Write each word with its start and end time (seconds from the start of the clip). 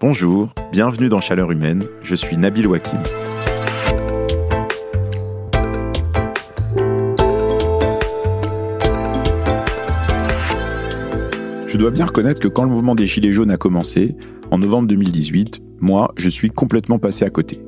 Bonjour, 0.00 0.50
bienvenue 0.70 1.08
dans 1.08 1.18
Chaleur 1.18 1.50
Humaine, 1.50 1.82
je 2.04 2.14
suis 2.14 2.36
Nabil 2.36 2.68
Wakim. 2.68 3.00
Je 11.66 11.76
dois 11.76 11.90
bien 11.90 12.06
reconnaître 12.06 12.38
que 12.38 12.46
quand 12.46 12.62
le 12.62 12.70
mouvement 12.70 12.94
des 12.94 13.08
Gilets 13.08 13.32
jaunes 13.32 13.50
a 13.50 13.56
commencé, 13.56 14.14
en 14.52 14.58
novembre 14.58 14.86
2018, 14.86 15.62
moi, 15.80 16.14
je 16.16 16.28
suis 16.28 16.50
complètement 16.50 17.00
passé 17.00 17.24
à 17.24 17.30
côté. 17.30 17.58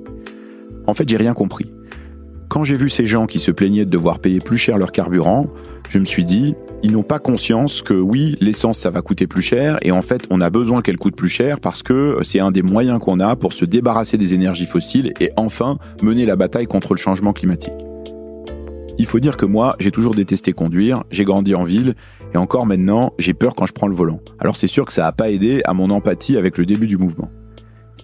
En 0.87 0.95
fait, 0.95 1.09
j'ai 1.09 1.17
rien 1.17 1.35
compris. 1.35 1.73
Quand 2.49 2.63
j'ai 2.63 2.77
vu 2.77 2.91
ces 2.91 3.07
gens 3.07 3.27
qui 3.27 3.41
se 3.41 3.51
plaignaient 3.51 3.87
de 3.87 3.91
devoir 3.91 4.21
payer 4.21 4.39
plus 4.39 4.57
cher 4.57 4.79
leur 4.79 4.93
carburant, 4.93 5.49
je 5.89 5.99
me 5.99 6.05
suis 6.05 6.25
dit, 6.25 6.55
ils 6.83 6.93
n'ont 6.93 7.03
pas 7.03 7.19
conscience 7.19 7.83
que 7.83 7.95
oui, 7.95 8.37
l'essence, 8.41 8.79
ça 8.79 8.91
va 8.91 9.03
coûter 9.03 9.27
plus 9.27 9.43
cher, 9.43 9.77
et 9.83 9.93
en 9.93 10.03
fait, 10.03 10.23
on 10.31 10.41
a 10.41 10.51
besoin 10.51 10.83
qu'elle 10.83 10.97
coûte 10.97 11.17
plus 11.17 11.29
cher 11.29 11.61
parce 11.61 11.83
que 11.83 12.19
c'est 12.23 12.41
un 12.41 12.51
des 12.51 12.63
moyens 12.63 12.99
qu'on 13.01 13.21
a 13.21 13.37
pour 13.37 13.53
se 13.53 13.65
débarrasser 13.65 14.17
des 14.17 14.35
énergies 14.35 14.67
fossiles 14.67 15.13
et 15.21 15.31
enfin 15.37 15.79
mener 16.03 16.25
la 16.25 16.37
bataille 16.37 16.67
contre 16.67 16.95
le 16.95 16.99
changement 16.99 17.33
climatique. 17.33 17.75
Il 18.99 19.07
faut 19.07 19.21
dire 19.21 19.37
que 19.37 19.47
moi, 19.47 19.77
j'ai 19.79 19.91
toujours 19.91 20.15
détesté 20.15 20.53
conduire, 20.53 21.05
j'ai 21.11 21.25
grandi 21.25 21.55
en 21.55 21.65
ville, 21.65 21.95
et 22.35 22.37
encore 22.37 22.67
maintenant, 22.67 23.13
j'ai 23.19 23.35
peur 23.35 23.55
quand 23.55 23.67
je 23.67 23.73
prends 23.73 23.89
le 23.89 23.95
volant. 23.95 24.21
Alors 24.39 24.57
c'est 24.57 24.67
sûr 24.67 24.85
que 24.85 24.93
ça 24.93 25.03
n'a 25.03 25.13
pas 25.13 25.31
aidé 25.31 25.63
à 25.65 25.75
mon 25.75 25.91
empathie 25.91 26.37
avec 26.37 26.59
le 26.59 26.67
début 26.67 26.87
du 26.87 26.97
mouvement. 26.97 27.31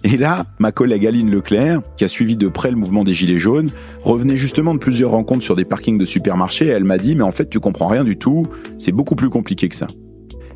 Et 0.03 0.17
là, 0.17 0.45
ma 0.59 0.71
collègue 0.71 1.05
Aline 1.05 1.31
Leclerc, 1.31 1.81
qui 1.95 2.03
a 2.03 2.07
suivi 2.07 2.37
de 2.37 2.47
près 2.47 2.69
le 2.69 2.77
mouvement 2.77 3.03
des 3.03 3.13
Gilets 3.13 3.39
jaunes, 3.39 3.69
revenait 4.01 4.37
justement 4.37 4.73
de 4.73 4.79
plusieurs 4.79 5.11
rencontres 5.11 5.43
sur 5.43 5.55
des 5.55 5.65
parkings 5.65 5.97
de 5.97 6.05
supermarchés 6.05 6.65
et 6.65 6.69
elle 6.69 6.83
m'a 6.83 6.97
dit 6.97 7.15
Mais 7.15 7.23
en 7.23 7.31
fait, 7.31 7.49
tu 7.49 7.59
comprends 7.59 7.87
rien 7.87 8.03
du 8.03 8.17
tout, 8.17 8.47
c'est 8.77 8.91
beaucoup 8.91 9.15
plus 9.15 9.29
compliqué 9.29 9.69
que 9.69 9.75
ça. 9.75 9.87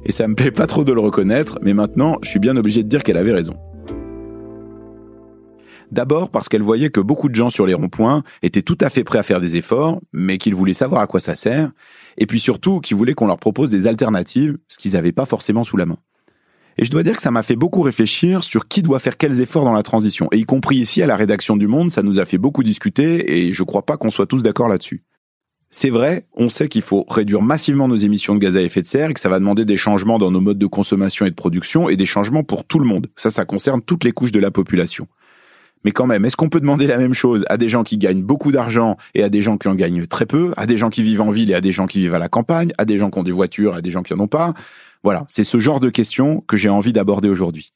Et 0.06 0.12
ça 0.12 0.28
me 0.28 0.36
plaît 0.36 0.52
pas 0.52 0.68
trop 0.68 0.84
de 0.84 0.94
le 0.94 1.02
reconnaître, 1.02 1.60
mais 1.62 1.74
maintenant, 1.74 2.18
je 2.24 2.30
suis 2.30 2.40
bien 2.40 2.56
obligé 2.56 2.84
de 2.84 2.88
dire 2.88 3.04
qu'elle 3.04 3.18
avait 3.18 3.34
raison. 3.34 3.56
D'abord 5.92 6.30
parce 6.30 6.48
qu'elle 6.48 6.62
voyait 6.62 6.90
que 6.90 7.02
beaucoup 7.02 7.28
de 7.28 7.36
gens 7.36 7.50
sur 7.50 7.66
les 7.66 7.74
ronds-points 7.74 8.24
étaient 8.44 8.62
tout 8.62 8.78
à 8.80 8.90
fait 8.90 9.04
prêts 9.04 9.20
à 9.20 9.24
faire 9.24 9.42
des 9.42 9.58
efforts, 9.58 10.00
mais 10.14 10.38
qu'ils 10.38 10.56
voulaient 10.56 10.74
savoir 10.74 11.02
à 11.02 11.08
quoi 11.08 11.20
ça 11.20 11.36
sert, 11.36 11.72
et 12.18 12.26
puis 12.26 12.40
surtout 12.40 12.80
qu'ils 12.80 12.96
voulaient 12.96 13.14
qu'on 13.14 13.28
leur 13.28 13.38
propose 13.38 13.70
des 13.70 13.88
alternatives, 13.88 14.58
ce 14.70 14.78
qu'ils 14.78 14.94
n'avaient 14.94 15.12
pas 15.12 15.26
forcément 15.26 15.66
sous 15.66 15.76
la 15.76 15.86
main. 15.86 15.98
Et 16.78 16.86
je 16.86 16.92
dois 16.92 17.04
dire 17.04 17.16
que 17.16 17.22
ça 17.22 17.32
m'a 17.32 17.44
fait 17.44 17.56
beaucoup 17.56 17.82
réfléchir 17.82 18.44
sur 18.44 18.68
qui 18.68 18.82
doit 18.82 19.00
faire 19.00 19.18
quels 19.18 19.42
efforts 19.42 19.66
dans 19.66 19.74
la 19.74 19.84
transition. 19.84 20.28
Et 20.32 20.38
y 20.38 20.44
compris 20.44 20.78
ici 20.78 21.02
à 21.02 21.08
la 21.08 21.16
rédaction 21.16 21.58
du 21.58 21.68
Monde, 21.68 21.92
ça 21.92 22.04
nous 22.04 22.20
a 22.20 22.26
fait 22.26 22.38
beaucoup 22.38 22.64
discuter 22.64 23.48
et 23.48 23.54
je 23.54 23.64
crois 23.64 23.86
pas 23.86 23.98
qu'on 23.98 24.10
soit 24.10 24.26
tous 24.26 24.44
d'accord 24.44 24.68
là-dessus. 24.68 25.04
C'est 25.74 25.90
vrai, 25.90 26.26
on 26.36 26.50
sait 26.50 26.68
qu'il 26.68 26.82
faut 26.82 27.06
réduire 27.10 27.42
massivement 27.42 27.88
nos 27.88 27.96
émissions 27.96 28.36
de 28.36 28.40
gaz 28.40 28.58
à 28.58 28.62
effet 28.62 28.82
de 28.82 28.88
serre 28.88 29.10
et 29.10 29.14
que 29.14 29.22
ça 29.22 29.30
va 29.30 29.40
demander 29.40 29.64
des 29.64 29.78
changements 29.78 30.20
dans 30.20 30.30
nos 30.30 30.42
modes 30.42 30.58
de 30.58 30.66
consommation 30.66 31.26
et 31.26 31.30
de 31.30 31.36
production 31.36 31.88
et 31.88 31.96
des 31.96 32.06
changements 32.06 32.44
pour 32.44 32.66
tout 32.66 32.78
le 32.78 32.86
monde. 32.86 33.08
Ça, 33.16 33.30
ça 33.30 33.46
concerne 33.46 33.82
toutes 33.82 34.04
les 34.04 34.12
couches 34.12 34.34
de 34.34 34.40
la 34.40 34.52
population. 34.52 35.08
Mais 35.84 35.92
quand 35.92 36.08
même, 36.08 36.26
est-ce 36.26 36.36
qu'on 36.36 36.50
peut 36.50 36.60
demander 36.60 36.88
la 36.88 36.98
même 36.98 37.14
chose 37.14 37.46
à 37.48 37.58
des 37.58 37.70
gens 37.70 37.84
qui 37.84 37.98
gagnent 37.98 38.22
beaucoup 38.22 38.52
d'argent 38.52 38.98
et 39.16 39.24
à 39.24 39.30
des 39.30 39.42
gens 39.42 39.58
qui 39.58 39.68
en 39.68 39.76
gagnent 39.76 40.06
très 40.08 40.26
peu, 40.26 40.52
à 40.58 40.66
des 40.66 40.78
gens 40.78 40.90
qui 40.90 41.04
vivent 41.04 41.22
en 41.22 41.32
ville 41.32 41.52
et 41.52 41.56
à 41.56 41.62
des 41.62 41.72
gens 41.72 41.88
qui 41.88 42.00
vivent 42.00 42.14
à 42.14 42.20
la 42.20 42.30
campagne, 42.30 42.74
à 42.78 42.86
des 42.86 42.98
gens 42.98 43.10
qui 43.10 43.20
ont 43.20 43.24
des 43.24 43.32
voitures, 43.32 43.76
et 43.76 43.78
à 43.78 43.82
des 43.82 43.92
gens 43.92 44.04
qui 44.04 44.14
en 44.14 44.20
ont 44.20 44.28
pas? 44.28 44.54
Voilà, 45.04 45.26
c'est 45.30 45.44
ce 45.44 45.60
genre 45.60 45.80
de 45.80 45.90
questions 45.90 46.44
que 46.48 46.58
j'ai 46.58 46.70
envie 46.70 46.94
d'aborder 46.94 47.30
aujourd'hui. 47.30 47.74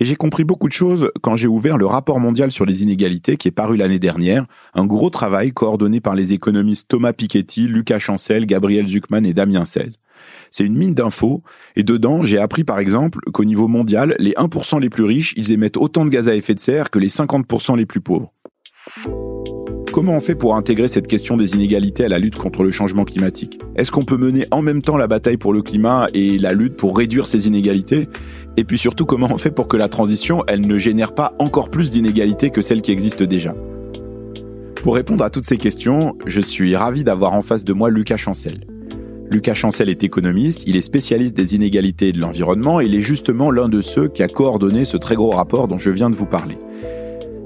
Et 0.00 0.04
j'ai 0.04 0.16
compris 0.16 0.44
beaucoup 0.44 0.68
de 0.68 0.72
choses 0.72 1.10
quand 1.22 1.34
j'ai 1.34 1.48
ouvert 1.48 1.76
le 1.76 1.86
rapport 1.86 2.20
mondial 2.20 2.52
sur 2.52 2.64
les 2.64 2.82
inégalités 2.82 3.36
qui 3.36 3.48
est 3.48 3.52
paru 3.52 3.76
l'année 3.76 3.98
dernière, 3.98 4.46
un 4.74 4.86
gros 4.86 5.10
travail 5.10 5.52
coordonné 5.52 6.00
par 6.00 6.14
les 6.14 6.32
économistes 6.32 6.86
Thomas 6.88 7.12
Piketty, 7.12 7.66
Lucas 7.66 7.98
Chancel, 7.98 8.46
Gabriel 8.46 8.86
Zuckman 8.86 9.24
et 9.24 9.34
Damien 9.34 9.64
16. 9.64 9.98
C'est 10.50 10.64
une 10.64 10.76
mine 10.76 10.94
d'infos, 10.94 11.42
et 11.74 11.82
dedans, 11.82 12.24
j'ai 12.24 12.38
appris 12.38 12.64
par 12.64 12.78
exemple 12.78 13.18
qu'au 13.32 13.44
niveau 13.44 13.66
mondial, 13.66 14.14
les 14.18 14.32
1% 14.32 14.80
les 14.80 14.90
plus 14.90 15.04
riches, 15.04 15.34
ils 15.36 15.52
émettent 15.52 15.76
autant 15.76 16.04
de 16.04 16.10
gaz 16.10 16.28
à 16.28 16.36
effet 16.36 16.54
de 16.54 16.60
serre 16.60 16.90
que 16.90 16.98
les 16.98 17.08
50% 17.08 17.76
les 17.76 17.86
plus 17.86 18.00
pauvres. 18.00 18.32
Comment 19.98 20.14
on 20.14 20.20
fait 20.20 20.36
pour 20.36 20.54
intégrer 20.54 20.86
cette 20.86 21.08
question 21.08 21.36
des 21.36 21.56
inégalités 21.56 22.04
à 22.04 22.08
la 22.08 22.20
lutte 22.20 22.36
contre 22.36 22.62
le 22.62 22.70
changement 22.70 23.04
climatique? 23.04 23.58
Est-ce 23.74 23.90
qu'on 23.90 24.04
peut 24.04 24.16
mener 24.16 24.46
en 24.52 24.62
même 24.62 24.80
temps 24.80 24.96
la 24.96 25.08
bataille 25.08 25.38
pour 25.38 25.52
le 25.52 25.60
climat 25.60 26.06
et 26.14 26.38
la 26.38 26.52
lutte 26.52 26.76
pour 26.76 26.96
réduire 26.96 27.26
ces 27.26 27.48
inégalités? 27.48 28.08
Et 28.56 28.62
puis 28.62 28.78
surtout, 28.78 29.06
comment 29.06 29.26
on 29.28 29.38
fait 29.38 29.50
pour 29.50 29.66
que 29.66 29.76
la 29.76 29.88
transition, 29.88 30.44
elle 30.46 30.64
ne 30.64 30.78
génère 30.78 31.16
pas 31.16 31.34
encore 31.40 31.68
plus 31.68 31.90
d'inégalités 31.90 32.50
que 32.50 32.60
celles 32.60 32.80
qui 32.80 32.92
existent 32.92 33.24
déjà? 33.24 33.56
Pour 34.76 34.94
répondre 34.94 35.24
à 35.24 35.30
toutes 35.30 35.46
ces 35.46 35.56
questions, 35.56 36.16
je 36.26 36.40
suis 36.40 36.76
ravi 36.76 37.02
d'avoir 37.02 37.32
en 37.32 37.42
face 37.42 37.64
de 37.64 37.72
moi 37.72 37.90
Lucas 37.90 38.18
Chancel. 38.18 38.68
Lucas 39.32 39.54
Chancel 39.54 39.88
est 39.88 40.04
économiste, 40.04 40.62
il 40.68 40.76
est 40.76 40.80
spécialiste 40.80 41.36
des 41.36 41.56
inégalités 41.56 42.10
et 42.10 42.12
de 42.12 42.20
l'environnement 42.20 42.80
et 42.80 42.84
il 42.84 42.94
est 42.94 43.02
justement 43.02 43.50
l'un 43.50 43.68
de 43.68 43.80
ceux 43.80 44.06
qui 44.06 44.22
a 44.22 44.28
coordonné 44.28 44.84
ce 44.84 44.96
très 44.96 45.16
gros 45.16 45.30
rapport 45.30 45.66
dont 45.66 45.78
je 45.78 45.90
viens 45.90 46.08
de 46.08 46.14
vous 46.14 46.24
parler. 46.24 46.56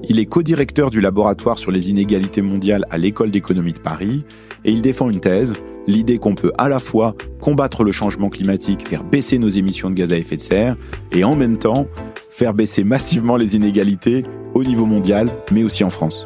Il 0.08 0.18
est 0.18 0.26
co-directeur 0.26 0.90
du 0.90 1.00
laboratoire 1.00 1.58
sur 1.58 1.70
les 1.70 1.88
inégalités 1.90 2.42
mondiales 2.42 2.84
à 2.90 2.98
l'École 2.98 3.30
d'économie 3.30 3.72
de 3.72 3.78
Paris 3.78 4.24
et 4.64 4.72
il 4.72 4.82
défend 4.82 5.08
une 5.08 5.20
thèse, 5.20 5.52
l'idée 5.86 6.18
qu'on 6.18 6.34
peut 6.34 6.52
à 6.58 6.68
la 6.68 6.80
fois 6.80 7.14
combattre 7.40 7.84
le 7.84 7.92
changement 7.92 8.28
climatique, 8.28 8.88
faire 8.88 9.04
baisser 9.04 9.38
nos 9.38 9.48
émissions 9.48 9.90
de 9.90 9.94
gaz 9.94 10.12
à 10.12 10.18
effet 10.18 10.36
de 10.36 10.40
serre 10.40 10.76
et 11.12 11.22
en 11.22 11.36
même 11.36 11.56
temps 11.56 11.86
faire 12.30 12.52
baisser 12.52 12.82
massivement 12.82 13.36
les 13.36 13.54
inégalités 13.54 14.24
au 14.54 14.64
niveau 14.64 14.86
mondial, 14.86 15.30
mais 15.52 15.62
aussi 15.62 15.84
en 15.84 15.90
France. 15.90 16.24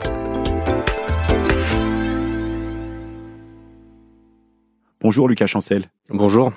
Bonjour 5.02 5.28
Lucas 5.28 5.46
Chancel. 5.46 5.90
Bonjour. 6.08 6.50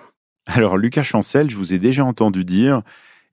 Alors 0.46 0.78
Lucas 0.78 1.04
Chancel, 1.04 1.50
je 1.50 1.58
vous 1.58 1.74
ai 1.74 1.80
déjà 1.80 2.06
entendu 2.06 2.46
dire 2.46 2.82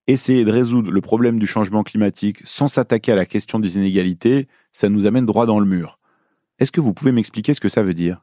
essayer 0.06 0.44
de 0.44 0.50
résoudre 0.50 0.90
le 0.90 1.00
problème 1.00 1.38
du 1.38 1.46
changement 1.46 1.82
climatique 1.82 2.38
sans 2.44 2.68
s'attaquer 2.68 3.12
à 3.12 3.16
la 3.16 3.26
question 3.26 3.58
des 3.58 3.76
inégalités, 3.76 4.48
ça 4.72 4.88
nous 4.88 5.06
amène 5.06 5.26
droit 5.26 5.46
dans 5.46 5.58
le 5.58 5.66
mur. 5.66 5.98
Est-ce 6.58 6.72
que 6.72 6.80
vous 6.80 6.94
pouvez 6.94 7.12
m'expliquer 7.12 7.54
ce 7.54 7.60
que 7.60 7.68
ça 7.68 7.82
veut 7.82 7.94
dire? 7.94 8.22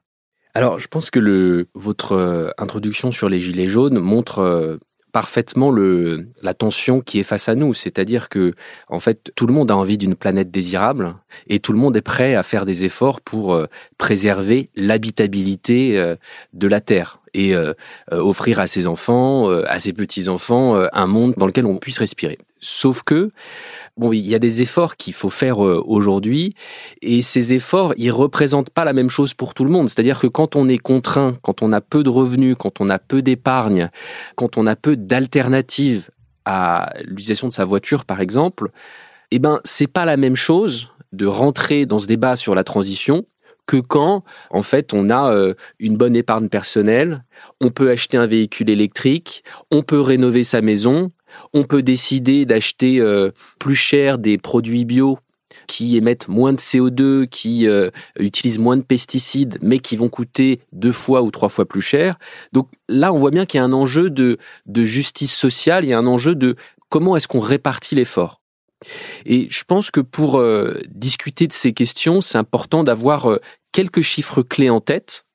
Alors, 0.55 0.79
je 0.79 0.87
pense 0.87 1.09
que 1.09 1.67
votre 1.73 2.13
euh, 2.13 2.51
introduction 2.57 3.11
sur 3.11 3.27
les 3.27 3.39
gilets 3.39 3.67
jaunes 3.67 3.99
montre 3.99 4.39
euh, 4.39 4.77
parfaitement 5.11 5.71
la 5.71 6.53
tension 6.53 7.01
qui 7.01 7.19
est 7.19 7.23
face 7.23 7.49
à 7.49 7.55
nous. 7.55 7.73
C'est-à-dire 7.73 8.29
que, 8.29 8.53
en 8.87 8.99
fait, 8.99 9.31
tout 9.35 9.45
le 9.47 9.53
monde 9.53 9.69
a 9.71 9.77
envie 9.77 9.97
d'une 9.97 10.15
planète 10.15 10.51
désirable 10.51 11.15
et 11.47 11.59
tout 11.59 11.73
le 11.73 11.79
monde 11.79 11.97
est 11.97 12.01
prêt 12.01 12.35
à 12.35 12.43
faire 12.43 12.65
des 12.65 12.85
efforts 12.85 13.21
pour 13.21 13.53
euh, 13.53 13.65
préserver 13.97 14.69
l'habitabilité 14.75 16.15
de 16.53 16.67
la 16.67 16.81
Terre 16.81 17.22
et 17.33 17.55
euh, 17.55 17.73
euh, 18.11 18.19
offrir 18.19 18.59
à 18.59 18.67
ses 18.67 18.87
enfants, 18.87 19.49
euh, 19.49 19.63
à 19.67 19.79
ses 19.79 19.93
petits-enfants, 19.93 20.79
un 20.91 21.07
monde 21.07 21.33
dans 21.37 21.47
lequel 21.47 21.65
on 21.65 21.77
puisse 21.77 21.97
respirer. 21.97 22.37
Sauf 22.59 23.03
que, 23.03 23.31
bon, 23.97 24.13
il 24.13 24.25
y 24.25 24.35
a 24.35 24.39
des 24.39 24.61
efforts 24.61 24.95
qu'il 24.95 25.13
faut 25.13 25.29
faire 25.29 25.59
aujourd'hui, 25.59 26.55
et 27.01 27.21
ces 27.21 27.53
efforts, 27.53 27.93
ils 27.97 28.11
représentent 28.11 28.69
pas 28.69 28.85
la 28.85 28.93
même 28.93 29.09
chose 29.09 29.33
pour 29.33 29.53
tout 29.53 29.65
le 29.65 29.71
monde. 29.71 29.89
C'est-à-dire 29.89 30.19
que 30.19 30.27
quand 30.27 30.55
on 30.55 30.69
est 30.69 30.77
contraint, 30.77 31.35
quand 31.41 31.61
on 31.61 31.73
a 31.73 31.81
peu 31.81 32.03
de 32.03 32.09
revenus, 32.09 32.55
quand 32.57 32.79
on 32.79 32.89
a 32.89 32.99
peu 32.99 33.21
d'épargne, 33.21 33.89
quand 34.35 34.57
on 34.57 34.65
a 34.65 34.75
peu 34.75 34.95
d'alternatives 34.95 36.09
à 36.45 36.93
l'utilisation 37.03 37.49
de 37.49 37.53
sa 37.53 37.65
voiture, 37.65 38.05
par 38.05 38.21
exemple, 38.21 38.69
eh 39.31 39.39
ben, 39.39 39.59
c'est 39.65 39.87
pas 39.87 40.05
la 40.05 40.15
même 40.15 40.35
chose 40.35 40.91
de 41.11 41.25
rentrer 41.25 41.85
dans 41.85 41.99
ce 41.99 42.07
débat 42.07 42.35
sur 42.35 42.55
la 42.55 42.63
transition 42.63 43.25
que 43.65 43.77
quand, 43.77 44.23
en 44.49 44.63
fait, 44.63 44.93
on 44.93 45.09
a 45.09 45.31
euh, 45.33 45.53
une 45.79 45.97
bonne 45.97 46.15
épargne 46.15 46.49
personnelle, 46.49 47.23
on 47.61 47.69
peut 47.69 47.89
acheter 47.89 48.17
un 48.17 48.27
véhicule 48.27 48.69
électrique, 48.69 49.43
on 49.71 49.81
peut 49.81 50.01
rénover 50.01 50.43
sa 50.43 50.61
maison, 50.61 51.11
on 51.53 51.63
peut 51.63 51.81
décider 51.81 52.45
d'acheter 52.45 52.99
euh, 52.99 53.31
plus 53.59 53.75
cher 53.75 54.17
des 54.17 54.37
produits 54.37 54.85
bio 54.85 55.17
qui 55.67 55.97
émettent 55.97 56.27
moins 56.27 56.51
de 56.51 56.57
CO2, 56.57 57.27
qui 57.27 57.67
euh, 57.67 57.89
utilisent 58.19 58.59
moins 58.59 58.77
de 58.77 58.81
pesticides, 58.81 59.57
mais 59.61 59.79
qui 59.79 59.95
vont 59.95 60.09
coûter 60.09 60.61
deux 60.71 60.91
fois 60.91 61.21
ou 61.21 61.31
trois 61.31 61.49
fois 61.49 61.65
plus 61.65 61.81
cher. 61.81 62.17
Donc 62.51 62.69
là, 62.89 63.13
on 63.13 63.19
voit 63.19 63.31
bien 63.31 63.45
qu'il 63.45 63.59
y 63.59 63.61
a 63.61 63.63
un 63.63 63.73
enjeu 63.73 64.09
de, 64.09 64.37
de 64.65 64.83
justice 64.83 65.33
sociale, 65.33 65.85
il 65.85 65.89
y 65.89 65.93
a 65.93 65.99
un 65.99 66.07
enjeu 66.07 66.35
de 66.35 66.55
comment 66.89 67.15
est-ce 67.15 67.27
qu'on 67.27 67.39
répartit 67.39 67.95
l'effort. 67.95 68.42
Et 69.25 69.47
je 69.49 69.63
pense 69.63 69.91
que 69.91 70.01
pour 70.01 70.39
euh, 70.39 70.79
discuter 70.89 71.47
de 71.47 71.53
ces 71.53 71.73
questions, 71.73 72.21
c'est 72.21 72.37
important 72.37 72.83
d'avoir 72.83 73.29
euh, 73.29 73.39
quelques 73.71 74.01
chiffres 74.01 74.41
clés 74.41 74.69
en 74.69 74.81
tête 74.81 75.25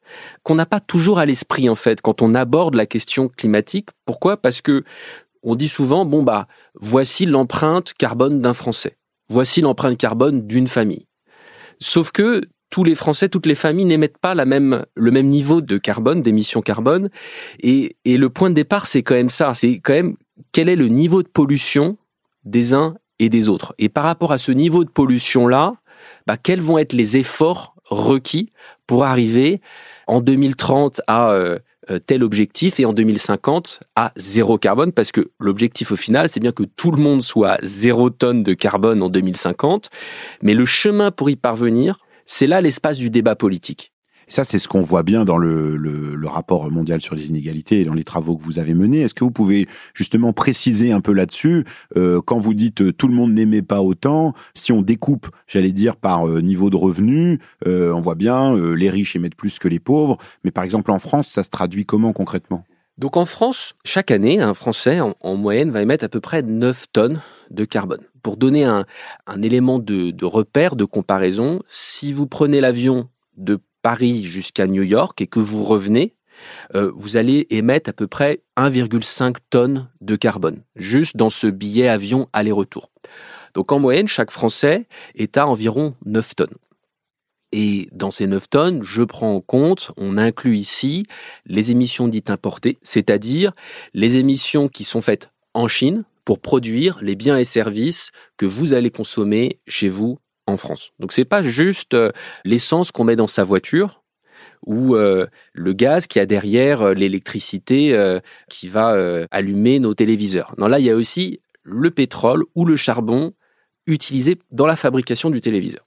qu'on 0.42 0.54
n'a 0.54 0.66
pas 0.66 0.80
toujours 0.80 1.18
à 1.18 1.26
l'esprit 1.26 1.68
en 1.68 1.74
fait 1.74 2.00
quand 2.00 2.22
on 2.22 2.34
aborde 2.34 2.74
la 2.74 2.86
question 2.86 3.28
climatique. 3.28 3.90
Pourquoi? 4.06 4.36
Parce 4.36 4.60
que 4.62 4.84
on 5.42 5.54
dit 5.54 5.68
souvent 5.68 6.04
bon 6.04 6.22
bah 6.22 6.48
voici 6.74 7.26
l'empreinte 7.26 7.92
carbone 7.94 8.40
d'un 8.40 8.54
Français. 8.54 8.96
Voici 9.28 9.60
l'empreinte 9.60 9.98
carbone 9.98 10.46
d'une 10.46 10.68
famille. 10.68 11.06
Sauf 11.80 12.10
que 12.10 12.40
tous 12.70 12.84
les 12.84 12.94
Français, 12.94 13.28
toutes 13.28 13.46
les 13.46 13.54
familles 13.54 13.86
n'émettent 13.86 14.18
pas 14.18 14.34
le 14.34 14.44
même 14.44 15.26
niveau 15.26 15.60
de 15.60 15.78
carbone, 15.78 16.22
d'émissions 16.22 16.60
carbone. 16.60 17.08
Et, 17.60 17.96
et 18.04 18.18
le 18.18 18.28
point 18.28 18.50
de 18.50 18.54
départ, 18.54 18.86
c'est 18.86 19.02
quand 19.02 19.14
même 19.14 19.30
ça. 19.30 19.54
C'est 19.54 19.80
quand 19.80 19.94
même 19.94 20.16
quel 20.52 20.68
est 20.68 20.76
le 20.76 20.88
niveau 20.88 21.22
de 21.22 21.28
pollution 21.28 21.96
des 22.44 22.74
uns 22.74 22.96
et 23.18 23.28
des 23.28 23.48
autres. 23.48 23.74
Et 23.78 23.88
par 23.88 24.04
rapport 24.04 24.32
à 24.32 24.38
ce 24.38 24.52
niveau 24.52 24.84
de 24.84 24.90
pollution-là, 24.90 25.74
bah, 26.26 26.36
quels 26.36 26.60
vont 26.60 26.78
être 26.78 26.92
les 26.92 27.16
efforts 27.16 27.74
requis 27.84 28.52
pour 28.86 29.04
arriver 29.04 29.60
en 30.06 30.20
2030 30.20 31.00
à 31.06 31.32
euh, 31.32 31.58
euh, 31.90 31.98
tel 31.98 32.22
objectif 32.22 32.80
et 32.80 32.84
en 32.84 32.92
2050 32.92 33.80
à 33.96 34.12
zéro 34.16 34.58
carbone? 34.58 34.92
Parce 34.92 35.12
que 35.12 35.30
l'objectif 35.38 35.92
au 35.92 35.96
final, 35.96 36.28
c'est 36.28 36.40
bien 36.40 36.52
que 36.52 36.64
tout 36.64 36.90
le 36.90 37.02
monde 37.02 37.22
soit 37.22 37.58
zéro 37.62 38.10
tonne 38.10 38.42
de 38.42 38.54
carbone 38.54 39.02
en 39.02 39.08
2050. 39.08 39.90
Mais 40.42 40.54
le 40.54 40.66
chemin 40.66 41.10
pour 41.10 41.30
y 41.30 41.36
parvenir, 41.36 41.98
c'est 42.26 42.46
là 42.46 42.60
l'espace 42.60 42.98
du 42.98 43.10
débat 43.10 43.36
politique. 43.36 43.92
Ça, 44.28 44.44
c'est 44.44 44.58
ce 44.58 44.68
qu'on 44.68 44.82
voit 44.82 45.02
bien 45.02 45.24
dans 45.24 45.38
le, 45.38 46.18
rapport 46.28 46.70
mondial 46.70 47.00
sur 47.00 47.14
les 47.14 47.28
inégalités 47.28 47.80
et 47.80 47.84
dans 47.86 47.94
les 47.94 48.04
travaux 48.04 48.36
que 48.36 48.42
vous 48.42 48.58
avez 48.58 48.74
menés. 48.74 49.00
Est-ce 49.00 49.14
que 49.14 49.24
vous 49.24 49.30
pouvez 49.30 49.66
justement 49.94 50.34
préciser 50.34 50.92
un 50.92 51.00
peu 51.00 51.12
là-dessus 51.12 51.64
euh, 51.96 52.20
quand 52.20 52.38
vous 52.38 52.52
dites 52.52 52.82
euh, 52.82 52.92
tout 52.92 53.08
le 53.08 53.14
monde 53.14 53.32
n'aimait 53.32 53.62
pas 53.62 53.80
autant 53.80 54.34
Si 54.54 54.70
on 54.70 54.82
découpe, 54.82 55.28
j'allais 55.46 55.72
dire 55.72 55.96
par 55.96 56.28
euh, 56.28 56.42
niveau 56.42 56.68
de 56.68 56.76
revenu, 56.76 57.40
on 57.64 58.00
voit 58.02 58.14
bien 58.14 58.54
euh, 58.54 58.74
les 58.74 58.90
riches 58.90 59.16
émettent 59.16 59.34
plus 59.34 59.58
que 59.58 59.68
les 59.68 59.78
pauvres. 59.78 60.18
Mais 60.44 60.50
par 60.50 60.64
exemple 60.64 60.90
en 60.90 60.98
France, 60.98 61.28
ça 61.28 61.42
se 61.42 61.50
traduit 61.50 61.86
comment 61.86 62.12
concrètement? 62.12 62.64
Donc 62.98 63.16
en 63.16 63.24
France, 63.24 63.74
chaque 63.84 64.10
année, 64.10 64.40
un 64.40 64.54
Français 64.54 65.00
en, 65.00 65.14
en, 65.20 65.36
moyenne 65.36 65.70
va 65.70 65.82
émettre 65.82 66.04
à 66.04 66.08
peu 66.08 66.20
près 66.20 66.42
9 66.42 66.86
tonnes 66.92 67.22
de 67.50 67.64
carbone. 67.64 68.02
Pour 68.22 68.36
donner 68.36 68.64
un, 68.64 68.84
élément 69.42 69.78
de 69.78 70.24
repère, 70.24 70.76
de 70.76 70.84
comparaison, 70.84 71.62
si 71.68 72.12
vous 72.12 72.26
prenez 72.26 72.60
l'avion 72.60 73.08
de 73.36 73.60
Paris 73.82 74.24
jusqu'à 74.24 74.66
New 74.66 74.82
York 74.82 75.20
et 75.20 75.26
que 75.26 75.40
vous 75.40 75.64
revenez, 75.64 76.14
euh, 76.74 76.92
vous 76.94 77.16
allez 77.16 77.46
émettre 77.50 77.90
à 77.90 77.92
peu 77.92 78.06
près 78.06 78.42
1,5 78.56 79.36
tonnes 79.50 79.88
de 80.00 80.16
carbone, 80.16 80.62
juste 80.76 81.16
dans 81.16 81.30
ce 81.30 81.46
billet 81.46 81.88
avion 81.88 82.28
aller-retour. 82.32 82.90
Donc 83.54 83.72
en 83.72 83.78
moyenne, 83.78 84.08
chaque 84.08 84.30
Français 84.30 84.86
est 85.14 85.36
à 85.36 85.46
environ 85.46 85.94
9 86.04 86.36
tonnes. 86.36 86.54
Et 87.50 87.88
dans 87.92 88.10
ces 88.10 88.26
9 88.26 88.50
tonnes, 88.50 88.82
je 88.82 89.02
prends 89.02 89.34
en 89.34 89.40
compte, 89.40 89.92
on 89.96 90.18
inclut 90.18 90.56
ici 90.56 91.06
les 91.46 91.70
émissions 91.70 92.08
dites 92.08 92.30
importées, 92.30 92.78
c'est-à-dire 92.82 93.52
les 93.94 94.16
émissions 94.16 94.68
qui 94.68 94.84
sont 94.84 95.00
faites 95.00 95.30
en 95.54 95.66
Chine 95.66 96.04
pour 96.24 96.40
produire 96.40 96.98
les 97.00 97.16
biens 97.16 97.38
et 97.38 97.44
services 97.44 98.10
que 98.36 98.44
vous 98.44 98.74
allez 98.74 98.90
consommer 98.90 99.60
chez 99.66 99.88
vous 99.88 100.18
en 100.48 100.56
France. 100.56 100.92
Donc 100.98 101.12
c'est 101.12 101.24
pas 101.24 101.42
juste 101.42 101.94
euh, 101.94 102.10
l'essence 102.44 102.90
qu'on 102.90 103.04
met 103.04 103.16
dans 103.16 103.26
sa 103.26 103.44
voiture 103.44 104.02
ou 104.66 104.96
euh, 104.96 105.26
le 105.52 105.72
gaz 105.72 106.06
qui 106.06 106.18
a 106.18 106.26
derrière 106.26 106.82
euh, 106.82 106.94
l'électricité 106.94 108.18
qui 108.48 108.68
va 108.68 108.96
allumer 109.30 109.78
nos 109.78 109.94
téléviseurs. 109.94 110.54
Non, 110.58 110.66
là 110.66 110.78
il 110.78 110.86
y 110.86 110.90
a 110.90 110.96
aussi 110.96 111.40
le 111.62 111.90
pétrole 111.90 112.44
ou 112.54 112.64
le 112.64 112.76
charbon 112.76 113.32
utilisé 113.86 114.38
dans 114.50 114.66
la 114.66 114.76
fabrication 114.76 115.30
du 115.30 115.40
téléviseur. 115.40 115.84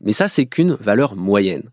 Mais 0.00 0.12
ça 0.12 0.28
c'est 0.28 0.46
qu'une 0.46 0.74
valeur 0.74 1.14
moyenne. 1.14 1.70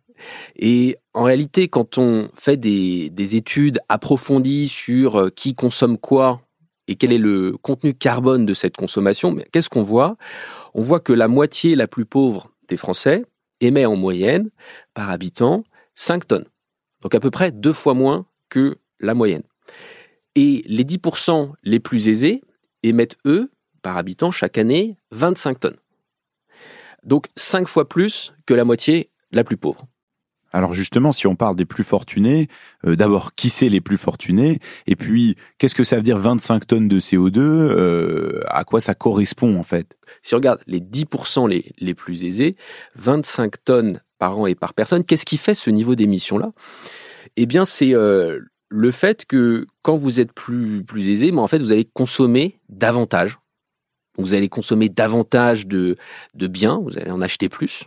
Et 0.56 0.98
en 1.14 1.24
réalité, 1.24 1.68
quand 1.68 1.98
on 1.98 2.30
fait 2.36 2.58
des, 2.58 3.10
des 3.10 3.36
études 3.36 3.80
approfondies 3.90 4.68
sur 4.68 5.32
qui 5.34 5.56
consomme 5.56 5.98
quoi 5.98 6.42
et 6.92 6.96
quel 6.96 7.14
est 7.14 7.18
le 7.18 7.58
contenu 7.62 7.94
carbone 7.94 8.46
de 8.46 8.54
cette 8.54 8.76
consommation, 8.76 9.38
qu'est-ce 9.54 9.70
qu'on 9.70 9.82
voit? 9.82 10.18
On 10.74 10.82
voit 10.82 11.00
que 11.00 11.14
la 11.14 11.30
moitié 11.30 11.76
la 11.78 11.88
plus 11.88 12.06
pauvre 12.06 12.52
des 12.68 12.76
Français 12.76 13.26
émet 13.62 13.86
en 13.86 13.96
moyenne 13.96 14.50
par 14.94 15.10
habitant 15.10 15.64
5 15.96 16.28
tonnes. 16.28 16.46
Donc 17.02 17.16
à 17.16 17.22
peu 17.22 17.32
près 17.32 17.52
deux 17.52 17.72
fois 17.72 17.94
moins 17.94 18.26
que 18.50 18.78
la 19.00 19.14
moyenne. 19.14 19.44
Et 20.36 20.64
les 20.66 20.84
10% 20.84 21.54
les 21.64 21.80
plus 21.80 22.10
aisés 22.10 22.42
émettent, 22.84 23.18
eux, 23.26 23.52
par 23.82 23.96
habitant, 23.96 24.30
chaque 24.32 24.58
année, 24.58 24.98
25 25.12 25.62
tonnes. 25.62 25.78
Donc 27.04 27.28
5 27.38 27.70
fois 27.70 27.88
plus 27.88 28.34
que 28.46 28.54
la 28.54 28.66
moitié 28.66 29.12
la 29.32 29.46
plus 29.46 29.58
pauvre. 29.58 29.88
Alors 30.52 30.74
justement, 30.74 31.12
si 31.12 31.28
on 31.28 31.36
parle 31.36 31.56
des 31.56 31.66
plus 31.66 31.84
fortunés, 31.84 32.48
euh, 32.86 32.96
d'abord, 32.96 33.36
qui 33.36 33.50
c'est 33.50 33.70
les 33.70 33.82
plus 33.82 33.98
fortunés? 33.98 34.60
Et 34.88 34.96
puis, 34.96 35.38
qu'est-ce 35.58 35.76
que 35.76 35.84
ça 35.84 35.96
veut 35.96 36.02
dire 36.02 36.18
25 36.18 36.68
tonnes 36.68 36.88
de 36.88 37.00
CO2 37.00 37.40
euh, 37.40 38.42
À 38.48 38.64
quoi 38.64 38.82
ça 38.82 38.94
correspond 38.94 39.58
en 39.58 39.64
fait? 39.64 39.98
Si 40.22 40.34
on 40.34 40.38
regarde 40.38 40.62
les 40.68 40.82
10% 40.82 41.48
les, 41.48 41.74
les 41.80 41.94
plus 41.94 42.26
aisés, 42.26 42.56
25 42.96 43.64
tonnes 43.64 44.02
par 44.20 44.38
an 44.38 44.46
et 44.46 44.56
par 44.56 44.74
personne, 44.74 45.04
qu'est-ce 45.04 45.26
qui 45.26 45.38
fait 45.38 45.56
ce 45.56 45.70
niveau 45.70 45.96
d'émission-là? 45.96 46.52
Eh 47.38 47.46
bien, 47.46 47.66
c'est 47.66 47.96
euh, 47.96 48.40
le 48.70 48.92
fait 48.92 49.26
que 49.26 49.66
quand 49.82 49.98
vous 49.98 50.20
êtes 50.20 50.34
plus, 50.34 50.84
plus 50.84 51.10
aisé, 51.10 51.32
en 51.32 51.48
fait, 51.48 51.60
vous 51.60 51.72
allez 51.72 51.86
consommer 51.86 52.60
davantage. 52.70 53.40
Vous 54.18 54.34
allez 54.34 54.50
consommer 54.50 54.90
davantage 54.90 55.68
de, 55.68 55.96
de 56.36 56.48
biens, 56.48 56.80
vous 56.84 56.98
allez 56.98 57.12
en 57.12 57.22
acheter 57.22 57.48
plus, 57.50 57.86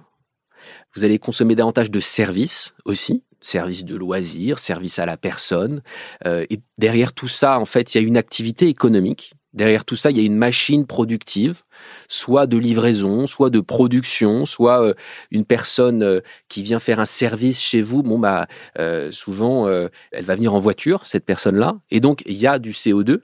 vous 0.95 1.05
allez 1.05 1.19
consommer 1.19 1.55
davantage 1.55 1.91
de 1.91 2.01
services 2.01 2.75
aussi, 2.85 3.25
services 3.41 3.85
de 3.85 3.97
loisirs, 3.97 4.59
services 4.59 4.99
à 4.99 5.07
la 5.07 5.17
personne. 5.17 5.83
Euh, 6.27 6.47
et 6.51 6.61
derrière 6.79 7.13
tout 7.13 7.29
ça, 7.29 7.59
en 7.59 7.67
fait, 7.67 7.95
il 7.95 8.01
y 8.01 8.05
a 8.05 8.07
une 8.07 8.17
activité 8.17 8.69
économique. 8.69 9.35
Derrière 9.53 9.85
tout 9.85 9.95
ça, 9.95 10.11
il 10.11 10.17
y 10.17 10.21
a 10.21 10.25
une 10.25 10.37
machine 10.37 10.85
productive, 10.85 11.63
soit 12.09 12.49
de 12.49 12.57
livraison, 12.57 13.27
soit 13.27 13.51
de 13.51 13.61
production, 13.61 14.47
soit 14.47 14.83
euh, 14.83 14.95
une 15.31 15.45
personne 15.45 16.03
euh, 16.03 16.21
qui 16.49 16.63
vient 16.63 16.81
faire 16.81 16.99
un 16.99 17.05
service 17.05 17.61
chez 17.61 17.81
vous. 17.81 18.03
Bon, 18.03 18.19
bah, 18.19 18.49
souvent, 19.11 19.69
elle 19.69 20.25
va 20.25 20.35
venir 20.35 20.55
en 20.55 20.59
voiture, 20.59 21.07
cette 21.07 21.25
personne-là. 21.25 21.77
Et 21.91 22.01
donc, 22.01 22.23
il 22.27 22.37
y 22.37 22.47
a 22.47 22.59
du 22.59 22.73
CO2 22.73 23.21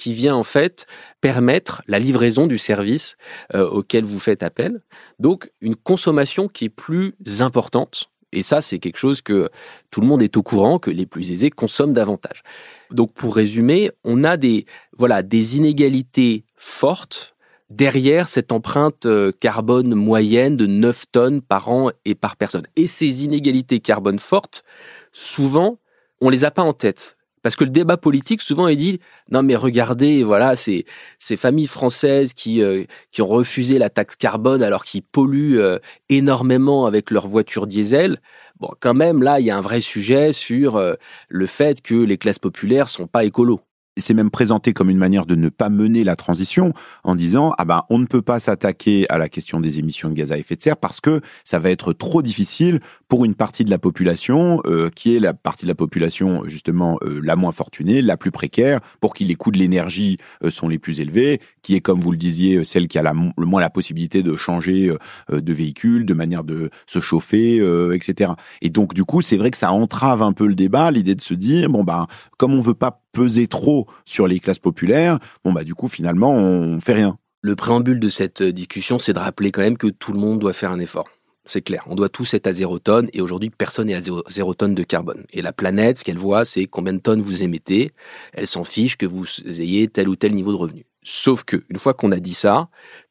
qui 0.00 0.14
vient 0.14 0.34
en 0.34 0.44
fait 0.44 0.86
permettre 1.20 1.82
la 1.86 1.98
livraison 1.98 2.46
du 2.46 2.56
service 2.56 3.16
euh, 3.54 3.68
auquel 3.68 4.02
vous 4.02 4.18
faites 4.18 4.42
appel. 4.42 4.80
Donc 5.18 5.50
une 5.60 5.76
consommation 5.76 6.48
qui 6.48 6.64
est 6.64 6.70
plus 6.70 7.14
importante. 7.40 8.10
Et 8.32 8.42
ça, 8.42 8.62
c'est 8.62 8.78
quelque 8.78 8.96
chose 8.96 9.20
que 9.20 9.50
tout 9.90 10.00
le 10.00 10.06
monde 10.06 10.22
est 10.22 10.38
au 10.38 10.42
courant, 10.42 10.78
que 10.78 10.90
les 10.90 11.04
plus 11.04 11.32
aisés 11.32 11.50
consomment 11.50 11.92
davantage. 11.92 12.42
Donc 12.90 13.12
pour 13.12 13.36
résumer, 13.36 13.90
on 14.02 14.24
a 14.24 14.38
des, 14.38 14.64
voilà, 14.96 15.22
des 15.22 15.58
inégalités 15.58 16.44
fortes 16.56 17.36
derrière 17.68 18.30
cette 18.30 18.52
empreinte 18.52 19.04
euh, 19.04 19.32
carbone 19.38 19.94
moyenne 19.94 20.56
de 20.56 20.66
9 20.66 21.10
tonnes 21.12 21.42
par 21.42 21.70
an 21.70 21.90
et 22.06 22.14
par 22.14 22.36
personne. 22.36 22.66
Et 22.74 22.86
ces 22.86 23.24
inégalités 23.24 23.80
carbone 23.80 24.18
fortes, 24.18 24.64
souvent, 25.12 25.78
on 26.22 26.30
les 26.30 26.46
a 26.46 26.50
pas 26.50 26.62
en 26.62 26.72
tête. 26.72 27.18
Parce 27.42 27.56
que 27.56 27.64
le 27.64 27.70
débat 27.70 27.96
politique, 27.96 28.42
souvent, 28.42 28.68
il 28.68 28.76
dit 28.76 29.00
non 29.30 29.42
mais 29.42 29.56
regardez, 29.56 30.22
voilà, 30.22 30.56
ces, 30.56 30.84
ces 31.18 31.36
familles 31.36 31.66
françaises 31.66 32.34
qui, 32.34 32.62
euh, 32.62 32.84
qui 33.12 33.22
ont 33.22 33.28
refusé 33.28 33.78
la 33.78 33.90
taxe 33.90 34.16
carbone 34.16 34.62
alors 34.62 34.84
qu'ils 34.84 35.02
polluent 35.02 35.60
euh, 35.60 35.78
énormément 36.08 36.86
avec 36.86 37.10
leurs 37.10 37.26
voitures 37.26 37.66
diesel. 37.66 38.20
Bon, 38.58 38.70
quand 38.80 38.94
même, 38.94 39.22
là, 39.22 39.40
il 39.40 39.46
y 39.46 39.50
a 39.50 39.56
un 39.56 39.62
vrai 39.62 39.80
sujet 39.80 40.32
sur 40.32 40.76
euh, 40.76 40.94
le 41.28 41.46
fait 41.46 41.80
que 41.80 41.94
les 41.94 42.18
classes 42.18 42.38
populaires 42.38 42.88
sont 42.88 43.06
pas 43.06 43.24
écolos 43.24 43.60
c'est 43.96 44.14
même 44.14 44.30
présenté 44.30 44.72
comme 44.72 44.90
une 44.90 44.98
manière 44.98 45.26
de 45.26 45.34
ne 45.34 45.48
pas 45.48 45.68
mener 45.68 46.04
la 46.04 46.16
transition 46.16 46.72
en 47.04 47.14
disant 47.14 47.54
ah 47.58 47.64
ben 47.64 47.84
on 47.90 47.98
ne 47.98 48.06
peut 48.06 48.22
pas 48.22 48.40
s'attaquer 48.40 49.06
à 49.10 49.18
la 49.18 49.28
question 49.28 49.60
des 49.60 49.78
émissions 49.78 50.08
de 50.08 50.14
gaz 50.14 50.32
à 50.32 50.38
effet 50.38 50.56
de 50.56 50.62
serre 50.62 50.76
parce 50.76 51.00
que 51.00 51.20
ça 51.44 51.58
va 51.58 51.70
être 51.70 51.92
trop 51.92 52.22
difficile 52.22 52.80
pour 53.08 53.24
une 53.24 53.34
partie 53.34 53.64
de 53.64 53.70
la 53.70 53.78
population 53.78 54.62
euh, 54.66 54.90
qui 54.94 55.14
est 55.14 55.20
la 55.20 55.34
partie 55.34 55.64
de 55.64 55.68
la 55.68 55.74
population 55.74 56.44
justement 56.46 56.98
euh, 57.02 57.20
la 57.22 57.36
moins 57.36 57.52
fortunée, 57.52 58.02
la 58.02 58.16
plus 58.16 58.30
précaire, 58.30 58.80
pour 59.00 59.14
qui 59.14 59.24
les 59.24 59.34
coûts 59.34 59.50
de 59.50 59.58
l'énergie 59.58 60.18
euh, 60.44 60.50
sont 60.50 60.68
les 60.68 60.78
plus 60.78 61.00
élevés, 61.00 61.40
qui 61.62 61.74
est 61.74 61.80
comme 61.80 62.00
vous 62.00 62.12
le 62.12 62.18
disiez 62.18 62.64
celle 62.64 62.88
qui 62.88 62.98
a 62.98 63.12
le 63.12 63.46
moins 63.46 63.60
la 63.60 63.70
possibilité 63.70 64.22
de 64.22 64.36
changer 64.36 64.92
euh, 65.30 65.40
de 65.40 65.52
véhicule, 65.52 66.06
de 66.06 66.14
manière 66.14 66.44
de 66.44 66.70
se 66.86 67.00
chauffer, 67.00 67.58
euh, 67.60 67.94
etc. 67.94 68.32
Et 68.62 68.70
donc 68.70 68.94
du 68.94 69.04
coup 69.04 69.22
c'est 69.22 69.36
vrai 69.36 69.50
que 69.50 69.56
ça 69.56 69.72
entrave 69.72 70.22
un 70.22 70.32
peu 70.32 70.46
le 70.46 70.54
débat, 70.54 70.90
l'idée 70.90 71.14
de 71.14 71.20
se 71.20 71.34
dire 71.34 71.68
bon 71.70 71.84
ben 71.84 72.06
comme 72.38 72.54
on 72.54 72.60
veut 72.60 72.74
pas 72.74 73.02
peser 73.12 73.46
trop 73.46 73.86
sur 74.04 74.26
les 74.26 74.40
classes 74.40 74.58
populaires, 74.58 75.18
bon 75.44 75.52
bah 75.52 75.64
du 75.64 75.74
coup 75.74 75.88
finalement 75.88 76.32
on 76.32 76.80
fait 76.80 76.94
rien. 76.94 77.18
Le 77.42 77.56
préambule 77.56 78.00
de 78.00 78.10
cette 78.10 78.42
discussion, 78.42 78.98
c'est 78.98 79.14
de 79.14 79.18
rappeler 79.18 79.50
quand 79.50 79.62
même 79.62 79.78
que 79.78 79.86
tout 79.86 80.12
le 80.12 80.18
monde 80.18 80.40
doit 80.40 80.52
faire 80.52 80.72
un 80.72 80.78
effort. 80.78 81.08
C'est 81.46 81.62
clair, 81.62 81.82
on 81.86 81.94
doit 81.94 82.10
tous 82.10 82.34
être 82.34 82.46
à 82.46 82.52
zéro 82.52 82.78
tonne 82.78 83.08
et 83.14 83.20
aujourd'hui 83.20 83.50
personne 83.50 83.86
n'est 83.86 83.94
à 83.94 84.00
zéro, 84.00 84.22
zéro, 84.28 84.54
tonne 84.54 84.74
de 84.74 84.82
carbone. 84.82 85.24
Et 85.32 85.40
la 85.40 85.52
planète, 85.52 85.98
ce 85.98 86.04
qu'elle 86.04 86.18
voit, 86.18 86.44
c'est 86.44 86.66
combien 86.66 86.92
de 86.92 86.98
tonnes 86.98 87.22
vous 87.22 87.42
émettez. 87.42 87.92
Elle 88.34 88.46
s'en 88.46 88.62
fiche 88.62 88.96
que 88.96 89.06
vous 89.06 89.26
ayez 89.46 89.88
tel 89.88 90.08
ou 90.08 90.16
tel 90.16 90.34
niveau 90.34 90.52
de 90.52 90.56
revenu. 90.56 90.84
Sauf 91.02 91.44
que 91.44 91.64
une 91.68 91.78
fois 91.78 91.94
qu'on 91.94 92.12
a 92.12 92.20
dit 92.20 92.34
ça, 92.34 92.68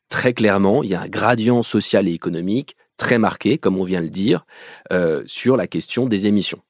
très 0.09 0.33
clairement, 0.33 0.83
il 0.83 0.89
y 0.89 0.95
a 0.95 1.01
un 1.01 1.07
gradient 1.07 1.63
social 1.63 2.07
et 2.07 2.13
économique 2.13 2.75
très 2.97 3.17
marqué, 3.17 3.57
comme 3.57 3.77
on 3.77 3.83
vient 3.83 4.01
de 4.01 4.05
le 4.05 4.11
dire, 4.11 4.45
euh, 4.91 5.23
sur 5.25 5.57
la 5.57 5.67
question 5.67 6.05
des 6.05 6.27
émissions. 6.27 6.61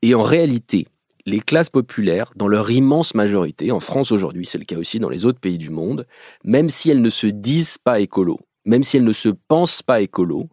Et 0.00 0.14
en 0.14 0.22
réalité, 0.22 0.86
les 1.26 1.40
classes 1.40 1.70
populaires, 1.70 2.32
dans 2.36 2.48
leur 2.48 2.70
immense 2.70 3.14
majorité, 3.14 3.70
en 3.70 3.80
France 3.80 4.12
aujourd'hui, 4.12 4.46
c'est 4.46 4.58
le 4.58 4.64
cas 4.64 4.78
aussi 4.78 4.98
dans 4.98 5.08
les 5.08 5.24
autres 5.24 5.40
pays 5.40 5.58
du 5.58 5.70
monde, 5.70 6.06
même 6.44 6.68
si 6.68 6.90
elles 6.90 7.02
ne 7.02 7.10
se 7.10 7.26
disent 7.26 7.78
pas 7.78 8.00
écolo, 8.00 8.40
même 8.64 8.82
si 8.82 8.96
elles 8.96 9.04
ne 9.04 9.12
se 9.12 9.28
pensent 9.28 9.82
pas 9.82 10.00
écolo, 10.00 10.48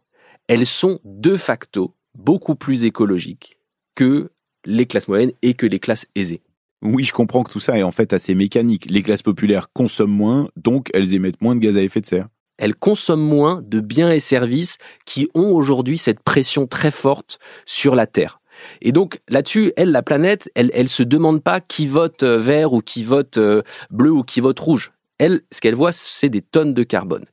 elles 0.48 0.66
sont 0.66 1.00
de 1.04 1.38
facto 1.38 1.96
beaucoup 2.16 2.56
plus 2.56 2.84
écologiques 2.84 3.60
que 3.96 4.32
les 4.66 4.86
classes 4.86 5.08
moyennes 5.08 5.32
et 5.42 5.54
que 5.54 5.66
les 5.66 5.80
classes 5.80 6.08
aisées. 6.16 6.42
Oui, 6.82 7.04
je 7.04 7.14
comprends 7.14 7.44
que 7.44 7.52
tout 7.52 7.60
ça 7.60 7.78
est 7.78 7.84
en 7.84 7.92
fait 7.92 8.14
assez 8.14 8.36
mécanique. 8.36 8.86
Les 8.90 9.04
classes 9.04 9.22
populaires 9.22 9.72
consomment 9.74 10.16
moins, 10.16 10.50
donc 10.56 10.90
elles 10.94 11.14
émettent 11.14 11.42
moins 11.42 11.56
de 11.56 11.60
gaz 11.60 11.76
à 11.76 11.82
effet 11.82 12.02
de 12.02 12.06
serre. 12.06 12.28
Elles 12.58 12.76
consomment 12.76 13.28
moins 13.28 13.62
de 13.66 13.80
biens 13.80 14.12
et 14.12 14.20
services 14.20 14.78
qui 15.06 15.30
ont 15.34 15.52
aujourd'hui 15.52 15.98
cette 15.98 16.22
pression 16.22 16.68
très 16.68 16.92
forte 16.92 17.40
sur 17.66 17.96
la 17.96 18.08
Terre. 18.08 18.40
Et 18.82 18.92
donc 18.92 19.22
là-dessus, 19.30 19.72
elle, 19.78 19.92
la 19.92 20.04
planète, 20.04 20.50
elle, 20.56 20.70
elle 20.74 20.90
se 20.90 21.04
demande 21.04 21.42
pas 21.42 21.62
qui 21.62 21.88
vote 21.88 22.24
euh, 22.24 22.38
vert 22.38 22.74
ou 22.74 22.82
qui 22.82 23.04
vote 23.04 23.38
euh, 23.38 23.62
bleu 23.90 24.12
ou 24.12 24.24
qui 24.24 24.42
vote 24.42 24.60
rouge. 24.60 24.92
Elle, 25.18 25.42
ce 25.52 25.62
qu'elle 25.62 25.76
voit, 25.76 25.92
c'est 25.92 26.30
des 26.30 26.42
tonnes 26.42 26.74
de 26.74 26.84
carbone. 26.84 27.26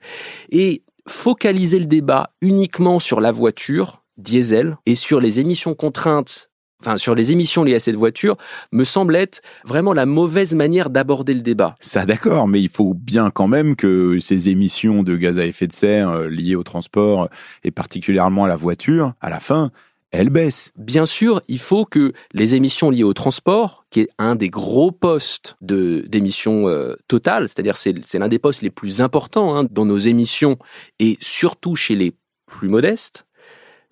Et 0.50 0.83
focaliser 1.09 1.79
le 1.79 1.87
débat 1.87 2.31
uniquement 2.41 2.99
sur 2.99 3.21
la 3.21 3.33
voiture 3.33 4.03
diesel 4.17 4.76
et 4.87 4.95
sur 4.95 5.21
les 5.21 5.41
émissions 5.41 5.75
contraintes 5.75 6.50
enfin 6.80 6.97
sur 6.99 7.14
les 7.14 7.33
émissions 7.33 7.64
liées 7.64 7.75
à 7.75 7.80
cette 7.80 7.97
voiture, 7.97 8.37
me 8.73 8.85
semble 8.85 9.16
être 9.16 9.40
vraiment 9.64 9.92
la 9.92 10.06
mauvaise 10.06 10.54
manière 10.54 10.90
d'aborder 10.90 11.35
le 11.35 11.40
débat. 11.40 11.75
Ça 11.80 12.06
d'accord, 12.06 12.49
mais 12.49 12.61
il 12.61 12.68
faut 12.68 12.95
bien 12.95 13.30
quand 13.30 13.49
même 13.49 13.76
que 13.76 14.18
ces 14.21 14.49
émissions 14.49 15.02
de 15.02 15.16
gaz 15.16 15.38
à 15.38 15.47
effet 15.47 15.66
de 15.66 15.73
serre 15.73 16.11
euh, 16.11 16.28
liées 16.28 16.56
au 16.56 16.62
transport 16.62 17.28
et 17.64 17.71
particulièrement 17.71 18.45
à 18.45 18.49
la 18.49 18.56
voiture, 18.56 19.14
à 19.21 19.30
la 19.30 19.40
fin, 19.40 19.71
elles 20.12 20.30
baissent. 20.30 20.73
Bien 20.76 21.04
sûr, 21.04 21.42
il 21.49 21.59
faut 21.59 21.85
que 21.85 22.12
les 22.33 22.54
émissions 22.54 22.90
liées 22.90 23.02
au 23.02 23.12
transport, 23.12 23.85
qui 23.90 24.00
est 24.00 24.09
un 24.18 24.37
des 24.37 24.49
gros 24.49 24.92
postes 24.92 25.56
de 25.61 26.04
d'émissions 26.09 26.68
euh, 26.68 26.95
totales, 27.09 27.49
c'est-à-dire 27.49 27.76
c'est 27.76 27.95
c'est 28.04 28.18
l'un 28.18 28.28
des 28.28 28.38
postes 28.38 28.62
les 28.62 28.71
plus 28.71 29.00
importants 29.00 29.56
hein, 29.56 29.66
dans 29.71 29.85
nos 29.85 29.99
émissions 29.99 30.59
et 30.99 31.18
surtout 31.21 31.75
chez 31.75 31.97
les 31.97 32.14
plus 32.47 32.68
modestes. 32.68 33.26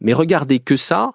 Mais 0.00 0.12
regardez 0.12 0.60
que 0.60 0.76
ça, 0.76 1.14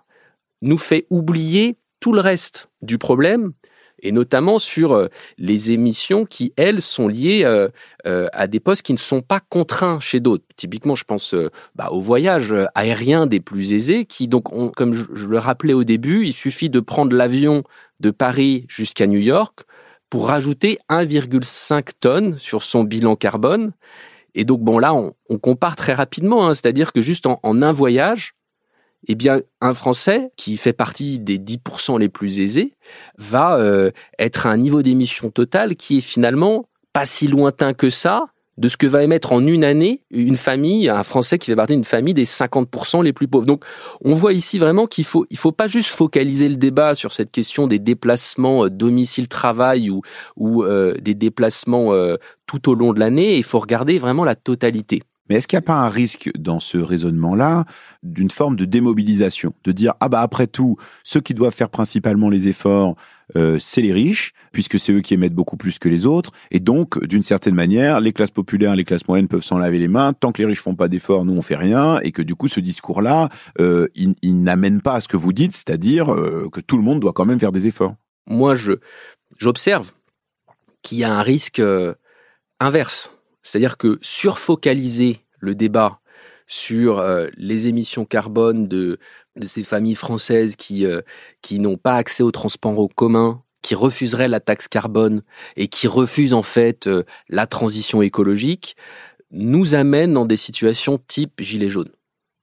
nous 0.62 0.78
fait 0.78 1.06
oublier 1.10 1.78
tout 2.00 2.14
le 2.14 2.22
reste 2.22 2.70
du 2.82 2.98
problème, 2.98 3.54
et 4.02 4.12
notamment 4.12 4.60
sur 4.60 4.94
euh, 4.94 5.08
les 5.38 5.72
émissions 5.72 6.26
qui, 6.26 6.54
elles, 6.56 6.82
sont 6.82 7.08
liées 7.08 7.42
euh, 7.44 7.68
euh, 8.06 8.28
à 8.34 8.48
des 8.48 8.60
postes 8.60 8.82
qui 8.82 8.94
ne 8.94 8.98
sont 8.98 9.22
pas 9.22 9.40
contraints 9.40 10.00
chez 10.00 10.20
d'autres. 10.20 10.46
Typiquement, 10.56 10.96
je 10.96 11.04
pense 11.04 11.36
bah, 11.76 11.90
au 11.92 12.02
voyage 12.02 12.54
aérien 12.76 13.28
des 13.28 13.40
plus 13.40 13.74
aisés, 13.74 14.06
qui, 14.06 14.28
donc, 14.28 14.46
comme 14.76 14.94
je, 14.94 15.26
le 15.26 15.38
rappelais 15.38 15.74
au 15.74 15.84
début, 15.84 16.26
il 16.26 16.34
suffit 16.34 16.70
de 16.70 16.80
prendre 16.80 17.16
l'avion 17.16 17.64
de 18.00 18.12
Paris 18.12 18.66
jusqu'à 18.70 19.08
New 19.08 19.20
York 19.20 19.62
pour 20.10 20.28
rajouter 20.28 20.80
1,5 20.90 21.90
tonnes 22.00 22.38
sur 22.38 22.62
son 22.62 22.84
bilan 22.84 23.16
carbone. 23.16 23.74
Et 24.36 24.46
donc, 24.46 24.62
bon, 24.62 24.80
là, 24.80 24.94
on, 24.94 25.14
compare 25.40 25.76
très 25.76 25.94
rapidement, 25.94 26.48
hein, 26.48 26.54
c'est-à-dire 26.54 26.94
que 26.94 27.02
juste 27.02 27.26
en 27.26 27.62
un 27.62 27.72
voyage, 27.72 28.34
eh 29.08 29.16
bien, 29.16 29.42
un 29.62 29.74
Français 29.74 30.32
qui 30.36 30.58
fait 30.58 30.74
partie 30.74 31.20
des 31.20 31.38
10% 31.38 32.00
les 32.00 32.10
plus 32.10 32.40
aisés 32.40 32.74
va 33.18 33.58
euh, 33.58 33.92
être 34.18 34.46
à 34.46 34.52
un 34.52 34.58
niveau 34.58 34.82
d'émission 34.82 35.30
totale 35.30 35.76
qui 35.76 36.00
est 36.00 36.02
finalement 36.02 36.68
pas 36.94 37.06
si 37.06 37.28
lointain 37.28 37.74
que 37.74 37.90
ça 37.90 38.28
de 38.58 38.68
ce 38.68 38.76
que 38.76 38.88
va 38.88 39.04
émettre 39.04 39.32
en 39.32 39.48
une 39.48 39.64
année 39.64 40.04
une 40.12 40.36
famille, 40.36 40.90
un 40.90 41.04
Français 41.04 41.38
qui 41.38 41.46
fait 41.46 41.56
partie 41.56 41.76
d'une 41.76 41.86
famille 41.86 42.14
des 42.14 42.26
50% 42.26 43.02
les 43.02 43.14
plus 43.14 43.30
pauvres. 43.30 43.46
Donc, 43.46 43.64
on 44.04 44.14
voit 44.14 44.34
ici 44.34 44.60
vraiment 44.60 44.86
qu'il 44.86 45.06
faut, 45.06 45.26
il 45.30 45.38
faut 45.38 45.54
pas 45.54 45.70
juste 45.70 45.92
focaliser 45.92 46.50
le 46.50 46.58
débat 46.58 46.94
sur 46.94 47.14
cette 47.14 47.32
question 47.32 47.68
des 47.68 47.80
déplacements 47.80 48.66
euh, 48.66 48.70
domicile-travail 48.70 49.90
ou, 49.90 50.02
ou 50.36 50.64
euh, 50.64 50.94
des 51.00 51.14
déplacements 51.14 51.94
tout 52.48 52.70
au 52.70 52.76
long 52.76 52.92
de 52.92 53.00
l'année. 53.00 53.38
Il 53.38 53.44
faut 53.44 53.60
regarder 53.60 53.98
vraiment 53.98 54.26
la 54.26 54.36
totalité. 54.36 55.04
Mais 55.30 55.36
est-ce 55.36 55.48
qu'il 55.48 55.58
n'y 55.58 55.64
a 55.64 55.68
pas 55.68 55.80
un 55.80 55.90
risque 55.90 56.30
dans 56.38 56.60
ce 56.60 56.78
raisonnement-là 56.78 57.66
d'une 58.04 58.32
forme 58.32 58.56
de 58.56 58.66
démobilisation, 58.66 59.54
de 59.64 59.72
dire 59.72 59.94
ah 60.00 60.10
bah 60.10 60.22
après 60.22 60.48
tout, 60.48 60.78
ceux 61.04 61.22
qui 61.22 61.34
doivent 61.34 61.54
faire 61.54 61.70
principalement 61.70 62.30
les 62.30 62.48
efforts, 62.48 62.96
euh, 63.36 63.60
c'est 63.60 63.82
les 63.82 63.94
riches, 63.94 64.34
puisque 64.52 64.80
c'est 64.80 64.92
eux 64.92 65.02
qui 65.02 65.14
émettent 65.14 65.36
beaucoup 65.36 65.58
plus 65.58 65.78
que 65.78 65.88
les 65.88 66.06
autres, 66.06 66.32
et 66.50 66.60
donc 66.60 67.04
d'une 67.06 67.22
certaine 67.22 67.54
manière, 67.54 68.00
les 68.00 68.14
classes 68.14 68.32
populaires, 68.32 68.76
les 68.76 68.86
classes 68.86 69.08
moyennes 69.08 69.28
peuvent 69.28 69.44
s'en 69.44 69.60
laver 69.60 69.78
les 69.78 69.88
mains. 69.88 70.14
Tant 70.14 70.32
que 70.32 70.42
les 70.42 70.48
riches 70.48 70.62
font 70.62 70.76
pas 70.76 70.88
d'efforts, 70.88 71.26
nous 71.26 71.34
on 71.34 71.42
fait 71.42 71.56
rien, 71.56 72.00
et 72.02 72.12
que 72.12 72.22
du 72.22 72.36
coup 72.36 72.48
ce 72.48 72.60
discours-là, 72.60 73.30
euh, 73.60 73.88
il, 73.96 74.44
n'amène 74.44 74.82
pas 74.82 74.96
à 74.96 75.02
ce 75.02 75.08
que 75.08 75.18
vous 75.18 75.34
dites, 75.34 75.52
c'est-à-dire 75.52 76.12
euh, 76.12 76.50
que 76.52 76.62
tout 76.62 76.78
le 76.78 76.84
monde 76.84 77.00
doit 77.00 77.14
quand 77.14 77.26
même 77.26 77.40
faire 77.40 77.52
des 77.52 77.68
efforts. 77.68 77.96
Moi, 78.28 78.56
je 78.56 78.74
j'observe 79.38 79.94
qu'il 80.82 80.98
y 80.98 81.04
a 81.04 81.14
un 81.14 81.22
risque 81.22 81.60
euh, 81.60 81.94
inverse 82.60 83.19
c'est-à-dire 83.50 83.78
que 83.78 83.98
surfocaliser 84.04 85.22
le 85.40 85.56
débat 85.56 86.02
sur 86.46 87.00
euh, 87.00 87.30
les 87.36 87.68
émissions 87.68 88.06
carbone 88.06 88.68
de, 88.68 89.00
ces 89.44 89.64
familles 89.64 89.96
françaises 89.96 90.56
qui, 90.56 90.86
euh, 90.86 91.02
qui 91.42 91.58
n'ont 91.58 91.78
pas 91.78 91.96
accès 91.96 92.22
au 92.22 92.30
transport 92.30 92.80
en 92.80 92.88
commun, 92.88 93.42
qui 93.64 93.74
refuseraient 93.74 94.28
la 94.28 94.40
taxe 94.40 94.68
carbone 94.68 95.24
et 95.56 95.68
qui 95.68 95.88
refusent 95.88 96.36
en 96.36 96.44
fait 96.44 96.86
euh, 96.86 97.04
la 97.28 97.48
transition 97.48 98.04
écologique, 98.04 98.76
nous 99.32 99.74
amène 99.74 100.14
dans 100.14 100.28
des 100.28 100.38
situations 100.38 101.00
type 101.08 101.42
gilet 101.42 101.70
jaune. 101.70 101.90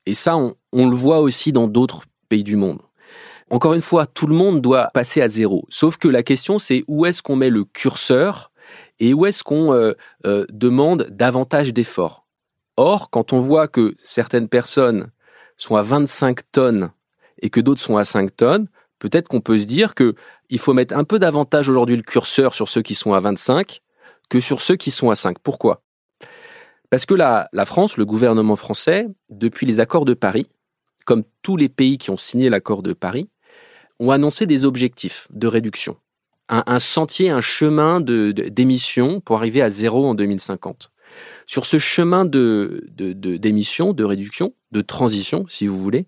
Et 0.06 0.14
ça, 0.14 0.36
on, 0.36 0.56
on 0.72 0.88
le 0.88 0.96
voit 0.96 1.20
aussi 1.20 1.52
dans 1.52 1.68
d'autres 1.68 2.02
pays 2.28 2.44
du 2.44 2.56
monde. 2.56 2.80
Encore 3.48 3.74
une 3.74 3.82
fois, 3.82 4.06
tout 4.06 4.26
le 4.26 4.34
monde 4.34 4.60
doit 4.60 4.90
passer 4.92 5.22
à 5.22 5.28
zéro. 5.28 5.66
Sauf 5.68 5.98
que 5.98 6.08
la 6.08 6.24
question, 6.24 6.58
c'est 6.58 6.82
où 6.88 7.06
est-ce 7.06 7.22
qu'on 7.22 7.36
met 7.36 7.50
le 7.50 7.64
curseur 7.64 8.50
et 8.98 9.14
où 9.14 9.26
est-ce 9.26 9.42
qu'on 9.42 9.72
euh, 9.72 9.92
euh, 10.24 10.44
demande 10.50 11.08
davantage 11.10 11.72
d'efforts? 11.72 12.26
Or, 12.76 13.10
quand 13.10 13.32
on 13.32 13.38
voit 13.38 13.68
que 13.68 13.94
certaines 14.02 14.48
personnes 14.48 15.10
sont 15.56 15.76
à 15.76 15.82
25 15.82 16.40
tonnes 16.52 16.90
et 17.40 17.50
que 17.50 17.60
d'autres 17.60 17.80
sont 17.80 17.96
à 17.96 18.04
5 18.04 18.34
tonnes, 18.36 18.68
peut-être 18.98 19.28
qu'on 19.28 19.40
peut 19.40 19.58
se 19.58 19.64
dire 19.64 19.94
que 19.94 20.14
il 20.48 20.58
faut 20.58 20.74
mettre 20.74 20.96
un 20.96 21.04
peu 21.04 21.18
davantage 21.18 21.68
aujourd'hui 21.68 21.96
le 21.96 22.02
curseur 22.02 22.54
sur 22.54 22.68
ceux 22.68 22.82
qui 22.82 22.94
sont 22.94 23.12
à 23.14 23.20
25 23.20 23.80
que 24.28 24.40
sur 24.40 24.60
ceux 24.60 24.76
qui 24.76 24.90
sont 24.90 25.10
à 25.10 25.14
5. 25.14 25.38
Pourquoi? 25.38 25.82
Parce 26.90 27.06
que 27.06 27.14
la, 27.14 27.48
la 27.52 27.64
France, 27.64 27.96
le 27.96 28.04
gouvernement 28.04 28.56
français, 28.56 29.08
depuis 29.28 29.66
les 29.66 29.80
accords 29.80 30.04
de 30.04 30.14
Paris, 30.14 30.48
comme 31.04 31.24
tous 31.42 31.56
les 31.56 31.68
pays 31.68 31.98
qui 31.98 32.10
ont 32.10 32.16
signé 32.16 32.48
l'accord 32.48 32.82
de 32.82 32.92
Paris, 32.92 33.28
ont 33.98 34.10
annoncé 34.10 34.46
des 34.46 34.64
objectifs 34.64 35.26
de 35.30 35.46
réduction 35.46 35.96
un, 36.48 36.78
sentier, 36.78 37.30
un 37.30 37.40
chemin 37.40 38.00
de 38.00 38.30
d'émissions 38.30 39.20
pour 39.20 39.36
arriver 39.36 39.62
à 39.62 39.70
zéro 39.70 40.06
en 40.06 40.14
2050. 40.14 40.92
Sur 41.46 41.66
ce 41.66 41.78
chemin 41.78 42.24
de 42.24 42.84
d'émissions, 42.88 43.92
de, 43.92 44.04
réduction, 44.04 44.54
de 44.72 44.82
transition, 44.82 45.46
si 45.48 45.66
vous 45.66 45.78
voulez, 45.78 46.06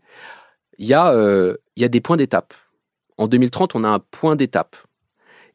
il 0.79 0.87
y 0.87 0.95
a 0.95 1.13
euh, 1.13 1.57
y 1.77 1.85
a 1.85 1.89
des 1.89 2.01
points 2.01 2.17
d'étape. 2.17 2.55
En 3.17 3.27
2030, 3.27 3.75
on 3.75 3.85
a 3.85 3.89
un 3.89 3.99
point 3.99 4.37
d'étape. 4.37 4.77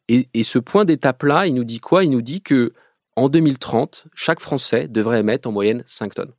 Et, 0.08 0.28
et 0.34 0.42
ce 0.42 0.58
point 0.58 0.84
d'étape-là, 0.84 1.46
il 1.46 1.54
nous 1.54 1.64
dit 1.64 1.80
quoi? 1.80 2.04
Il 2.04 2.10
nous 2.10 2.22
dit 2.22 2.42
que 2.42 2.74
en 3.16 3.28
2030, 3.28 4.06
chaque 4.14 4.40
Français 4.40 4.88
devrait 4.88 5.20
émettre 5.20 5.48
en 5.48 5.52
moyenne 5.52 5.82
5 5.86 6.14
tonnes. 6.14 6.32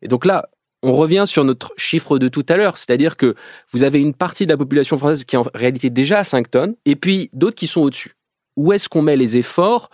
Et 0.00 0.08
donc 0.08 0.24
là, 0.24 0.48
on 0.82 0.94
revient 0.94 1.24
sur 1.26 1.44
notre 1.44 1.72
chiffre 1.76 2.18
de 2.18 2.28
tout 2.28 2.44
à 2.48 2.56
l'heure, 2.56 2.76
c'est-à-dire 2.76 3.16
que 3.16 3.34
vous 3.70 3.82
avez 3.82 4.00
une 4.00 4.14
partie 4.14 4.46
de 4.46 4.50
la 4.50 4.56
population 4.56 4.98
française 4.98 5.24
qui 5.24 5.36
est 5.36 5.38
en 5.38 5.46
réalité 5.54 5.90
déjà 5.90 6.20
à 6.20 6.24
5 6.24 6.50
tonnes, 6.50 6.74
et 6.84 6.96
puis 6.96 7.30
d'autres 7.32 7.56
qui 7.56 7.66
sont 7.66 7.82
au-dessus. 7.82 8.12
Où 8.56 8.72
est-ce 8.72 8.88
qu'on 8.88 9.02
met 9.02 9.16
les 9.16 9.36
efforts 9.36 9.90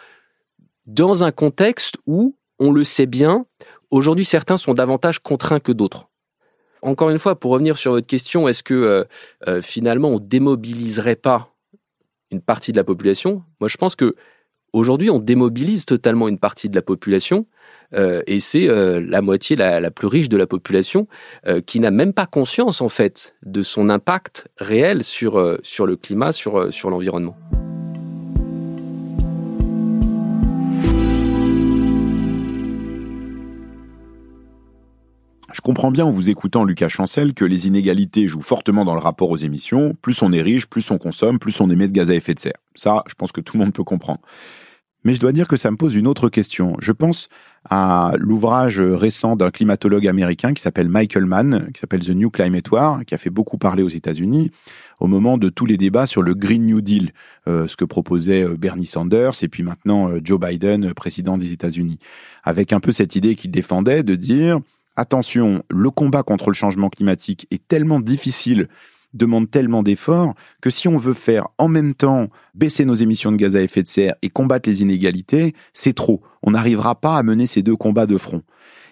dans 0.87 1.25
un 1.25 1.33
contexte 1.33 1.97
où, 2.07 2.37
on 2.59 2.73
le 2.73 2.85
sait 2.85 3.07
bien, 3.07 3.47
aujourd'hui 3.91 4.25
certains 4.25 4.57
sont 4.57 4.75
davantage 4.75 5.19
contraints 5.21 5.61
que 5.61 5.73
d'autres? 5.73 6.09
Encore 6.83 7.11
une 7.11 7.21
fois, 7.21 7.39
pour 7.39 7.53
revenir 7.53 7.77
sur 7.77 7.93
votre 7.93 8.07
question, 8.07 8.49
est-ce 8.49 8.65
que 8.65 8.75
euh, 8.75 9.05
euh, 9.47 9.63
finalement 9.63 10.09
on 10.09 10.19
démobiliserait 10.19 11.17
pas 11.17 11.55
une 12.33 12.41
partie 12.41 12.73
de 12.73 12.77
la 12.77 12.85
population? 12.85 13.45
Moi 13.61 13.69
je 13.69 13.77
pense 13.77 13.95
que 13.95 14.17
aujourd'hui 14.73 15.09
on 15.09 15.21
démobilise 15.21 15.87
totalement 15.87 16.27
une 16.27 16.39
partie 16.39 16.69
de 16.69 16.75
la 16.75 16.83
population 16.83 17.47
euh, 17.95 18.23
et 18.27 18.41
c'est 18.41 18.69
euh, 18.69 19.01
la 19.07 19.23
moitié 19.23 19.57
la, 19.57 19.91
plus 19.91 20.07
riche 20.07 20.29
de 20.29 20.37
la 20.37 20.47
population 20.47 21.09
euh, 21.47 21.61
qui 21.61 21.81
n'a 21.81 21.91
même 21.91 22.13
pas 22.13 22.27
conscience 22.27 22.81
en 22.81 22.89
fait 22.89 23.35
de 23.45 23.63
son 23.63 23.89
impact 23.89 24.49
réel 24.59 25.05
sur 25.05 25.59
sur 25.63 25.87
le 25.87 25.97
climat, 25.97 26.33
sur 26.33 26.73
sur 26.73 26.91
l'environnement. 26.91 27.37
Je 35.53 35.61
comprends 35.61 35.91
bien 35.91 36.07
en 36.07 36.11
vous 36.11 36.31
écoutant 36.31 36.65
Lucas 36.65 36.89
Chancel 36.89 37.35
que 37.35 37.45
les 37.45 37.67
inégalités 37.67 38.27
jouent 38.27 38.41
fortement 38.41 38.85
dans 38.85 38.95
le 38.95 39.01
rapport 39.01 39.31
aux 39.31 39.37
émissions. 39.37 39.95
Plus 40.01 40.23
on 40.23 40.33
est 40.33 40.41
riche, 40.41 40.67
plus 40.67 40.91
on 40.91 40.99
consomme, 40.99 41.39
plus 41.39 41.61
on 41.61 41.71
émet 41.71 41.87
de 41.87 41.93
gaz 41.93 42.11
à 42.11 42.15
effet 42.15 42.35
de 42.35 42.41
serre. 42.41 42.59
Ça, 42.75 43.05
je 43.07 43.15
pense 43.15 43.33
que 43.33 43.41
tout 43.41 43.59
le 43.59 43.65
monde 43.65 43.75
peut 43.75 43.85
comprendre. 43.85 44.21
Mais 45.05 45.15
je 45.15 45.21
dois 45.21 45.33
dire 45.33 45.49
que 45.49 45.57
ça 45.57 45.71
me 45.71 45.77
pose 45.77 45.95
une 45.95 46.07
autre 46.07 46.29
question. 46.29 46.77
Je 46.81 46.93
pense 46.93 47.29
à 47.69 48.13
l'ouvrage 48.19 48.81
récent 48.81 49.37
d'un 49.37 49.51
climatologue 49.51 50.09
américain 50.09 50.53
qui 50.53 50.63
s'appelle 50.63 50.89
Michael 50.89 51.27
Mann, 51.27 51.71
qui 51.73 51.81
s'appelle 51.81 52.05
The 52.05 52.11
New 52.11 52.31
Climate 52.31 52.71
War, 52.71 53.05
qui 53.05 53.15
a 53.15 53.19
fait 53.19 53.31
beaucoup 53.31 53.59
parler 53.59 53.83
aux 53.83 53.89
États-Unis 53.89 54.51
au 55.03 55.09
moment 55.09 55.37
de 55.37 55.49
tous 55.49 55.67
les 55.67 55.77
débats 55.77 56.07
sur 56.07 56.23
le 56.23 56.33
Green 56.35 56.65
New 56.65 56.81
Deal, 56.81 57.13
euh, 57.49 57.67
ce 57.67 57.77
que 57.77 57.85
proposait 57.85 58.45
euh, 58.45 58.57
Bernie 58.57 58.87
Sanders 58.87 59.43
et 59.43 59.49
puis 59.49 59.65
maintenant 59.65 60.09
euh, 60.09 60.21
Joe 60.23 60.39
Biden, 60.39 60.95
président 60.95 61.37
des 61.37 61.53
États-Unis, 61.53 61.99
avec 62.45 62.73
un 62.73 62.79
peu 62.79 62.93
cette 62.93 63.17
idée 63.17 63.35
qu'il 63.35 63.51
défendait 63.51 64.05
de 64.05 64.15
dire 64.15 64.61
attention, 64.95 65.65
le 65.71 65.91
combat 65.91 66.23
contre 66.23 66.51
le 66.51 66.55
changement 66.55 66.89
climatique 66.89 67.49
est 67.51 67.67
tellement 67.67 67.99
difficile 67.99 68.69
demande 69.15 69.51
tellement 69.51 69.83
d'efforts 69.83 70.35
que 70.61 70.71
si 70.71 70.89
on 70.89 70.99
veut 70.99 71.15
faire 71.15 71.49
en 71.59 71.69
même 71.69 71.95
temps 71.95 72.29
baisser 72.55 72.85
nos 72.85 72.95
émissions 72.95 73.33
de 73.33 73.37
gaz 73.37 73.57
à 73.57 73.63
effet 73.63 73.83
de 73.83 73.89
serre 73.89 74.15
et 74.23 74.31
combattre 74.31 74.69
les 74.69 74.83
inégalités, 74.83 75.55
c'est 75.75 75.95
trop. 75.95 76.23
On 76.43 76.53
n'arrivera 76.53 76.95
pas 76.95 77.17
à 77.17 77.23
mener 77.23 77.47
ces 77.47 77.63
deux 77.63 77.77
combats 77.77 78.07
de 78.07 78.17
front. 78.17 78.43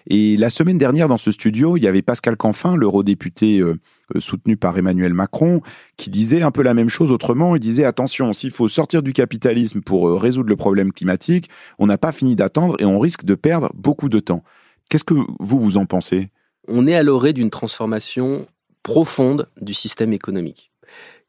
Et 0.09 0.37
la 0.37 0.49
semaine 0.49 0.77
dernière, 0.77 1.07
dans 1.07 1.17
ce 1.17 1.31
studio, 1.31 1.77
il 1.77 1.83
y 1.83 1.87
avait 1.87 2.01
Pascal 2.01 2.35
Canfin, 2.35 2.75
l'eurodéputé 2.75 3.59
euh, 3.59 3.79
euh, 4.15 4.19
soutenu 4.19 4.57
par 4.57 4.77
Emmanuel 4.77 5.13
Macron, 5.13 5.61
qui 5.97 6.09
disait 6.09 6.41
un 6.41 6.51
peu 6.51 6.63
la 6.63 6.73
même 6.73 6.89
chose 6.89 7.11
autrement. 7.11 7.55
Il 7.55 7.59
disait 7.59 7.85
attention, 7.85 8.33
s'il 8.33 8.51
faut 8.51 8.67
sortir 8.67 9.03
du 9.03 9.13
capitalisme 9.13 9.81
pour 9.81 10.07
euh, 10.07 10.15
résoudre 10.15 10.49
le 10.49 10.55
problème 10.55 10.91
climatique, 10.91 11.49
on 11.77 11.87
n'a 11.87 11.97
pas 11.97 12.11
fini 12.11 12.35
d'attendre 12.35 12.75
et 12.79 12.85
on 12.85 12.99
risque 12.99 13.25
de 13.25 13.35
perdre 13.35 13.71
beaucoup 13.75 14.09
de 14.09 14.19
temps. 14.19 14.43
Qu'est-ce 14.89 15.03
que 15.03 15.13
vous, 15.13 15.59
vous 15.59 15.77
en 15.77 15.85
pensez? 15.85 16.29
On 16.67 16.87
est 16.87 16.95
à 16.95 17.03
l'orée 17.03 17.33
d'une 17.33 17.49
transformation 17.49 18.47
profonde 18.83 19.47
du 19.61 19.73
système 19.73 20.13
économique 20.13 20.71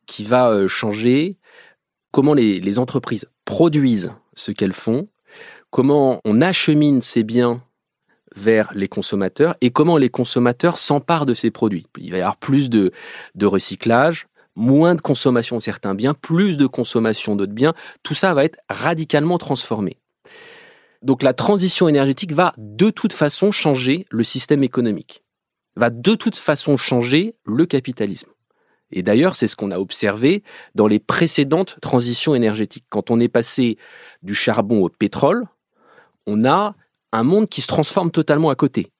qui 0.06 0.24
va 0.24 0.66
changer 0.66 1.38
comment 2.10 2.34
les, 2.34 2.78
entreprises 2.78 3.26
produisent 3.44 4.12
ce 4.34 4.50
qu'elles 4.50 4.72
font, 4.72 5.08
comment 5.70 6.20
on 6.24 6.40
achemine 6.40 7.02
ces 7.02 7.22
biens 7.22 7.62
vers 8.34 8.72
les 8.74 8.88
consommateurs 8.88 9.56
et 9.60 9.70
comment 9.70 9.96
les 9.96 10.08
consommateurs 10.08 10.78
s'emparent 10.78 11.26
de 11.26 11.34
ces 11.34 11.50
produits. 11.50 11.86
Il 11.98 12.10
va 12.10 12.18
y 12.18 12.20
avoir 12.20 12.36
plus 12.36 12.70
de 12.70 12.92
recyclage, 13.40 14.26
moins 14.54 14.94
de 14.94 15.00
consommation 15.00 15.56
de 15.56 15.62
certains 15.62 15.94
biens, 15.94 16.14
plus 16.14 16.56
de 16.56 16.66
consommation 16.66 17.36
d'autres 17.36 17.52
biens. 17.52 17.74
Tout 18.02 18.14
ça 18.14 18.34
va 18.34 18.44
être 18.44 18.58
radicalement 18.68 19.38
transformé. 19.38 19.98
Donc 21.02 21.22
la 21.22 21.34
transition 21.34 21.88
énergétique 21.88 22.32
va 22.32 22.52
de 22.58 22.90
toute 22.90 23.12
façon 23.12 23.50
changer 23.50 24.06
le 24.10 24.22
système 24.22 24.62
économique, 24.62 25.24
va 25.76 25.90
de 25.90 26.14
toute 26.14 26.36
façon 26.36 26.76
changer 26.76 27.34
le 27.44 27.66
capitalisme. 27.66 28.30
Et 28.92 29.02
d'ailleurs, 29.02 29.34
c'est 29.34 29.46
ce 29.46 29.56
qu'on 29.56 29.70
a 29.70 29.78
observé 29.78 30.42
dans 30.74 30.86
les 30.86 30.98
précédentes 30.98 31.78
transitions 31.80 32.34
énergétiques. 32.34 32.84
Quand 32.90 33.10
on 33.10 33.20
est 33.20 33.28
passé 33.28 33.78
du 34.22 34.34
charbon 34.34 34.84
au 34.84 34.88
pétrole, 34.90 35.46
on 36.26 36.44
a 36.44 36.74
un 37.12 37.22
monde 37.22 37.48
qui 37.48 37.62
se 37.62 37.66
transforme 37.66 38.10
totalement 38.10 38.50
à 38.50 38.54
côté. 38.54 38.90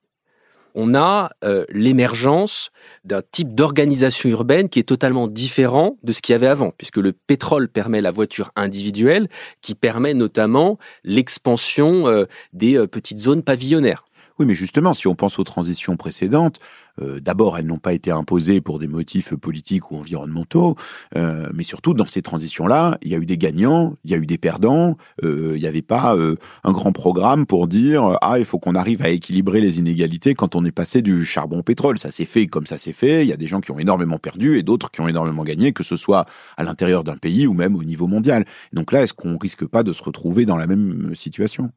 On 0.75 0.95
a 0.95 1.29
euh, 1.43 1.65
l'émergence 1.69 2.71
d'un 3.03 3.21
type 3.31 3.53
d'organisation 3.53 4.29
urbaine 4.29 4.69
qui 4.69 4.79
est 4.79 4.87
totalement 4.87 5.27
différent 5.27 5.97
de 6.01 6.11
ce 6.11 6.21
qu'il 6.21 6.33
y 6.33 6.35
avait 6.35 6.47
avant, 6.47 6.71
puisque 6.71 6.97
le 6.97 7.13
pétrole 7.13 7.69
permet 7.69 8.01
la 8.01 8.09
voiture 8.09 8.51
individuelle, 8.55 9.29
qui 9.61 9.75
permet 9.75 10.15
notamment 10.15 10.79
l'expansion 11.03 12.07
euh, 12.07 12.25
des 12.53 12.75
euh, 12.75 12.87
petites 12.87 13.19
zones 13.19 13.43
pavillonnaires. 13.43 14.03
Oui, 14.39 14.47
mais 14.47 14.55
justement, 14.55 14.93
si 14.95 15.07
on 15.07 15.13
pense 15.13 15.37
aux 15.37 15.43
transitions 15.43 15.95
précédentes, 15.95 16.59
euh, 17.01 17.19
d'abord, 17.19 17.57
elles 17.57 17.67
n'ont 17.67 17.77
pas 17.77 17.93
été 17.93 18.09
imposées 18.11 18.61
pour 18.61 18.79
des 18.79 18.87
motifs 18.87 19.35
politiques 19.35 19.91
ou 19.91 19.97
environnementaux, 19.97 20.75
euh, 21.15 21.47
mais 21.53 21.63
surtout, 21.63 21.93
dans 21.93 22.05
ces 22.05 22.21
transitions-là, 22.23 22.97
il 23.03 23.11
y 23.11 23.15
a 23.15 23.19
eu 23.19 23.25
des 23.27 23.37
gagnants, 23.37 23.95
il 24.03 24.11
y 24.11 24.13
a 24.15 24.17
eu 24.17 24.25
des 24.25 24.39
perdants, 24.39 24.97
euh, 25.23 25.53
il 25.55 25.61
n'y 25.61 25.67
avait 25.67 25.83
pas 25.83 26.15
un 26.63 26.71
grand 26.71 26.91
programme 26.91 27.45
pour 27.45 27.67
dire 27.67 28.17
«Ah, 28.21 28.39
il 28.39 28.45
faut 28.45 28.59
qu'on 28.59 28.75
arrive 28.75 29.03
à 29.03 29.09
équilibrer 29.09 29.61
les 29.61 29.79
inégalités 29.79 30.33
quand 30.33 30.55
on 30.55 30.65
est 30.65 30.71
passé 30.71 31.01
du 31.01 31.25
charbon 31.25 31.59
au 31.59 31.63
pétrole». 31.63 31.97
Ça 31.99 32.11
s'est 32.11 32.25
fait 32.25 32.47
comme 32.47 32.65
ça 32.65 32.77
s'est 32.77 32.93
fait, 32.93 33.23
il 33.23 33.29
y 33.29 33.33
a 33.33 33.37
des 33.37 33.47
gens 33.47 33.61
qui 33.61 33.71
ont 33.71 33.79
énormément 33.79 34.17
perdu 34.17 34.57
et 34.57 34.63
d'autres 34.63 34.91
qui 34.91 35.01
ont 35.01 35.07
énormément 35.07 35.43
gagné, 35.43 35.73
que 35.73 35.83
ce 35.83 35.95
soit 35.95 36.25
à 36.57 36.63
l'intérieur 36.63 37.03
d'un 37.03 37.17
pays 37.17 37.47
ou 37.47 37.53
même 37.53 37.75
au 37.75 37.83
niveau 37.83 38.07
mondial. 38.07 38.45
Donc 38.71 38.91
là, 38.91 39.03
est-ce 39.03 39.13
qu'on 39.13 39.37
risque 39.37 39.65
pas 39.65 39.83
de 39.83 39.93
se 39.93 40.03
retrouver 40.03 40.45
dans 40.45 40.57
la 40.57 40.67
même 40.67 41.13
situation? 41.15 41.71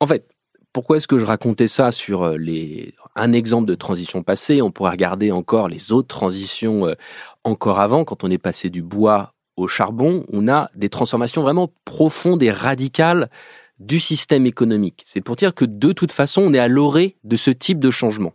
En 0.00 0.06
fait, 0.06 0.28
pourquoi 0.78 0.98
est-ce 0.98 1.08
que 1.08 1.18
je 1.18 1.26
racontais 1.26 1.66
ça 1.66 1.90
sur 1.90 2.22
euh, 2.22 2.36
les 2.36 2.94
un 3.16 3.32
exemple 3.32 3.66
de 3.66 3.74
transition 3.74 4.22
passée? 4.22 4.62
On 4.62 4.70
pourrait 4.70 4.92
regarder 4.92 5.32
encore 5.32 5.68
les 5.68 5.90
autres 5.90 6.06
transitions 6.06 6.86
euh, 6.86 6.94
encore 7.42 7.80
avant, 7.80 8.04
quand 8.04 8.22
on 8.22 8.30
est 8.30 8.38
passé 8.38 8.70
du 8.70 8.80
bois 8.80 9.34
au 9.56 9.66
charbon, 9.66 10.24
on 10.32 10.46
a 10.46 10.70
des 10.76 10.88
transformations 10.88 11.42
vraiment 11.42 11.68
profondes 11.84 12.44
et 12.44 12.52
radicales 12.52 13.28
du 13.80 13.98
système 13.98 14.46
économique. 14.46 15.02
C'est 15.04 15.20
pour 15.20 15.34
dire 15.34 15.52
que 15.52 15.64
de 15.64 15.92
toute 15.92 16.12
façon, 16.12 16.42
on 16.42 16.54
est 16.54 16.60
à 16.60 16.68
l'orée 16.68 17.16
de 17.24 17.34
ce 17.34 17.50
type 17.50 17.80
de 17.80 17.90
changement. 17.90 18.34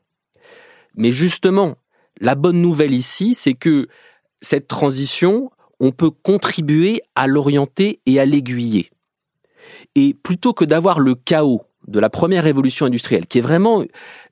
Mais 0.98 1.14
justement, 1.14 1.76
la 2.20 2.36
bonne 2.36 2.62
nouvelle 2.62 2.94
ici, 2.94 3.36
c'est 3.36 3.54
que 3.54 3.88
cette 4.42 4.68
transition, 4.68 5.50
on 5.80 5.94
peut 5.94 6.12
contribuer 6.12 7.04
à 7.16 7.28
l'orienter 7.28 8.02
et 8.06 8.20
à 8.20 8.26
l'aiguiller. 8.26 8.92
Et 9.96 10.14
plutôt 10.14 10.52
que 10.52 10.66
d'avoir 10.66 11.00
le 11.00 11.16
chaos 11.16 11.62
de 11.88 12.00
la 12.00 12.10
première 12.10 12.44
révolution 12.44 12.86
industrielle, 12.86 13.28
qui 13.28 13.40
est 13.40 13.42
vraiment 13.42 13.84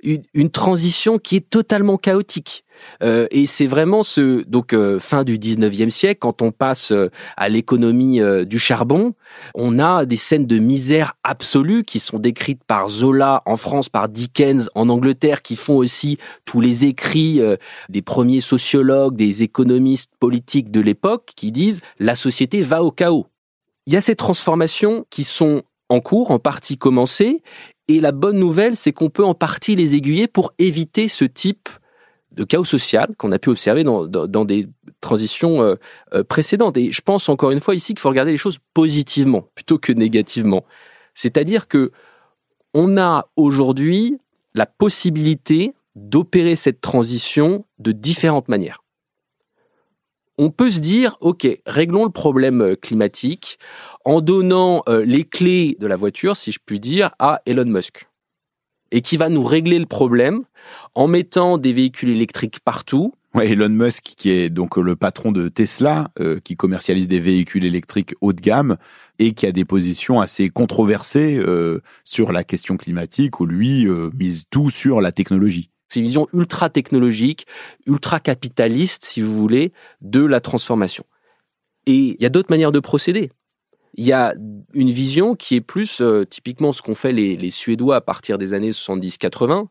une, 0.04 0.50
transition 0.50 1.18
qui 1.18 1.36
est 1.36 1.50
totalement 1.50 1.98
chaotique. 1.98 2.64
Euh, 3.04 3.28
et 3.30 3.46
c'est 3.46 3.68
vraiment 3.68 4.02
ce 4.02 4.44
donc 4.48 4.74
euh, 4.74 4.98
fin 4.98 5.24
du 5.24 5.38
19e 5.38 5.92
siècle 5.92 6.18
quand 6.20 6.42
on 6.42 6.52
passe 6.52 6.92
euh, 6.92 7.12
à 7.38 7.48
l'économie 7.48 8.20
du 8.46 8.58
charbon, 8.58 9.14
on 9.54 9.78
a 9.78 10.06
des 10.06 10.18
scènes 10.18 10.48
de 10.48 10.58
misère 10.58 11.14
absolue 11.24 11.84
qui 11.84 12.00
sont 12.00 12.18
décrites 12.18 12.64
par 12.64 12.90
Zola 12.90 13.44
en 13.46 13.58
France, 13.58 13.90
par 13.90 14.10
Dickens 14.10 14.70
en 14.74 14.90
Angleterre, 14.90 15.42
qui 15.42 15.56
font 15.56 15.78
aussi 15.78 16.18
tous 16.46 16.62
les 16.62 16.86
écrits 16.86 17.40
des 17.90 18.02
premiers 18.02 18.42
sociologues, 18.42 19.16
des 19.16 19.44
économistes 19.44 20.12
politiques 20.20 20.72
de 20.72 20.82
l'époque, 20.82 21.32
qui 21.36 21.52
disent 21.52 21.82
la 22.00 22.16
société 22.16 22.62
va 22.62 22.84
au 22.84 22.92
chaos. 22.92 23.28
Il 23.88 23.94
y 23.94 23.98
a 23.98 24.02
ces 24.02 24.16
transformations 24.16 25.06
qui 25.10 25.24
sont 25.24 25.64
en 25.92 26.00
cours, 26.00 26.32
en 26.32 26.40
partie 26.40 26.78
commencé. 26.78 27.44
Et 27.88 28.00
la 28.00 28.12
bonne 28.14 28.40
nouvelle, 28.40 28.78
c'est 28.78 28.94
qu'on 28.94 29.10
peut 29.10 29.26
en 29.26 29.34
partie 29.34 29.76
les 29.76 29.96
aiguiller 29.96 30.28
pour 30.28 30.54
éviter 30.58 31.08
ce 31.10 31.26
type 31.26 31.68
de 32.32 32.46
chaos 32.46 32.64
social 32.64 33.10
qu'on 33.18 33.34
a 33.34 33.40
pu 33.40 33.50
observer 33.50 33.84
dans, 33.84 34.46
des 34.46 34.70
transitions 35.02 35.62
euh, 35.62 35.76
euh, 36.14 36.24
précédentes. 36.24 36.78
Et 36.78 36.94
je 36.94 37.02
pense 37.02 37.28
encore 37.28 37.52
une 37.52 37.60
fois 37.60 37.76
ici 37.76 37.94
qu'il 37.94 38.00
faut 38.00 38.10
regarder 38.10 38.32
les 38.32 38.38
choses 38.38 38.58
positivement 38.74 39.50
plutôt 39.54 39.78
que 39.78 39.92
négativement. 39.92 40.64
C'est-à-dire 41.14 41.68
que 41.68 41.92
on 42.74 42.98
a 42.98 43.28
aujourd'hui 43.36 44.18
la 44.54 44.66
possibilité 44.66 45.74
d'opérer 45.96 46.56
cette 46.56 46.80
transition 46.80 47.66
de 47.80 47.92
différentes 47.92 48.48
manières. 48.48 48.82
On 50.44 50.50
peut 50.50 50.72
se 50.72 50.80
dire, 50.80 51.18
OK, 51.22 51.48
réglons 51.68 52.04
le 52.04 52.10
problème 52.10 52.62
euh, 52.62 52.76
climatique 52.76 53.60
en 54.06 54.22
donnant 54.22 54.82
euh, 54.90 55.06
les 55.06 55.24
clés 55.24 55.78
de 55.80 55.86
la 55.86 55.96
voiture, 55.96 56.36
si 56.36 56.52
je 56.52 56.58
puis 56.66 56.80
dire, 56.80 57.12
à 57.20 57.44
Elon 57.46 57.66
Musk. 57.66 58.08
Et 58.92 59.04
qui 59.04 59.18
va 59.18 59.30
nous 59.30 59.44
régler 59.44 59.78
le 59.78 59.86
problème 59.86 60.42
en 60.96 61.06
mettant 61.06 61.60
des 61.60 61.74
véhicules 61.74 62.10
électriques 62.10 62.60
partout. 62.66 63.14
Elon 63.36 63.70
Musk, 63.70 64.16
qui 64.18 64.32
est 64.32 64.50
donc 64.50 64.78
le 64.78 64.96
patron 64.96 65.32
de 65.32 65.48
Tesla, 65.48 66.10
euh, 66.20 66.40
qui 66.44 66.56
commercialise 66.56 67.08
des 67.08 67.20
véhicules 67.20 67.64
électriques 67.64 68.16
haut 68.20 68.34
de 68.34 68.42
gamme 68.42 68.78
et 69.20 69.34
qui 69.34 69.46
a 69.46 69.52
des 69.52 69.64
positions 69.64 70.22
assez 70.22 70.50
controversées 70.50 71.40
sur 72.04 72.32
la 72.32 72.44
question 72.44 72.78
climatique, 72.78 73.40
où 73.40 73.46
lui 73.46 73.86
mise 74.18 74.46
tout 74.50 74.72
sur 74.72 75.02
la 75.02 75.12
technologie. 75.12 75.71
C'est 75.92 76.00
une 76.00 76.06
vision 76.06 76.30
ultra 76.32 76.70
technologique, 76.70 77.46
ultra 77.86 78.22
capitaliste, 78.22 79.04
si 79.04 79.20
vous 79.20 79.38
voulez, 79.38 79.74
de 80.00 80.24
la 80.24 80.40
transformation. 80.40 81.04
Et 81.86 82.16
il 82.18 82.22
y 82.22 82.26
a 82.26 82.30
d'autres 82.30 82.50
manières 82.50 82.72
de 82.72 82.80
procéder. 82.80 83.30
Il 83.96 84.06
y 84.06 84.14
a 84.14 84.34
une 84.74 84.90
vision 84.90 85.36
qui 85.36 85.56
est 85.56 85.62
plus 85.62 86.00
euh, 86.00 86.24
typiquement 86.24 86.72
ce 86.72 86.82
qu'ont 86.82 86.96
fait 86.96 87.12
les, 87.12 87.52
Suédois 87.52 87.98
à 87.98 88.02
partir 88.02 88.38
des 88.38 88.54
années 88.54 88.72
70-80, 88.72 89.68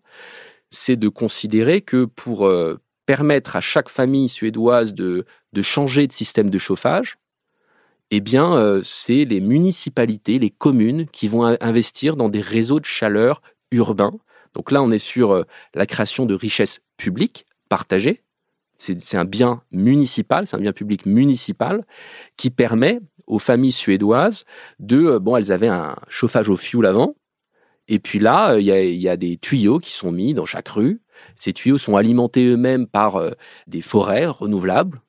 c'est 0.68 0.96
de 0.96 1.08
considérer 1.08 1.80
que 1.80 2.04
pour 2.04 2.46
euh, 2.46 2.78
permettre 3.06 3.56
à 3.56 3.62
chaque 3.62 3.88
famille 3.88 4.28
suédoise 4.28 4.92
de, 4.92 5.24
changer 5.62 6.06
de 6.06 6.12
système 6.12 6.50
de 6.50 6.58
chauffage, 6.58 7.16
eh 8.10 8.20
bien, 8.20 8.52
euh, 8.58 8.82
c'est 8.84 9.24
les 9.24 9.40
municipalités, 9.40 10.38
les 10.38 10.50
communes 10.50 11.06
qui 11.06 11.28
vont 11.28 11.56
investir 11.62 12.16
dans 12.16 12.28
des 12.28 12.42
réseaux 12.42 12.78
de 12.78 12.84
chaleur 12.84 13.40
urbains. 13.70 14.12
Donc 14.54 14.70
là, 14.70 14.82
on 14.82 14.90
est 14.90 14.98
sur 14.98 15.44
la 15.74 15.86
création 15.86 16.26
de 16.26 16.34
richesses 16.34 16.80
publiques 16.96 17.46
partagées. 17.68 18.22
C'est 18.78 19.16
un 19.16 19.26
bien 19.26 19.62
municipal, 19.72 20.46
c'est 20.46 20.56
un 20.56 20.60
bien 20.60 20.72
public 20.72 21.04
municipal 21.04 21.84
qui 22.36 22.50
permet 22.50 23.00
aux 23.30 23.38
familles 23.38 23.72
suédoises 23.72 24.44
de, 24.78 25.04
euh, 25.04 25.18
bon, 25.18 25.36
elles 25.36 25.52
avaient 25.52 25.68
un 25.68 25.96
chauffage 26.08 26.48
au 26.48 26.56
fioul 26.56 26.84
avant, 26.84 27.14
et 27.88 27.98
puis 27.98 28.18
là, 28.18 28.52
euh, 28.52 28.60
il 28.60 28.66
y 28.66 29.08
a, 29.08 29.16
des 29.16 29.36
tuyaux 29.36 29.78
qui 29.78 29.94
sont 29.94 30.12
mis 30.12 30.34
dans 30.34 30.46
chaque 30.46 30.68
rue. 30.68 31.00
Ces 31.36 31.52
tuyaux 31.52 31.78
sont 31.78 31.96
alimentés 31.96 32.46
eux-mêmes 32.46 32.86
par 32.86 33.16
euh, 33.16 33.30
des 33.66 33.82
forêts 33.82 34.26
renouvelables 34.26 35.00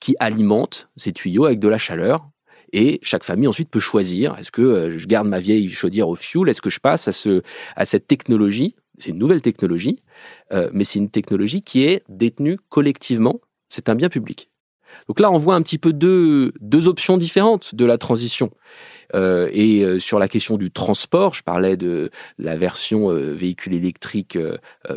qui 0.00 0.14
alimentent 0.20 0.88
ces 0.96 1.12
tuyaux 1.12 1.44
avec 1.44 1.58
de 1.58 1.68
la 1.68 1.78
chaleur. 1.78 2.28
Et 2.72 3.00
chaque 3.02 3.24
famille 3.24 3.48
ensuite 3.48 3.70
peut 3.70 3.80
choisir 3.80 4.36
est-ce 4.38 4.52
que 4.52 4.96
je 4.96 5.06
garde 5.06 5.26
ma 5.26 5.40
vieille 5.40 5.68
chaudière 5.70 6.08
au 6.08 6.14
fioul, 6.14 6.50
est-ce 6.50 6.60
que 6.60 6.70
je 6.70 6.80
passe 6.80 7.08
à, 7.08 7.12
ce, 7.12 7.42
à 7.76 7.84
cette 7.84 8.06
technologie? 8.06 8.76
C'est 8.98 9.10
une 9.10 9.18
nouvelle 9.18 9.42
technologie, 9.42 10.02
mais 10.72 10.84
c'est 10.84 10.98
une 10.98 11.10
technologie 11.10 11.62
qui 11.62 11.84
est 11.84 12.02
détenue 12.08 12.58
collectivement. 12.68 13.40
C'est 13.68 13.88
un 13.88 13.94
bien 13.94 14.08
public. 14.08 14.50
Donc 15.06 15.20
là, 15.20 15.30
on 15.30 15.38
voit 15.38 15.54
un 15.54 15.62
petit 15.62 15.78
peu 15.78 15.92
deux, 15.92 16.52
deux 16.60 16.88
options 16.88 17.18
différentes 17.18 17.74
de 17.74 17.84
la 17.84 17.98
transition. 17.98 18.50
Euh, 19.14 19.48
et 19.52 19.82
euh, 19.82 19.98
sur 19.98 20.18
la 20.18 20.28
question 20.28 20.58
du 20.58 20.70
transport, 20.70 21.34
je 21.34 21.42
parlais 21.42 21.76
de 21.76 22.10
la 22.38 22.56
version 22.56 23.10
euh, 23.10 23.32
véhicule 23.32 23.74
électrique 23.74 24.38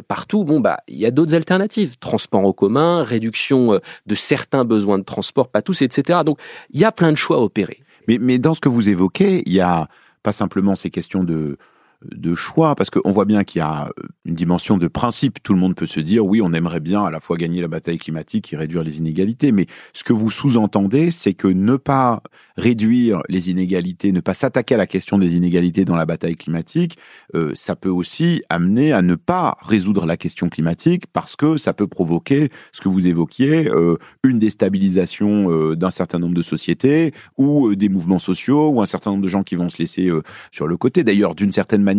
partout. 0.08 0.44
Bon, 0.44 0.60
bah, 0.60 0.80
il 0.88 0.98
y 0.98 1.06
a 1.06 1.12
d'autres 1.12 1.34
alternatives. 1.34 1.98
Transport 2.00 2.46
en 2.46 2.54
commun, 2.54 3.04
réduction 3.04 3.80
de 4.06 4.16
certains 4.16 4.66
besoins 4.66 5.00
de 5.00 5.04
transport, 5.04 5.50
pas 5.50 5.62
tous, 5.62 5.82
etc. 5.82 6.20
Donc, 6.26 6.40
il 6.72 6.80
y 6.80 6.86
a 6.86 6.92
plein 6.92 7.12
de 7.12 7.18
choix 7.18 7.38
à 7.38 7.40
opérer. 7.40 7.80
Mais, 8.08 8.18
mais 8.18 8.40
dans 8.40 8.54
ce 8.54 8.60
que 8.60 8.70
vous 8.70 8.90
évoquez, 8.90 9.44
il 9.46 9.54
y 9.54 9.62
a 9.62 9.88
pas 10.24 10.32
simplement 10.32 10.76
ces 10.76 10.90
questions 10.90 11.24
de 11.24 11.58
de 12.10 12.34
choix, 12.34 12.76
parce 12.76 12.90
qu'on 12.90 13.12
voit 13.12 13.26
bien 13.26 13.44
qu'il 13.44 13.60
y 13.60 13.62
a 13.64 13.92
une 14.26 14.36
dimension 14.36 14.78
de 14.78 14.88
principe. 14.88 15.42
Tout 15.44 15.54
le 15.54 15.60
monde 15.60 15.76
peut 15.76 15.86
se 15.86 16.00
dire, 16.00 16.26
oui, 16.26 16.42
on 16.42 16.54
aimerait 16.54 16.80
bien 16.80 17.04
à 17.04 17.12
la 17.12 17.20
fois 17.20 17.38
gagner 17.38 17.62
la 17.62 17.68
bataille 17.68 17.98
climatique 17.98 18.54
et 18.54 18.58
réduire 18.58 18.84
les 18.84 18.98
inégalités, 18.98 19.52
mais 19.52 19.68
ce 19.94 20.04
que 20.04 20.14
vous 20.14 20.30
sous-entendez, 20.30 21.12
c'est 21.12 21.34
que 21.34 21.48
ne 21.48 21.76
pas 21.76 22.24
réduire 22.58 23.22
les 23.30 23.50
inégalités, 23.50 24.12
ne 24.12 24.20
pas 24.20 24.34
s'attaquer 24.34 24.76
à 24.76 24.78
la 24.78 24.88
question 24.88 25.18
des 25.18 25.36
inégalités 25.36 25.86
dans 25.86 25.96
la 25.96 26.06
bataille 26.06 26.36
climatique, 26.36 26.98
euh, 27.36 27.52
ça 27.56 27.76
peut 27.76 27.90
aussi 27.90 28.44
amener 28.50 28.94
à 28.94 29.02
ne 29.02 29.16
pas 29.16 29.58
résoudre 29.62 30.06
la 30.06 30.18
question 30.18 30.50
climatique 30.50 31.06
parce 31.12 31.36
que 31.36 31.58
ça 31.58 31.74
peut 31.74 31.88
provoquer 31.88 32.50
ce 32.72 32.82
que 32.82 32.90
vous 32.90 33.08
évoquiez, 33.08 33.70
euh, 33.70 33.96
une 34.24 34.40
déstabilisation 34.40 35.52
euh, 35.52 35.76
d'un 35.76 35.92
certain 35.92 36.20
nombre 36.20 36.36
de 36.36 36.42
sociétés 36.42 37.14
ou 37.38 37.76
des 37.76 37.90
mouvements 37.90 38.20
sociaux 38.20 38.70
ou 38.70 38.82
un 38.82 38.86
certain 38.86 39.12
nombre 39.12 39.24
de 39.24 39.30
gens 39.30 39.44
qui 39.44 39.56
vont 39.56 39.70
se 39.70 39.78
laisser 39.78 40.12
sur 40.52 40.68
le 40.68 40.78
côté. 40.78 41.04
D'ailleurs, 41.04 41.36
d'une 41.36 41.52
certaine 41.52 41.84
manière, 41.84 41.91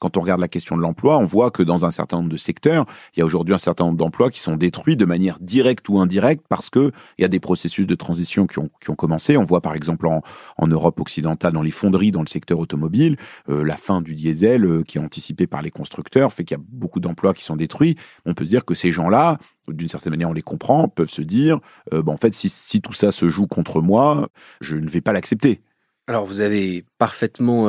quand 0.00 0.16
on 0.16 0.20
regarde 0.20 0.40
la 0.40 0.48
question 0.48 0.76
de 0.76 0.82
l'emploi, 0.82 1.16
on 1.18 1.24
voit 1.24 1.50
que 1.50 1.62
dans 1.62 1.84
un 1.84 1.90
certain 1.90 2.18
nombre 2.18 2.28
de 2.28 2.36
secteurs, 2.36 2.84
il 3.14 3.20
y 3.20 3.22
a 3.22 3.24
aujourd'hui 3.24 3.54
un 3.54 3.58
certain 3.58 3.84
nombre 3.84 3.96
d'emplois 3.96 4.30
qui 4.30 4.40
sont 4.40 4.56
détruits 4.56 4.96
de 4.96 5.06
manière 5.06 5.38
directe 5.40 5.88
ou 5.88 5.98
indirecte 5.98 6.44
parce 6.48 6.68
que 6.68 6.92
il 7.18 7.22
y 7.22 7.24
a 7.24 7.28
des 7.28 7.40
processus 7.40 7.86
de 7.86 7.94
transition 7.94 8.46
qui 8.46 8.58
ont, 8.58 8.70
commencé. 8.94 9.36
On 9.36 9.44
voit 9.44 9.62
par 9.62 9.74
exemple 9.74 10.06
en, 10.06 10.66
Europe 10.66 11.00
occidentale, 11.00 11.52
dans 11.52 11.62
les 11.62 11.70
fonderies, 11.70 12.10
dans 12.10 12.20
le 12.20 12.28
secteur 12.28 12.58
automobile, 12.58 13.16
euh, 13.48 13.64
la 13.64 13.76
fin 13.76 14.02
du 14.02 14.14
diesel 14.14 14.64
euh, 14.64 14.82
qui 14.82 14.98
est 14.98 15.00
anticipée 15.00 15.46
par 15.46 15.62
les 15.62 15.70
constructeurs 15.70 16.32
fait 16.32 16.44
qu'il 16.44 16.56
y 16.56 16.60
a 16.60 16.64
beaucoup 16.68 17.00
d'emplois 17.00 17.32
qui 17.32 17.44
sont 17.44 17.56
détruits. 17.56 17.96
On 18.26 18.34
peut 18.34 18.44
dire 18.44 18.64
que 18.64 18.74
ces 18.74 18.92
gens-là, 18.92 19.38
d'une 19.68 19.88
certaine 19.88 20.10
manière, 20.10 20.28
on 20.28 20.34
les 20.34 20.42
comprend, 20.42 20.88
peuvent 20.88 21.10
se 21.10 21.22
dire, 21.22 21.60
euh, 21.92 22.02
en 22.06 22.16
fait, 22.16 22.34
si 22.34 22.80
tout 22.80 22.92
ça 22.92 23.12
se 23.12 23.28
joue 23.28 23.46
contre 23.46 23.80
moi, 23.80 24.28
je 24.60 24.76
ne 24.76 24.88
vais 24.88 25.00
pas 25.00 25.12
l'accepter. 25.12 25.60
Alors 26.08 26.24
vous 26.24 26.40
avez 26.40 26.84
parfaitement 26.98 27.68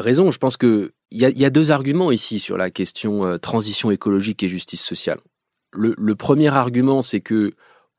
raison. 0.00 0.30
Je 0.30 0.38
pense 0.38 0.56
que 0.56 0.92
il 1.10 1.20
y, 1.20 1.44
a, 1.44 1.50
deux 1.50 1.72
arguments 1.72 2.12
ici 2.12 2.38
sur 2.38 2.56
la 2.56 2.70
question 2.70 3.24
euh, 3.24 3.36
transition 3.36 3.90
écologique 3.90 4.44
et 4.44 4.48
justice 4.48 4.80
sociale. 4.80 5.18
Le, 5.72 6.14
premier 6.14 6.48
argument, 6.48 7.02
c'est 7.02 7.20
que 7.20 7.54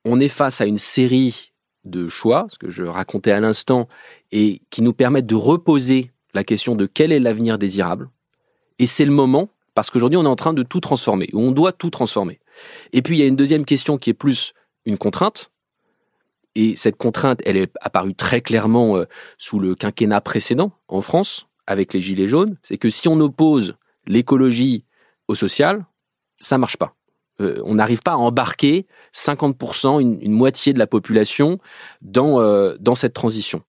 on 0.06 0.20
est 0.20 0.30
face 0.30 0.62
à 0.62 0.66
une 0.66 0.78
série 0.78 1.52
de 1.84 2.08
choix, 2.08 2.48
ce 2.50 2.58
que 2.58 2.70
je 2.70 2.84
racontais 2.84 3.32
à 3.32 3.40
l'instant, 3.40 3.88
et 4.32 4.62
qui 4.70 4.82
nous 4.82 4.94
permettent 4.94 5.26
de 5.26 5.36
reposer 5.36 6.12
la 6.34 6.44
question 6.44 6.76
de 6.76 6.86
quel 6.86 7.12
est 7.12 7.20
l'avenir 7.20 7.58
désirable. 7.58 8.10
Et 8.80 8.88
c'est 8.88 9.06
le 9.06 9.12
moment, 9.12 9.50
parce 9.74 9.90
qu'aujourd'hui 9.90 10.18
on 10.18 10.24
est 10.24 10.28
en 10.28 10.36
train 10.36 10.54
de 10.54 10.64
tout 10.64 10.80
transformer, 10.80 11.30
ou 11.34 11.42
on 11.42 11.52
doit 11.52 11.74
tout 11.74 11.90
transformer. 11.90 12.40
Et 12.94 13.02
puis 13.02 13.18
il 13.18 13.20
y 13.20 13.24
a 13.24 13.28
une 13.28 13.36
deuxième 13.36 13.66
question 13.66 13.98
qui 13.98 14.10
est 14.10 14.16
plus 14.16 14.54
une 14.86 14.98
contrainte, 14.98 15.52
et 16.56 16.76
cette 16.76 16.98
contrainte, 16.98 17.42
elle 17.46 17.58
est 17.58 17.72
apparue 17.80 18.16
très 18.16 18.42
clairement 18.42 18.98
euh, 18.98 19.06
sous 19.38 19.60
le 19.60 19.76
quinquennat 19.76 20.22
précédent 20.22 20.72
en 20.88 21.02
France, 21.02 21.48
avec 21.72 21.94
les 21.94 22.02
gilets 22.02 22.28
jaunes, 22.28 22.58
c'est 22.64 22.78
que 22.78 22.90
si 22.90 23.08
on 23.08 23.20
oppose 23.20 23.76
l'écologie 24.06 24.86
au 25.28 25.36
social, 25.36 25.86
ça 26.38 26.58
marche 26.58 26.78
pas. 26.78 26.96
Euh, 27.40 27.62
on 27.66 27.76
n'arrive 27.76 28.02
pas 28.02 28.12
à 28.12 28.18
embarquer 28.18 28.88
50%, 29.16 30.02
une, 30.02 30.32
moitié 30.32 30.74
de 30.74 30.80
la 30.80 30.88
population 30.88 31.60
dans, 32.02 32.42
euh, 32.42 32.76
dans 32.80 32.96
cette 32.96 33.14
transition. 33.14 33.64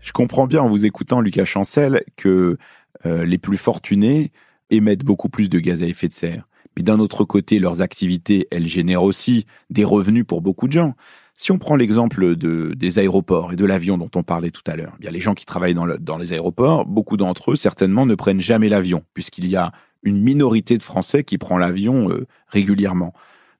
Je 0.00 0.12
comprends 0.12 0.46
bien 0.46 0.60
en 0.60 0.68
vous 0.68 0.84
écoutant, 0.84 1.20
Lucas 1.20 1.44
Chancel, 1.46 2.04
que 2.16 2.58
euh, 3.06 3.24
les 3.24 3.38
plus 3.38 3.56
fortunés 3.56 4.32
émettent 4.68 5.04
beaucoup 5.04 5.28
plus 5.28 5.48
de 5.48 5.58
gaz 5.58 5.82
à 5.82 5.86
effet 5.86 6.08
de 6.08 6.12
serre. 6.12 6.49
Mais 6.80 6.84
d'un 6.84 6.98
autre 6.98 7.24
côté, 7.24 7.58
leurs 7.58 7.82
activités, 7.82 8.48
elles 8.50 8.66
génèrent 8.66 9.02
aussi 9.02 9.44
des 9.68 9.84
revenus 9.84 10.24
pour 10.26 10.40
beaucoup 10.40 10.66
de 10.66 10.72
gens. 10.72 10.94
Si 11.36 11.52
on 11.52 11.58
prend 11.58 11.76
l'exemple 11.76 12.36
de, 12.36 12.72
des 12.74 12.98
aéroports 12.98 13.52
et 13.52 13.56
de 13.56 13.66
l'avion 13.66 13.98
dont 13.98 14.08
on 14.16 14.22
parlait 14.22 14.50
tout 14.50 14.62
à 14.66 14.76
l'heure, 14.76 14.94
eh 14.96 15.02
bien 15.02 15.10
les 15.10 15.20
gens 15.20 15.34
qui 15.34 15.44
travaillent 15.44 15.74
dans, 15.74 15.86
dans 16.00 16.16
les 16.16 16.32
aéroports, 16.32 16.86
beaucoup 16.86 17.18
d'entre 17.18 17.50
eux 17.50 17.56
certainement 17.56 18.06
ne 18.06 18.14
prennent 18.14 18.40
jamais 18.40 18.70
l'avion, 18.70 19.02
puisqu'il 19.12 19.46
y 19.46 19.56
a 19.56 19.72
une 20.02 20.22
minorité 20.22 20.78
de 20.78 20.82
Français 20.82 21.22
qui 21.22 21.36
prend 21.36 21.58
l'avion 21.58 22.10
euh, 22.10 22.26
régulièrement. 22.48 23.12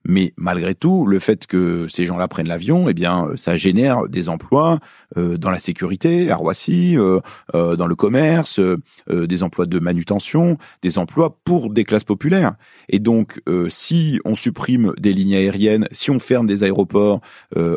Mais 0.04 0.32
malgré 0.36 0.74
tout, 0.74 1.06
le 1.06 1.18
fait 1.18 1.46
que 1.46 1.86
ces 1.88 2.06
gens-là 2.06 2.26
prennent 2.26 2.48
l'avion, 2.48 2.88
eh 2.88 2.94
bien, 2.94 3.26
euh, 3.26 3.36
ça 3.36 3.56
génère 3.56 4.08
des 4.08 4.28
emplois 4.28 4.78
euh, 5.16 5.36
dans 5.36 5.50
la 5.50 5.58
sécurité, 5.58 6.30
à 6.30 6.36
Roissy, 6.36 6.96
euh, 6.96 7.20
dans 7.52 7.86
le 7.86 7.94
commerce, 7.94 8.60
des 9.08 9.42
emplois 9.42 9.66
de 9.66 9.78
manutention, 9.78 10.56
des 10.82 10.98
emplois 10.98 11.38
pour 11.44 11.70
des 11.70 11.84
classes 11.84 12.04
populaires. 12.04 12.54
Et 12.88 12.98
donc, 12.98 13.42
si 13.68 14.20
on 14.24 14.34
supprime 14.34 14.92
des 14.98 15.12
lignes 15.12 15.34
aériennes, 15.34 15.88
si 15.92 16.10
on 16.10 16.18
ferme 16.18 16.46
des 16.46 16.62
aéroports 16.62 17.20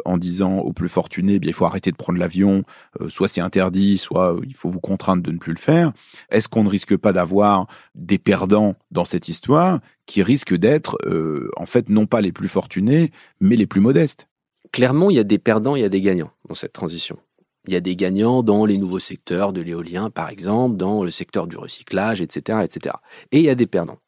en 0.06 0.18
disant 0.18 0.60
aux 0.60 0.74
plus 0.74 0.90
fortunés, 0.90 1.34
eh 1.34 1.40
bien, 1.40 1.50
il 1.50 1.54
faut 1.54 1.66
arrêter 1.66 1.92
de 1.92 1.96
prendre 1.96 2.20
l'avion, 2.20 2.64
soit 3.08 3.28
c'est 3.28 3.42
interdit, 3.42 3.98
soit 3.98 4.38
il 4.46 4.56
faut 4.56 4.70
vous 4.70 4.80
contraindre 4.80 5.24
de 5.24 5.32
ne 5.32 5.38
plus 5.38 5.54
le 5.54 5.60
faire, 5.60 5.92
est-ce 6.30 6.48
qu'on 6.48 6.64
ne 6.64 6.70
risque 6.70 6.96
pas 6.98 7.14
d'avoir 7.14 7.68
des 7.96 8.18
perdants 8.18 8.76
dans 8.92 9.06
cette 9.06 9.28
histoire 9.28 9.80
qui 10.06 10.22
risquent 10.22 10.56
d'être, 10.56 10.98
euh, 11.06 11.50
en 11.56 11.66
fait, 11.66 11.90
non 11.90 12.06
pas 12.06 12.22
les 12.22 12.32
plus 12.32 12.48
fortunés, 12.48 13.12
mais 13.40 13.56
les 13.56 13.68
plus 13.68 13.82
modestes. 13.82 14.28
Clairement, 14.72 15.10
il 15.10 15.16
y 15.16 15.20
a 15.20 15.24
des 15.24 15.38
perdants, 15.38 15.76
il 15.76 15.82
y 15.82 15.86
a 15.86 15.90
des 15.90 16.02
gagnants 16.02 16.32
dans 16.48 16.56
cette 16.56 16.74
transition. 16.74 17.18
Il 17.68 17.74
y 17.74 17.78
a 17.78 17.80
des 17.80 17.96
gagnants 17.96 18.44
dans 18.44 18.66
les 18.66 18.78
nouveaux 18.78 19.00
secteurs 19.00 19.54
de 19.54 19.62
l'éolien, 19.62 20.10
par 20.10 20.30
exemple, 20.30 20.76
dans 20.76 21.04
le 21.04 21.12
secteur 21.12 21.48
du 21.48 21.56
recyclage, 21.56 22.22
etc.. 22.22 22.60
Et 23.32 23.40
il 23.40 23.46
y 23.46 23.50
a 23.50 23.56
des 23.56 23.68
perdants. 23.68 24.00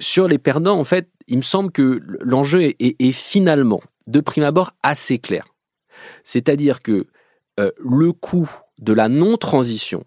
Sur 0.00 0.26
les 0.26 0.38
perdants, 0.38 0.78
en 0.78 0.84
fait, 0.84 1.08
il 1.28 1.36
me 1.36 1.42
semble 1.42 1.70
que 1.70 2.00
l'enjeu 2.20 2.74
est, 2.80 3.12
finalement, 3.12 3.80
de 4.08 4.20
prime 4.20 4.42
abord, 4.42 4.72
assez 4.82 5.18
clair. 5.18 5.44
C'est-à-dire 6.24 6.82
que 6.82 7.06
euh, 7.60 7.70
le 7.78 8.12
coût 8.12 8.50
de 8.78 8.92
la 8.92 9.08
non-transition 9.08 10.04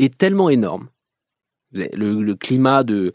est 0.00 0.18
tellement 0.18 0.50
énorme 0.50 0.88
le, 1.72 2.34
climat 2.34 2.84
du 2.84 3.12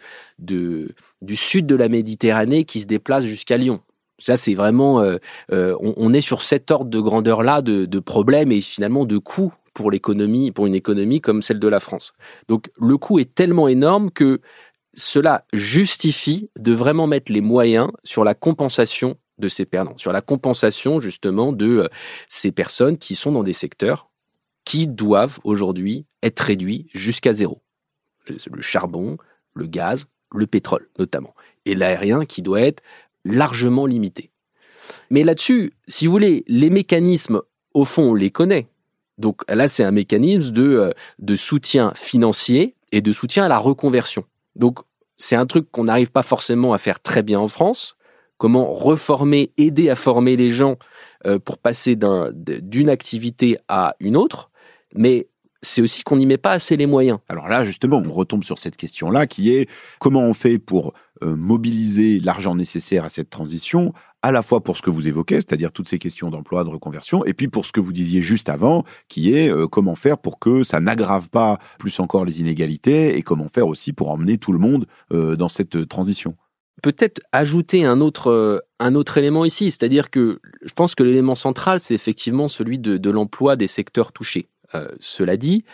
sud 1.34 1.66
de 1.66 1.76
la 1.76 1.90
Méditerranée 1.90 2.66
qui 2.66 2.80
se 2.80 2.86
déplace 2.86 3.26
jusqu'à 3.26 3.58
Lyon. 3.58 3.82
C'est 4.20 4.54
vraiment, 4.54 5.02
euh, 5.02 5.18
euh, 5.52 5.76
on, 5.80 6.14
est 6.14 6.22
sur 6.22 6.42
cet 6.42 6.72
ordre 6.72 6.90
de 6.90 7.00
grandeur-là 7.00 7.62
de, 7.62 7.86
de 7.86 8.00
problèmes 8.00 8.52
et 8.52 8.62
finalement 8.62 9.06
de 9.06 9.18
coûts 9.18 9.54
pour 9.74 9.92
l'économie, 9.92 10.52
pour 10.52 10.66
une 10.66 10.76
économie 10.76 11.20
comme 11.20 11.42
celle 11.42 11.60
de 11.60 11.68
la 11.68 11.80
France. 11.80 12.14
Donc, 12.48 12.70
le 12.80 12.98
coût 12.98 13.20
est 13.20 13.34
tellement 13.34 13.68
énorme 13.68 14.12
que 14.12 14.40
cela 14.94 15.46
justifie 15.52 16.50
de 16.58 16.72
vraiment 16.72 17.08
mettre 17.08 17.32
les 17.32 17.42
moyens 17.42 17.90
sur 18.04 18.24
la 18.24 18.36
compensation 18.36 19.18
de 19.40 19.48
ces 19.50 19.66
perdants, 19.66 19.98
sur 19.98 20.12
la 20.12 20.22
compensation 20.22 21.00
justement 21.00 21.52
de 21.52 21.80
euh, 21.80 21.88
ces 22.30 22.52
personnes 22.52 22.98
qui 22.98 23.16
sont 23.16 23.32
dans 23.32 23.44
des 23.44 23.54
secteurs 23.54 24.10
qui 24.64 24.88
doivent 24.88 25.40
aujourd'hui 25.44 26.06
être 26.22 26.40
réduits 26.40 26.88
jusqu'à 26.94 27.34
zéro 27.34 27.62
le 28.28 28.62
charbon, 28.62 29.18
le 29.54 29.68
gaz, 29.68 30.06
le 30.34 30.48
pétrole 30.48 30.90
notamment, 30.98 31.34
et 31.66 31.76
l'aérien 31.76 32.26
qui 32.26 32.42
doit 32.42 32.62
être 32.62 32.82
largement 33.26 33.86
limité. 33.86 34.32
Mais 35.10 35.24
là-dessus, 35.24 35.74
si 35.88 36.06
vous 36.06 36.12
voulez, 36.12 36.44
les 36.48 36.70
mécanismes, 36.70 37.42
au 37.74 37.86
fond, 37.86 38.12
on 38.12 38.16
les 38.16 38.32
connaît. 38.32 38.68
Donc 39.18 39.42
là, 39.48 39.68
c'est 39.68 39.84
un 39.84 39.92
mécanisme 39.92 40.52
de, 40.52 40.64
euh, 40.64 40.92
de 41.20 41.36
soutien 41.36 41.94
financier 41.96 42.76
et 42.92 43.02
de 43.02 43.12
soutien 43.12 43.46
à 43.46 43.48
la 43.48 43.60
reconversion. 43.60 44.26
Donc 44.56 44.80
c'est 45.18 45.36
un 45.36 45.46
truc 45.46 45.72
qu'on 45.72 45.86
n'arrive 45.86 46.12
pas 46.12 46.24
forcément 46.24 46.74
à 46.74 46.78
faire 46.78 47.00
très 47.00 47.24
bien 47.24 47.40
en 47.40 47.48
France. 47.48 47.96
Comment 48.38 48.74
reformer, 48.74 49.52
aider 49.58 49.90
à 49.90 49.96
former 49.96 50.36
les 50.36 50.52
gens 50.52 50.78
euh, 51.26 51.40
pour 51.40 51.58
passer 51.58 51.96
d'une 51.96 52.90
activité 52.90 53.58
à 53.68 53.96
une 54.00 54.18
autre. 54.18 54.50
Mais 54.96 55.28
c'est 55.64 55.82
aussi 55.82 56.04
qu'on 56.04 56.18
n'y 56.18 56.26
met 56.26 56.38
pas 56.38 56.52
assez 56.52 56.78
les 56.78 56.86
moyens. 56.86 57.20
Alors 57.30 57.48
là, 57.48 57.64
justement, 57.64 58.02
on 58.06 58.12
retombe 58.12 58.44
sur 58.44 58.60
cette 58.60 58.78
question-là 58.78 59.26
qui 59.26 59.54
est 59.54 59.68
comment 60.00 60.22
on 60.22 60.34
fait 60.34 60.60
pour 60.60 60.94
euh, 61.24 61.36
mobiliser 61.36 62.20
l'argent 62.20 62.54
nécessaire 62.54 63.06
à 63.06 63.10
cette 63.10 63.30
transition, 63.30 63.94
à 64.22 64.32
la 64.32 64.44
fois 64.44 64.62
pour 64.62 64.78
ce 64.78 64.82
que 64.82 64.90
vous 64.90 65.08
évoquez, 65.08 65.36
c'est-à-dire 65.36 65.72
toutes 65.72 65.88
ces 65.88 66.00
questions 66.00 66.30
d'emploi, 66.30 66.64
de 66.64 66.70
reconversion, 66.70 67.26
et 67.26 67.34
puis 67.34 67.48
pour 67.48 67.66
ce 67.66 67.72
que 67.72 67.80
vous 67.80 67.94
disiez 67.94 68.22
juste 68.22 68.50
avant, 68.50 68.84
qui 69.08 69.34
est 69.34 69.50
euh, 69.50 69.68
comment 69.68 69.96
faire 69.96 70.18
pour 70.18 70.38
que 70.38 70.64
ça 70.64 70.80
n'aggrave 70.80 71.30
pas 71.30 71.60
plus 71.80 72.00
encore 72.00 72.26
les 72.26 72.42
inégalités, 72.42 73.18
et 73.18 73.22
comment 73.22 73.48
faire 73.48 73.68
aussi 73.68 73.94
pour 73.94 74.10
emmener 74.10 74.38
tout 74.38 74.52
le 74.52 74.60
monde 74.60 74.86
euh, 75.14 75.36
dans 75.36 75.50
cette 75.50 75.88
transition 75.88 76.36
peut-être 76.82 77.22
ajouter 77.32 77.86
un 77.86 78.02
autre, 78.02 78.66
un 78.80 78.96
autre 78.96 79.18
élément 79.18 79.46
ici, 79.46 79.72
c'est-à-dire 79.72 80.10
que 80.10 80.42
je 80.64 80.74
pense 80.74 80.96
que 80.96 81.04
l'élément 81.04 81.36
central, 81.36 81.80
c'est 81.80 81.94
effectivement 81.94 82.50
celui 82.50 82.78
de 82.78 83.10
l'emploi 83.10 83.56
des 83.56 83.68
secteurs 83.68 84.12
touchés. 84.12 84.50
Euh, 84.76 84.90
cela 85.00 85.38
dit, 85.38 85.66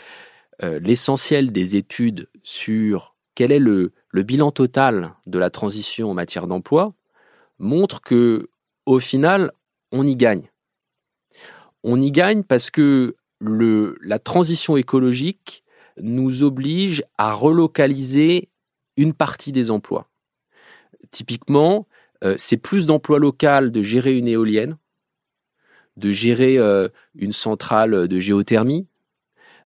euh, 0.63 0.79
l'essentiel 0.79 1.51
des 1.51 1.75
études 1.75 2.27
sur 2.43 3.15
quel 3.35 3.51
est 3.51 3.59
le, 3.59 3.93
bilan 4.13 4.51
total 4.51 5.13
de 5.25 5.39
la 5.39 5.49
transition 5.49 6.11
en 6.11 6.13
matière 6.13 6.47
d'emploi 6.47 6.93
montre 7.59 8.01
que, 8.01 8.49
au 8.85 8.99
final, 8.99 9.51
on 9.91 10.05
y 10.05 10.15
gagne. 10.15 10.49
On 11.83 12.01
y 12.01 12.11
gagne 12.11 12.43
parce 12.43 12.69
que 12.71 13.15
la 13.39 14.19
transition 14.19 14.75
écologique 14.75 15.63
nous 16.01 16.43
oblige 16.43 17.05
à 17.17 17.33
relocaliser 17.33 18.49
une 18.97 19.13
partie 19.13 19.53
des 19.53 19.71
emplois. 19.71 20.09
Typiquement, 21.11 21.87
euh, 22.25 22.35
c'est 22.37 22.57
plus 22.57 22.85
d'emploi 22.85 23.19
local 23.19 23.71
de 23.71 23.81
gérer 23.81 24.17
une 24.17 24.27
éolienne, 24.27 24.77
de 25.95 26.11
gérer 26.11 26.57
une 27.15 27.33
centrale 27.33 28.07
de 28.07 28.19
géothermie, 28.19 28.88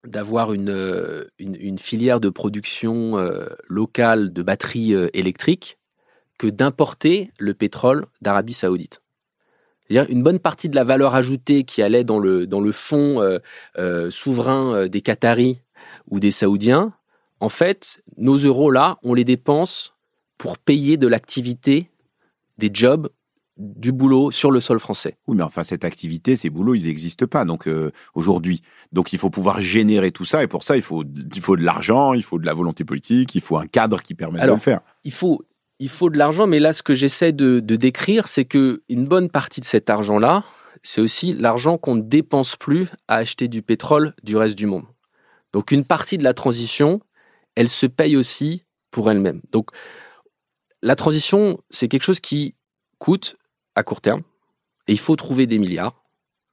d'avoir 0.05 0.53
une, 0.53 0.71
euh, 0.71 1.27
une, 1.39 1.79
filière 1.79 2.21
de 2.21 2.29
production 2.29 3.17
locale 3.69 4.33
de 4.33 4.43
batteries 4.43 4.95
électriques, 5.13 5.79
que 6.39 6.47
d'importer 6.47 7.33
le 7.39 7.53
pétrole 7.53 8.07
d'Arabie 8.23 8.55
saoudite. 8.55 9.03
C'est-à-dire 9.83 10.11
une 10.11 10.23
bonne 10.23 10.39
partie 10.39 10.69
de 10.69 10.75
la 10.75 10.85
valeur 10.85 11.15
ajoutée 11.15 11.65
qui 11.65 11.83
allait 11.83 12.05
dans 12.05 12.19
le, 12.19 12.47
dans 12.47 12.61
le 12.61 12.73
fonds 12.73 13.21
souverain 14.11 14.87
des 14.87 15.01
Qataris 15.03 15.61
ou 16.11 16.19
des 16.19 16.31
Saoudiens, 16.31 16.95
en 17.41 17.49
fait, 17.49 18.03
nos 18.19 18.37
euros 18.37 18.71
là, 18.71 18.99
on 19.03 19.15
les 19.15 19.25
dépense 19.25 19.95
pour 20.39 20.59
payer 20.59 20.97
de 20.97 21.07
l'activité, 21.07 21.91
des 22.59 22.71
jobs, 22.73 23.09
du 23.61 23.93
boulot 23.93 24.31
sur 24.31 24.51
le 24.51 24.59
sol 24.59 24.81
français. 24.81 25.19
Oui, 25.27 25.37
mais 25.37 25.43
enfin, 25.43 25.65
cette 25.65 25.85
activité, 25.85 26.35
ces 26.35 26.49
boulots, 26.49 26.75
ils 26.75 26.87
n'existent 26.87 27.27
pas 27.27 27.45
donc 27.45 27.69
euh, 27.69 27.93
aujourd'hui. 28.15 28.63
Donc, 28.93 29.13
il 29.13 29.19
faut 29.19 29.31
pouvoir 29.31 29.61
générer 29.61 30.11
tout 30.11 30.25
ça, 30.25 30.43
et 30.43 30.47
pour 30.47 30.65
ça, 30.65 30.77
il 30.77 30.83
faut, 30.83 31.05
il 31.05 31.41
faut 31.41 31.57
de 31.57 31.63
l'argent, 31.63 32.15
il 32.15 32.23
faut 32.23 32.39
de 32.39 32.47
la 32.47 32.55
volonté 32.55 32.85
politique, 32.85 33.35
il 33.35 33.41
faut 33.41 33.59
un 33.59 33.67
cadre 33.67 34.03
qui 34.03 34.15
permette 34.15 34.43
de 34.43 34.49
le 34.49 34.57
faire. 34.57 34.81
Il 35.05 35.13
faut, 35.13 35.45
il 35.79 35.91
faut 35.91 36.09
de 36.11 36.19
l'argent, 36.19 36.47
mais 36.47 36.59
là, 36.59 36.73
ce 36.73 36.83
que 36.83 36.95
j'essaie 36.95 37.33
de, 37.33 37.61
de 37.61 37.77
décrire, 37.77 38.29
c'est 38.29 38.47
que 38.47 38.83
une 38.89 39.07
bonne 39.07 39.29
partie 39.29 39.61
de 39.61 39.67
cet 39.67 39.91
argent-là, 39.91 40.43
c'est 40.83 41.03
aussi 41.03 41.35
l'argent 41.35 41.77
qu'on 41.77 41.97
ne 41.97 42.03
dépense 42.03 42.57
plus 42.57 42.89
à 43.07 43.17
acheter 43.17 43.49
du 43.49 43.61
pétrole 43.63 44.15
du 44.23 44.37
reste 44.37 44.57
du 44.57 44.67
monde. 44.67 44.85
Donc, 45.53 45.71
une 45.71 45.85
partie 45.85 46.17
de 46.17 46.25
la 46.25 46.33
transition, 46.33 47.01
elle 47.55 47.69
se 47.69 47.87
paye 47.87 48.17
aussi 48.17 48.65
pour 48.91 49.11
elle-même. 49.11 49.43
Donc, 49.53 49.69
la 50.83 50.97
transition, 50.97 51.61
c'est 51.71 51.89
quelque 51.89 52.05
chose 52.05 52.21
qui 52.21 52.55
coûte 52.99 53.37
à 53.75 53.83
court 53.83 54.01
terme 54.01 54.23
et 54.89 54.93
il 54.93 54.99
faut 54.99 55.17
trouver 55.17 55.47
des 55.47 55.59
milliards. 55.59 56.03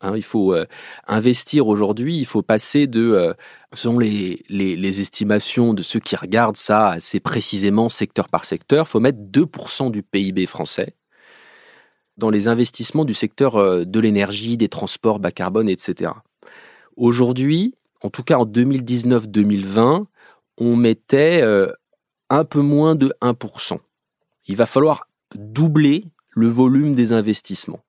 Hein. 0.01 0.15
il 0.15 0.23
faut 0.23 0.53
euh, 0.53 0.67
investir 1.07 1.67
aujourd'hui, 1.67 2.17
il 2.17 2.25
faut 2.25 2.43
passer 2.43 2.85
de, 2.85 3.01
euh, 3.01 3.33
selon 3.73 3.97
les, 3.97 4.99
estimations 4.99 5.73
de 5.73 5.81
ceux 5.81 5.99
qui 5.99 6.15
regardent 6.15 6.57
ça 6.57 6.89
assez 6.89 7.19
précisément 7.19 7.89
secteur 7.89 8.29
par 8.29 8.45
secteur, 8.45 8.85
il 8.87 8.89
faut 8.89 8.99
mettre 8.99 9.19
2% 9.19 9.89
du 9.89 10.03
PIB 10.03 10.45
français 10.45 10.95
dans 12.17 12.29
les 12.29 12.47
investissements 12.47 13.05
du 13.05 13.15
secteur 13.15 13.55
euh, 13.55 13.85
de 13.85 13.99
l'énergie, 13.99 14.55
des 14.55 14.69
transports 14.69 15.19
bas 15.19 15.31
carbone, 15.31 15.69
etc. 15.69 16.11
Aujourd'hui, 16.95 17.73
en 18.03 18.11
tout 18.11 18.23
cas 18.23 18.37
en 18.37 18.45
2019-2020, 18.45 20.05
on 20.59 20.75
mettait 20.75 21.43
un 22.29 22.43
peu 22.43 22.61
moins 22.61 22.95
de 22.95 23.13
1% 23.21 23.79
il 24.47 24.55
va 24.55 24.65
falloir 24.65 25.07
doubler 25.35 26.05
le 26.37 26.47
volume 26.47 26.93
des 26.93 27.13
investissements. 27.13 27.83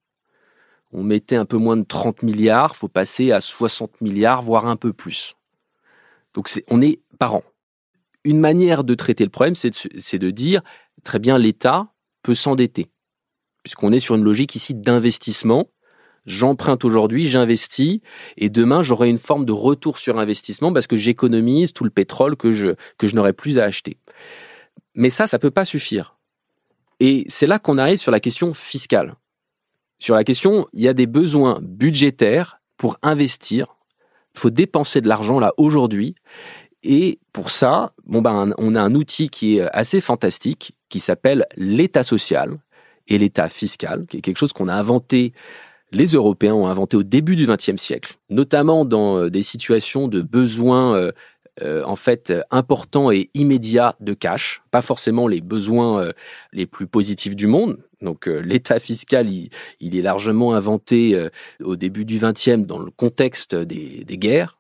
On 0.91 1.03
mettait 1.03 1.37
un 1.37 1.45
peu 1.45 1.59
moins 1.59 1.77
de 1.77 1.83
30 1.83 2.23
milliards, 2.23 2.77
faut 2.77 2.89
passer 2.89 3.31
à 3.31 3.43
60 3.43 4.01
milliards, 4.01 4.41
voire 4.41 4.67
un 4.67 4.77
peu 4.77 4.95
plus. 4.95 5.37
Donc 6.33 6.49
on 6.69 6.81
est 6.81 7.03
par 7.19 7.35
an. 7.35 7.43
Une 8.25 8.41
manière 8.41 8.85
de 8.85 8.95
traiter 8.95 9.25
le 9.25 9.31
problème, 9.31 9.55
c'est 9.55 10.19
de, 10.19 10.31
dire, 10.31 10.63
très 11.05 11.19
bien, 11.19 11.37
l'État 11.37 11.93
peut 12.23 12.35
s'endetter, 12.35 12.91
puisqu'on 13.63 13.93
est 13.93 14.01
sur 14.01 14.15
une 14.15 14.25
logique 14.25 14.55
ici 14.55 14.75
d'investissement. 14.75 15.71
J'emprunte 16.25 16.87
aujourd'hui, 16.87 17.29
j'investis, 17.29 18.01
et 18.39 18.49
demain 18.49 18.83
j'aurai 18.83 19.11
une 19.11 19.19
forme 19.19 19.45
de 19.45 19.53
retour 19.53 19.99
sur 19.99 20.19
investissement 20.19 20.73
parce 20.73 20.87
que 20.87 20.97
j'économise 20.97 21.75
tout 21.75 21.85
le 21.85 21.91
pétrole 21.91 22.35
que 22.35 22.53
je, 22.53 22.77
que 22.97 23.09
je 23.09 23.15
n'aurai 23.15 23.35
plus 23.35 23.59
à 23.59 23.65
acheter. 23.65 23.99
Mais 24.95 25.11
ça, 25.11 25.27
ça 25.27 25.39
peut 25.39 25.51
pas 25.51 25.67
suffire. 25.67 26.18
Et 27.01 27.25
c'est 27.29 27.47
là 27.47 27.59
qu'on 27.59 27.79
arrive 27.79 27.99
sur 27.99 28.11
la 28.11 28.21
question 28.21 28.55
fiscale. 28.55 29.15
Sur 29.99 30.15
la 30.15 30.25
question, 30.25 30.67
il 30.73 30.83
y 30.83 30.89
a 30.89 30.95
des 30.95 31.07
besoins 31.07 31.59
budgétaires 31.63 32.61
pour 32.77 32.99
investir. 33.03 33.77
Il 34.35 34.41
faut 34.41 34.51
dépenser 34.51 35.01
de 35.01 35.09
l'argent 35.09 35.41
là 35.41 35.53
aujourd'hui. 35.57 36.15
Et 36.83 37.19
pour 37.33 37.51
ça, 37.51 37.93
bon 38.07 38.23
ben, 38.23 38.55
on 38.57 38.75
a 38.77 38.81
un 38.81 38.95
outil 38.95 39.29
qui 39.29 39.59
est 39.59 39.69
assez 39.73 40.01
fantastique, 40.01 40.73
qui 40.89 41.01
s'appelle 41.01 41.47
l'État 41.57 42.05
social 42.05 42.59
et 43.09 43.19
l'État 43.19 43.49
fiscal, 43.49 44.07
qui 44.07 44.19
est 44.19 44.21
quelque 44.21 44.39
chose 44.39 44.53
qu'on 44.53 44.69
a 44.69 44.75
inventé, 44.75 45.33
les 45.91 46.07
Européens 46.07 46.55
ont 46.55 46.69
inventé 46.69 46.97
au 46.97 47.03
début 47.03 47.35
du 47.35 47.47
XXe 47.47 47.77
siècle, 47.77 48.19
notamment 48.29 48.85
dans 48.85 49.19
euh, 49.19 49.31
des 49.31 49.43
situations 49.43 50.07
de 50.07 50.21
besoins 50.21 50.97
euh, 51.63 51.69
euh, 51.79 51.85
en 51.85 51.97
fait 51.97 52.33
important 52.51 53.11
et 53.11 53.31
immédiat 53.35 53.97
de 54.01 54.15
cash, 54.15 54.63
pas 54.71 54.83
forcément 54.83 55.27
les 55.29 55.41
besoins 55.41 56.03
euh, 56.03 56.13
les 56.53 56.67
plus 56.67 56.87
positifs 56.87 57.37
du 57.37 57.47
monde. 57.47 57.79
Donc 58.01 58.29
euh, 58.29 58.39
l'état 58.45 58.79
fiscal, 58.79 59.29
il, 59.31 59.51
est 59.81 60.03
largement 60.03 60.55
inventé 60.55 61.29
au 61.63 61.77
début 61.77 62.05
du 62.05 62.19
XXe 62.19 62.67
dans 62.67 62.79
le 62.79 62.91
contexte 62.91 63.55
des, 63.55 64.05
des 64.05 64.19
guerres. 64.19 64.59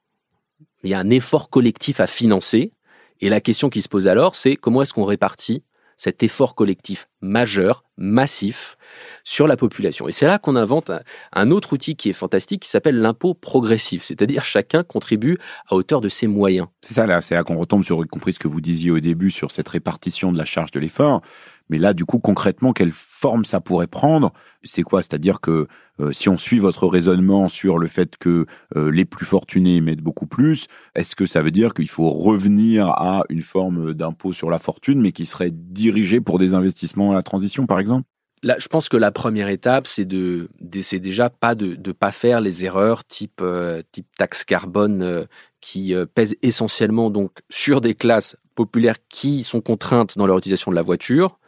Il 0.85 0.91
y 0.91 0.95
a 0.95 0.99
un 0.99 1.11
effort 1.11 1.51
collectif 1.51 2.01
à 2.01 2.07
financer. 2.07 2.73
Et 3.21 3.29
la 3.29 3.41
question 3.41 3.69
qui 3.69 3.83
se 3.83 3.89
pose 3.89 4.07
alors, 4.07 4.35
c'est 4.37 4.55
comment 4.55 4.83
est-ce 4.83 4.95
qu'on 4.95 5.05
répartit 5.05 5.63
cet 5.99 6.23
effort 6.23 6.55
collectif 6.55 7.09
majeur, 7.21 7.85
massif, 7.99 8.79
sur 9.25 9.47
la 9.47 9.57
population. 9.57 10.09
Et 10.09 10.13
c'est 10.13 10.27
là 10.27 10.39
qu'on 10.39 10.57
invente 10.57 10.91
un, 11.33 11.51
autre 11.51 11.75
outil 11.75 11.97
qui 11.97 12.09
est 12.09 12.15
fantastique, 12.15 12.63
qui 12.63 12.69
s'appelle 12.69 12.99
l'impôt 12.99 13.35
progressif, 13.35 14.03
c'est-à-dire 14.03 14.45
chacun 14.45 14.85
contribue 14.85 15.37
à 15.69 15.75
hauteur 15.75 16.01
de 16.01 16.09
ses 16.09 16.29
moyens. 16.29 16.69
C'est 16.81 16.95
ça, 16.95 17.07
là, 17.07 17.21
c'est 17.21 17.35
là 17.35 17.43
qu'on 17.43 17.59
retombe 17.59 17.85
sur, 17.85 18.03
y 18.03 18.07
compris 18.07 18.33
ce 18.33 18.39
que 18.39 18.49
vous 18.49 18.61
disiez 18.61 18.91
au 18.91 19.01
début, 19.01 19.31
sur 19.31 19.51
cette 19.51 19.69
répartition 19.69 20.33
de 20.33 20.39
la 20.39 20.45
charge 20.45 20.71
de 20.71 20.81
l'effort. 20.81 21.21
Mais 21.69 21.79
là, 21.79 21.95
du 21.95 22.05
coup, 22.05 22.19
concrètement, 22.19 22.73
quelle 22.73 22.93
forme 22.93 23.45
ça 23.45 23.61
pourrait 23.61 23.87
prendre? 23.87 24.33
C'est 24.63 24.83
quoi? 24.83 25.03
C'est-à-dire 25.03 25.41
que 25.41 25.67
euh, 26.01 26.13
si 26.13 26.29
on 26.29 26.37
suit 26.37 26.59
votre 26.59 26.87
raisonnement 26.87 27.49
sur 27.49 27.79
le 27.79 27.87
fait 27.87 28.17
que 28.17 28.47
euh, 28.77 28.91
les 28.91 29.05
plus 29.05 29.27
fortunés 29.27 29.81
mettent 29.81 30.01
beaucoup 30.01 30.27
plus, 30.27 30.67
est-ce 30.95 31.17
que 31.17 31.27
ça 31.27 31.43
veut 31.43 31.51
dire 31.51 31.75
qu'il 31.75 31.89
faut 31.89 32.11
revenir 32.11 32.89
à 32.91 33.25
une 33.29 33.43
forme 33.43 33.95
d'impôt 33.95 34.33
sur 34.33 34.51
la 34.51 34.59
fortune, 34.59 35.01
mais 35.01 35.13
qui 35.13 35.27
serait 35.27 35.51
dirigée 35.53 36.21
pour 36.21 36.39
des 36.39 36.55
investissements 36.55 37.13
à 37.13 37.15
la 37.15 37.23
transition, 37.23 37.67
par 37.67 37.81
exemple? 37.81 38.05
Là, 38.45 38.55
je 38.61 38.69
pense 38.69 38.89
que 38.89 38.97
la 38.97 39.11
première 39.11 39.49
étape, 39.49 39.89
c'est 39.89 40.05
de, 40.05 40.49
c'est 40.81 41.01
déjà 41.01 41.29
pas 41.29 41.57
de 41.57 41.77
ne 41.85 41.93
pas 41.93 42.13
faire 42.13 42.41
les 42.41 42.65
erreurs 42.65 43.05
type 43.05 43.41
euh, 43.43 43.83
type 43.91 44.07
taxe 44.17 44.45
carbone 44.45 45.27
qui 45.61 45.93
pèsent 46.15 46.37
essentiellement 46.43 47.11
donc 47.11 47.33
sur 47.51 47.81
des 47.81 47.97
classes 47.97 48.37
populaires 48.55 48.99
qui 49.09 49.43
sont 49.43 49.61
contraintes 49.61 50.17
dans 50.17 50.27
leur 50.27 50.39
utilisation 50.39 50.71
de 50.71 50.77
la 50.77 50.83
voiture 50.83 51.41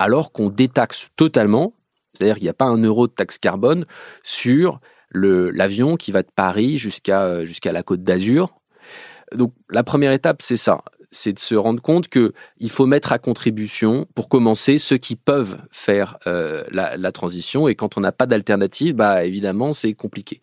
alors 0.00 0.32
qu'on 0.32 0.48
détaxe 0.48 1.10
totalement, 1.14 1.74
c'est-à-dire 2.14 2.36
qu'il 2.36 2.44
n'y 2.44 2.50
a 2.50 2.54
pas 2.54 2.64
un 2.64 2.82
euro 2.82 3.06
de 3.06 3.12
taxe 3.12 3.38
carbone 3.38 3.84
sur 4.24 4.80
l'avion 5.12 5.96
qui 5.96 6.10
va 6.10 6.22
de 6.22 6.30
Paris 6.34 6.78
jusqu'à 6.78 7.24
euh, 7.24 7.44
jusqu'à 7.44 7.70
la 7.70 7.82
côte 7.82 8.02
d'Azur. 8.02 8.54
Donc 9.34 9.52
la 9.68 9.84
première 9.84 10.12
étape, 10.12 10.40
c'est 10.40 10.56
ça, 10.56 10.82
c'est 11.10 11.34
de 11.34 11.38
se 11.38 11.54
rendre 11.54 11.82
compte 11.82 12.08
que 12.08 12.32
il 12.58 12.70
faut 12.70 12.86
mettre 12.86 13.12
à 13.12 13.18
contribution, 13.18 14.06
pour 14.14 14.28
commencer, 14.28 14.78
ceux 14.78 14.96
qui 14.96 15.16
peuvent 15.16 15.58
faire 15.70 16.16
euh, 16.26 16.64
la, 16.70 16.96
la, 16.96 17.12
transition. 17.12 17.68
Et 17.68 17.74
quand 17.74 17.98
on 17.98 18.00
n'a 18.00 18.12
pas 18.12 18.26
d'alternative, 18.26 18.94
bah 18.94 19.24
évidemment, 19.24 19.72
c'est 19.72 19.92
compliqué. 19.92 20.40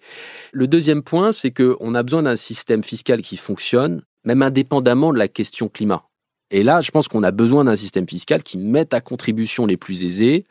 Le 0.51 0.67
deuxième 0.67 1.01
point, 1.01 1.31
c'est 1.31 1.51
qu'on 1.51 1.95
a 1.95 2.03
besoin 2.03 2.23
d'un 2.23 2.35
système 2.35 2.83
fiscal 2.83 3.21
qui 3.21 3.37
fonctionne, 3.37 4.03
même 4.23 4.43
indépendamment 4.43 5.11
de 5.11 5.17
la 5.17 5.27
question 5.27 5.67
climat. 5.67 6.03
Et 6.51 6.63
là, 6.63 6.81
je 6.81 6.91
pense 6.91 7.07
qu'on 7.07 7.23
a 7.23 7.31
besoin 7.31 7.65
d'un 7.65 7.75
système 7.75 8.07
fiscal 8.07 8.43
qui 8.43 8.57
mette 8.57 8.93
à 8.93 9.01
contribution 9.01 9.65
les 9.65 9.77
plus 9.77 10.05
aisés, 10.05 10.45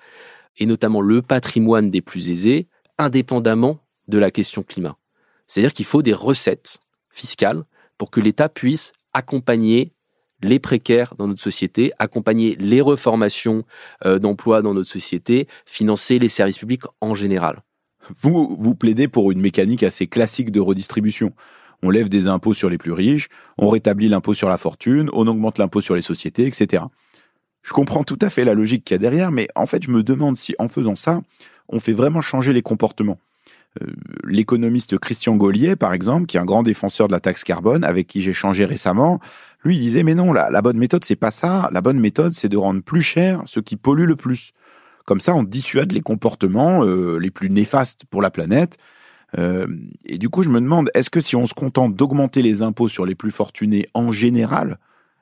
et 0.59 0.67
notamment 0.67 1.01
le 1.01 1.23
patrimoine 1.23 1.91
des 1.91 2.01
plus 2.01 2.31
aisés, 2.31 2.69
indépendamment 2.99 3.79
de 4.09 4.19
la 4.19 4.31
question 4.31 4.63
climat. 4.63 4.97
C'est-à-dire 5.47 5.73
qu'il 5.73 5.85
faut 5.85 6.03
des 6.03 6.13
recettes 6.13 6.79
fiscales 7.11 7.65
pour 7.99 8.11
que 8.11 8.21
l'État 8.21 8.49
puisse 8.49 8.93
accompagner 9.13 9.93
les 10.43 10.59
précaires 10.59 11.15
dans 11.17 11.29
notre 11.29 11.43
société, 11.43 11.93
accompagner 11.99 12.57
les 12.57 12.81
reformations 12.81 13.65
euh, 14.05 14.19
d'emplois 14.19 14.61
dans 14.61 14.75
notre 14.75 14.89
société, 14.89 15.49
financer 15.65 16.19
les 16.19 16.29
services 16.29 16.59
publics 16.59 16.83
en 17.01 17.15
général. 17.15 17.63
Vous, 18.21 18.57
vous 18.59 18.75
plaidez 18.75 19.09
pour 19.09 19.33
une 19.33 19.41
mécanique 19.41 19.83
assez 19.83 20.07
classique 20.07 20.53
de 20.53 20.61
redistribution 20.61 21.33
on 21.83 21.91
lève 21.91 22.09
des 22.09 22.29
impôts 22.29 22.55
sur 22.55 22.69
les 22.69 22.79
plus 22.79 22.93
riches, 22.93 23.29
on 23.59 23.69
rétablit 23.69 24.09
l'impôt 24.09 24.35
sur 24.35 24.49
la 24.49 24.59
fortune, 24.59 25.11
on 25.13 25.27
augmente 25.27 25.59
l'impôt 25.59 25.81
sur 25.81 25.95
les 25.95 26.03
sociétés, 26.03 26.47
etc. 26.47 26.85
Je 27.63 27.73
comprends 27.73 28.05
tout 28.05 28.19
à 28.21 28.31
fait 28.31 28.45
la 28.45 28.55
logique 28.55 28.85
qu'il 28.85 28.95
y 28.95 28.97
a 28.97 28.99
derrière, 28.99 29.33
mais 29.33 29.49
en 29.55 29.67
fait, 29.67 29.83
je 29.83 29.91
me 29.91 30.03
demande 30.03 30.37
si 30.37 30.55
en 30.59 30.69
faisant 30.69 30.95
ça, 30.95 31.21
on 31.69 31.81
fait 31.81 31.93
vraiment 31.93 32.21
changer 32.21 32.53
les 32.53 32.63
comportements. 32.63 33.19
Euh, 33.83 33.87
l'économiste 34.25 34.99
Christian 34.99 35.37
Gaulier, 35.37 35.77
par 35.77 35.93
exemple, 35.93 36.27
qui 36.27 36.37
est 36.37 36.41
un 36.41 36.45
grand 36.45 36.63
défenseur 36.63 37.09
de 37.09 37.13
la 37.13 37.21
taxe 37.21 37.45
carbone, 37.45 37.85
avec 37.85 38.07
qui 38.07 38.23
j'ai 38.23 38.33
changé 38.33 38.65
récemment, 38.65 39.21
lui 39.65 39.79
disait 39.79 40.03
mais 40.03 40.15
non, 40.15 40.33
la, 40.33 40.49
la 40.51 40.63
bonne 40.63 40.79
méthode 40.79 41.05
c'est 41.05 41.17
pas 41.17 41.31
ça. 41.31 41.69
La 41.73 41.81
bonne 41.81 41.99
méthode 41.99 42.33
c'est 42.33 42.49
de 42.49 42.57
rendre 42.57 42.83
plus 42.83 43.03
cher 43.03 43.43
ce 43.47 43.61
qui 43.61 43.77
pollue 43.77 44.05
le 44.05 44.17
plus. 44.17 44.53
Comme 45.05 45.21
ça, 45.21 45.35
on 45.35 45.45
dissuade 45.45 45.93
les 45.93 46.01
comportements 46.01 46.85
euh, 46.85 47.19
les 47.19 47.31
plus 47.31 47.49
néfastes 47.49 48.05
pour 48.11 48.23
la 48.23 48.31
planète 48.31 48.77
euh, 49.39 49.67
et 50.05 50.19
du 50.19 50.29
coup, 50.29 50.43
je 50.43 50.49
me 50.49 50.61
demande, 50.61 50.91
est-ce 50.95 51.11
que 51.11 51.21
si 51.21 51.37
on 51.37 51.47
se 51.47 51.55
contente 51.55 51.95
d'augmenter 51.95 52.43
les 52.43 52.63
impôts 52.63 52.89
sur 52.89 53.05
les 53.05 53.15
plus 53.15 53.31
fortunés 53.31 53.87
en 53.95 54.13
général, 54.13 54.79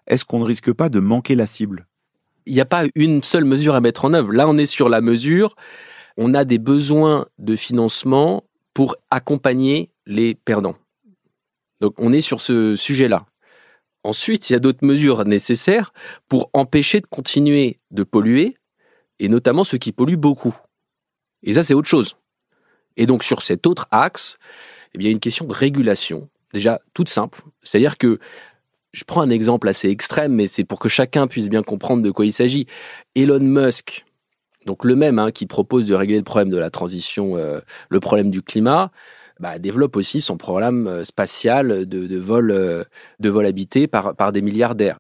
est-ce 0.07 0.25
qu'on 0.25 0.39
ne 0.39 0.45
risque 0.45 0.73
pas 0.73 0.89
de 0.89 1.01
manquer 1.01 1.35
la 1.35 1.47
cible? 1.47 1.87
Il 2.47 2.55
n'y 2.55 2.61
a 2.61 2.67
pas 2.67 2.85
une 2.95 3.23
seule 3.23 3.45
mesure 3.45 3.75
à 3.75 3.81
mettre 3.81 4.05
en 4.05 4.13
œuvre. 4.13 4.33
Là, 4.33 4.49
on 4.49 4.59
est 4.59 4.67
sur 4.67 4.89
la 4.89 5.01
mesure. 5.01 5.57
On 6.17 6.35
a 6.35 6.45
des 6.45 6.59
besoins 6.59 7.27
de 7.39 7.57
financement 7.57 8.45
pour 8.75 8.97
accompagner 9.11 9.91
les 10.07 10.35
perdants. 10.35 10.77
Donc, 11.81 11.95
on 11.99 12.13
est 12.13 12.21
sur 12.21 12.41
ce 12.41 12.77
sujet-là. 12.77 13.27
Ensuite, 14.05 14.51
il 14.51 14.53
y 14.53 14.57
a 14.57 14.59
d'autres 14.59 14.85
mesures 14.85 15.25
nécessaires 15.25 15.93
pour 16.29 16.51
empêcher 16.53 17.01
de 17.01 17.07
continuer 17.07 17.81
de 17.91 18.03
polluer, 18.03 18.57
et 19.19 19.29
notamment 19.29 19.65
ceux 19.65 19.79
qui 19.79 19.93
polluent 19.93 20.19
beaucoup. 20.19 20.55
Et 21.43 21.55
ça, 21.55 21.63
c'est 21.63 21.75
autre 21.75 21.89
chose. 21.89 22.17
Et 22.97 23.07
donc, 23.07 23.25
sur 23.25 23.43
cet 23.43 23.67
autre 23.67 23.87
axe, 23.91 24.39
eh 24.95 24.99
bien, 24.99 25.09
il 25.09 25.11
y 25.11 25.13
a 25.13 25.13
une 25.13 25.21
question 25.21 25.47
de 25.47 25.53
régulation, 25.53 26.29
déjà 26.53 26.81
toute 26.95 27.09
simple. 27.09 27.43
C'est-à-dire 27.63 27.99
que 27.99 28.19
je 28.93 29.05
prends 29.05 29.21
un 29.21 29.31
exemple 29.31 29.69
assez 29.69 29.89
extrême, 29.91 30.33
mais 30.33 30.47
c'est 30.47 30.65
pour 30.65 30.79
que 30.79 30.89
chacun 30.89 31.27
puisse 31.27 31.49
bien 31.49 31.63
comprendre 31.63 32.03
de 32.03 32.11
quoi 32.11 32.25
il 32.25 32.33
s'agit. 32.33 32.67
Elon 33.17 33.41
Musk, 33.41 34.05
donc 34.67 34.85
le 34.85 34.95
même 34.95 35.19
hein, 35.19 35.33
qui 35.33 35.47
propose 35.47 35.87
de 35.87 35.95
régler 35.95 36.17
le 36.17 36.23
problème 36.23 36.51
de 36.51 36.57
la 36.57 36.71
transition, 36.71 37.37
euh, 37.37 37.61
le 37.89 38.01
problème 38.01 38.31
du 38.31 38.41
climat, 38.41 38.93
bah, 39.41 39.59
développe 39.59 39.97
aussi 39.97 40.21
son 40.21 40.37
programme 40.37 40.87
euh, 40.87 41.05
spatial 41.05 41.87
de, 41.87 42.19
vol, 42.19 42.53
euh, 42.53 42.85
de 43.19 43.29
vol 43.29 43.47
habité 43.47 43.89
par, 43.89 44.33
des 44.33 44.43
milliardaires. 44.43 44.99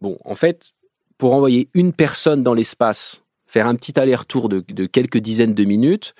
Bon, 0.00 0.16
en 0.24 0.36
fait, 0.36 0.74
pour 1.18 1.34
envoyer 1.34 1.68
une 1.74 1.92
personne 1.92 2.44
dans 2.44 2.54
l'espace, 2.54 3.24
faire 3.46 3.66
un 3.66 3.74
petit 3.74 3.98
aller-retour 3.98 4.48
de 4.48 4.86
quelques 4.86 5.18
dizaines 5.18 5.54
de 5.54 5.64
minutes, 5.64 6.14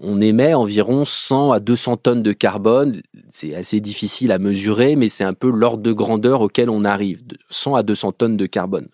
on 0.00 0.20
émet 0.20 0.54
environ 0.54 1.04
100 1.04 1.52
à 1.52 1.60
200 1.60 1.96
tonnes 1.98 2.22
de 2.22 2.32
carbone. 2.32 3.02
C'est 3.30 3.54
assez 3.54 3.80
difficile 3.80 4.32
à 4.32 4.38
mesurer, 4.38 4.96
mais 4.96 5.08
c'est 5.08 5.24
un 5.24 5.34
peu 5.34 5.50
l'ordre 5.50 5.82
de 5.82 5.92
grandeur 5.92 6.40
auquel 6.40 6.70
on 6.70 6.84
arrive, 6.84 7.22
100 7.50 7.74
à 7.74 7.82
200 7.82 8.12
tonnes 8.12 8.36
de 8.36 8.46
carbone. 8.46 8.88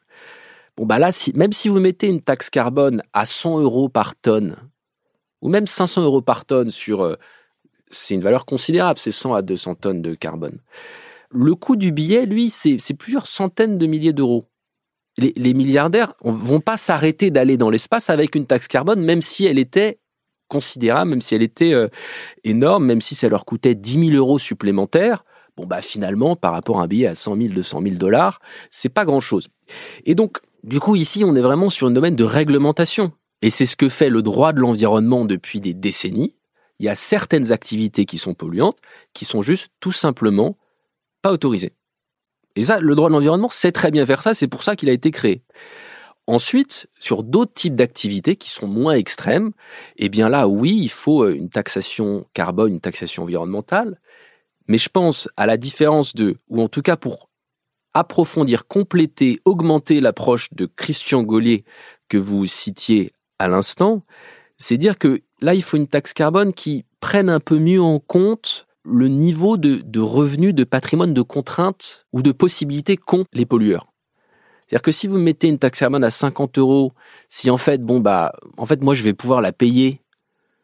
Bon, 0.76 0.86
bah 0.86 0.98
là, 0.98 1.10
même 1.34 1.52
si 1.52 1.68
vous 1.68 1.78
mettez 1.78 2.08
une 2.08 2.20
taxe 2.20 2.50
carbone 2.50 3.02
à 3.12 3.26
100 3.26 3.60
euros 3.60 3.88
par 3.88 4.16
tonne, 4.16 4.56
ou 5.40 5.48
même 5.48 5.66
500 5.66 6.02
euros 6.02 6.22
par 6.22 6.44
tonne 6.44 6.70
sur... 6.70 7.02
Euh, 7.02 7.16
c'est 7.88 8.14
une 8.14 8.22
valeur 8.22 8.46
considérable, 8.46 8.98
c'est 8.98 9.12
100 9.12 9.34
à 9.34 9.42
200 9.42 9.74
tonnes 9.76 10.02
de 10.02 10.14
carbone. 10.14 10.58
Le 11.30 11.54
coût 11.54 11.76
du 11.76 11.92
billet, 11.92 12.26
lui, 12.26 12.50
c'est 12.50 12.94
plusieurs 12.98 13.26
centaines 13.26 13.78
de 13.78 13.86
milliers 13.86 14.12
d'euros. 14.12 14.46
Les, 15.16 15.32
les 15.36 15.54
milliardaires 15.54 16.14
vont 16.22 16.60
pas 16.60 16.76
s'arrêter 16.76 17.30
d'aller 17.30 17.56
dans 17.56 17.70
l'espace 17.70 18.10
avec 18.10 18.34
une 18.34 18.46
taxe 18.46 18.66
carbone, 18.66 19.00
même 19.00 19.22
si 19.22 19.44
elle 19.44 19.60
était 19.60 20.00
considérable, 20.54 21.10
même 21.10 21.20
si 21.20 21.34
elle 21.34 21.42
était 21.42 21.72
euh, 21.72 21.88
énorme, 22.44 22.84
même 22.84 23.00
si 23.00 23.16
ça 23.16 23.28
leur 23.28 23.44
coûtait 23.44 23.74
10 23.74 24.10
000 24.10 24.16
euros 24.16 24.38
supplémentaires. 24.38 25.24
Bon, 25.56 25.66
bah 25.66 25.82
finalement, 25.82 26.36
par 26.36 26.52
rapport 26.52 26.80
à 26.80 26.84
un 26.84 26.86
billet 26.86 27.08
à 27.08 27.16
100 27.16 27.36
000, 27.36 27.48
200 27.54 27.82
000 27.82 27.94
dollars, 27.96 28.40
c'est 28.70 28.88
pas 28.88 29.04
grand-chose. 29.04 29.48
Et 30.04 30.14
donc, 30.14 30.38
du 30.62 30.78
coup, 30.78 30.94
ici, 30.94 31.24
on 31.24 31.34
est 31.34 31.40
vraiment 31.40 31.70
sur 31.70 31.88
un 31.88 31.90
domaine 31.90 32.14
de 32.14 32.24
réglementation. 32.24 33.12
Et 33.42 33.50
c'est 33.50 33.66
ce 33.66 33.76
que 33.76 33.88
fait 33.88 34.10
le 34.10 34.22
droit 34.22 34.52
de 34.52 34.60
l'environnement 34.60 35.24
depuis 35.24 35.58
des 35.60 35.74
décennies. 35.74 36.36
Il 36.78 36.86
y 36.86 36.88
a 36.88 36.94
certaines 36.94 37.50
activités 37.50 38.04
qui 38.04 38.18
sont 38.18 38.34
polluantes, 38.34 38.78
qui 39.12 39.24
sont 39.24 39.42
juste 39.42 39.68
tout 39.80 39.92
simplement 39.92 40.56
pas 41.20 41.32
autorisées. 41.32 41.72
Et 42.56 42.62
ça, 42.62 42.78
le 42.78 42.94
droit 42.94 43.08
de 43.08 43.14
l'environnement 43.14 43.50
sait 43.50 43.72
très 43.72 43.90
bien 43.90 44.06
faire 44.06 44.22
ça, 44.22 44.34
c'est 44.34 44.48
pour 44.48 44.62
ça 44.62 44.76
qu'il 44.76 44.88
a 44.88 44.92
été 44.92 45.10
créé. 45.10 45.42
Ensuite, 46.26 46.88
sur 46.98 47.22
d'autres 47.22 47.52
types 47.52 47.74
d'activités 47.74 48.36
qui 48.36 48.50
sont 48.50 48.66
moins 48.66 48.94
extrêmes, 48.94 49.52
eh 49.96 50.08
bien 50.08 50.28
là, 50.28 50.48
oui, 50.48 50.78
il 50.80 50.88
faut 50.88 51.24
euh, 51.24 51.34
une 51.34 51.50
taxation 51.50 52.26
carbone, 52.32 52.72
une 52.72 52.80
taxation 52.80 53.24
environnementale. 53.24 54.00
Mais 54.66 54.78
je 54.78 54.88
pense 54.88 55.28
à 55.36 55.44
la 55.44 55.58
différence 55.58 56.14
de, 56.14 56.36
ou 56.48 56.62
en 56.62 56.68
tout 56.68 56.80
cas 56.80 56.96
pour 56.96 57.28
approfondir, 57.92 58.66
compléter, 58.66 59.40
augmenter 59.44 60.00
l'approche 60.00 60.52
de 60.52 60.66
Christian 60.66 61.22
Gaulier 61.22 61.64
que 62.08 62.16
vous 62.16 62.46
citiez 62.46 63.12
à 63.38 63.46
l'instant, 63.46 64.02
c'est 64.58 64.78
dire 64.78 64.98
que 64.98 65.20
là, 65.40 65.54
il 65.54 65.62
faut 65.62 65.76
une 65.76 65.88
taxe 65.88 66.12
carbone 66.12 66.54
qui 66.54 66.84
prenne 67.00 67.28
un 67.28 67.40
peu 67.40 67.58
mieux 67.58 67.82
en 67.82 68.00
compte 68.00 68.66
le 68.84 69.08
niveau 69.08 69.56
de, 69.56 69.76
de 69.76 70.00
revenus, 70.00 70.54
de 70.54 70.64
patrimoine, 70.64 71.14
de 71.14 71.22
contraintes 71.22 72.06
ou 72.12 72.22
de 72.22 72.32
possibilités 72.32 72.96
qu'ont 72.96 73.24
les 73.32 73.46
pollueurs. 73.46 73.93
C'est-à-dire 74.66 74.82
que 74.82 74.92
si 74.92 75.06
vous 75.06 75.18
mettez 75.18 75.48
une 75.48 75.58
taxe 75.58 75.80
carbone 75.80 76.04
à 76.04 76.10
50 76.10 76.58
euros, 76.58 76.92
si 77.28 77.50
en 77.50 77.58
fait, 77.58 77.82
bon, 77.82 78.00
bah, 78.00 78.32
en 78.56 78.66
fait, 78.66 78.82
moi, 78.82 78.94
je 78.94 79.02
vais 79.02 79.12
pouvoir 79.12 79.40
la 79.40 79.52
payer 79.52 80.00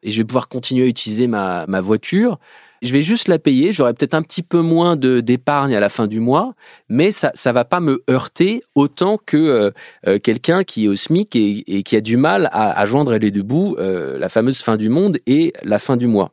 et 0.02 0.10
je 0.10 0.18
vais 0.18 0.24
pouvoir 0.24 0.48
continuer 0.48 0.84
à 0.84 0.88
utiliser 0.88 1.26
ma, 1.26 1.66
voiture, 1.80 2.38
je 2.80 2.92
vais 2.92 3.02
juste 3.02 3.28
la 3.28 3.38
payer, 3.38 3.74
j'aurai 3.74 3.92
peut-être 3.92 4.14
un 4.14 4.22
petit 4.22 4.42
peu 4.42 4.62
moins 4.62 4.96
d'épargne 4.96 5.74
à 5.74 5.80
la 5.80 5.90
fin 5.90 6.06
du 6.06 6.18
mois, 6.18 6.54
mais 6.88 7.12
ça 7.12 7.30
ça 7.34 7.52
va 7.52 7.66
pas 7.66 7.80
me 7.80 8.02
heurter 8.08 8.62
autant 8.74 9.18
que 9.18 9.36
euh, 9.36 9.70
euh, 10.06 10.18
quelqu'un 10.18 10.64
qui 10.64 10.86
est 10.86 10.88
au 10.88 10.96
SMIC 10.96 11.36
et, 11.36 11.82
qui 11.82 11.96
a 11.96 12.00
du 12.00 12.16
mal 12.16 12.48
à, 12.52 12.80
à 12.80 12.86
joindre 12.86 13.14
les 13.18 13.30
deux 13.30 13.42
bouts, 13.42 13.76
euh, 13.78 14.18
la 14.18 14.30
fameuse 14.30 14.62
fin 14.62 14.78
du 14.78 14.88
monde 14.88 15.18
et 15.26 15.52
la 15.62 15.78
fin 15.78 15.98
du 15.98 16.06
mois. 16.06 16.32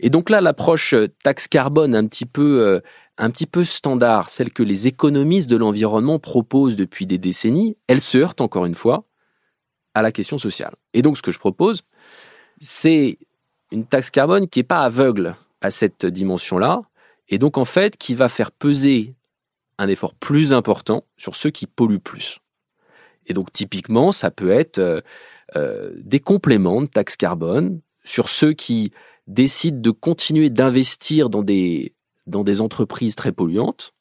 Et 0.00 0.10
donc 0.10 0.30
là, 0.30 0.40
l'approche 0.40 0.96
taxe 1.22 1.46
carbone 1.46 1.94
un 1.94 2.06
petit 2.06 2.26
peu 2.26 2.80
un 3.16 3.30
petit 3.30 3.46
peu 3.46 3.64
standard, 3.64 4.30
celle 4.30 4.52
que 4.52 4.62
les 4.62 4.86
économistes 4.86 5.48
de 5.48 5.56
l'environnement 5.56 6.18
proposent 6.18 6.76
depuis 6.76 7.06
des 7.06 7.18
décennies, 7.18 7.76
elle 7.86 8.00
se 8.00 8.18
heurte 8.18 8.40
encore 8.40 8.66
une 8.66 8.74
fois 8.74 9.04
à 9.94 10.02
la 10.02 10.12
question 10.12 10.38
sociale. 10.38 10.74
Et 10.92 11.02
donc 11.02 11.16
ce 11.16 11.22
que 11.22 11.32
je 11.32 11.38
propose, 11.38 11.82
c'est 12.60 13.18
une 13.70 13.86
taxe 13.86 14.10
carbone 14.10 14.48
qui 14.48 14.58
n'est 14.58 14.64
pas 14.64 14.84
aveugle 14.84 15.36
à 15.60 15.70
cette 15.70 16.06
dimension-là, 16.06 16.82
et 17.28 17.38
donc 17.38 17.56
en 17.56 17.64
fait 17.64 17.96
qui 17.96 18.14
va 18.14 18.28
faire 18.28 18.50
peser 18.50 19.14
un 19.78 19.88
effort 19.88 20.14
plus 20.14 20.52
important 20.52 21.04
sur 21.16 21.36
ceux 21.36 21.50
qui 21.50 21.66
polluent 21.66 22.00
plus. 22.00 22.38
Et 23.26 23.32
donc 23.32 23.52
typiquement, 23.52 24.12
ça 24.12 24.30
peut 24.30 24.50
être 24.50 24.78
euh, 24.78 25.00
euh, 25.56 25.92
des 25.96 26.20
compléments 26.20 26.82
de 26.82 26.86
taxe 26.86 27.16
carbone 27.16 27.80
sur 28.04 28.28
ceux 28.28 28.52
qui 28.52 28.92
décident 29.26 29.80
de 29.80 29.90
continuer 29.90 30.50
d'investir 30.50 31.30
dans 31.30 31.42
des 31.42 31.93
dans 32.26 32.44
des 32.44 32.60
entreprises 32.60 33.16
très 33.16 33.32
polluantes, 33.32 33.94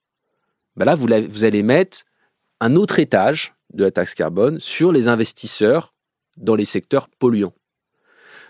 ben 0.76 0.86
là, 0.86 0.96
vous, 0.96 1.08
vous 1.30 1.44
allez 1.44 1.64
mettre 1.64 2.04
un 2.60 2.76
autre 2.76 3.00
étage 3.00 3.54
de 3.74 3.84
la 3.84 3.92
taxe 3.92 4.16
carbone 4.16 4.60
sur 4.60 4.92
les 4.92 5.08
investisseurs 5.08 5.94
dans 6.38 6.56
les 6.56 6.66
secteurs 6.66 7.10
polluants. 7.20 7.54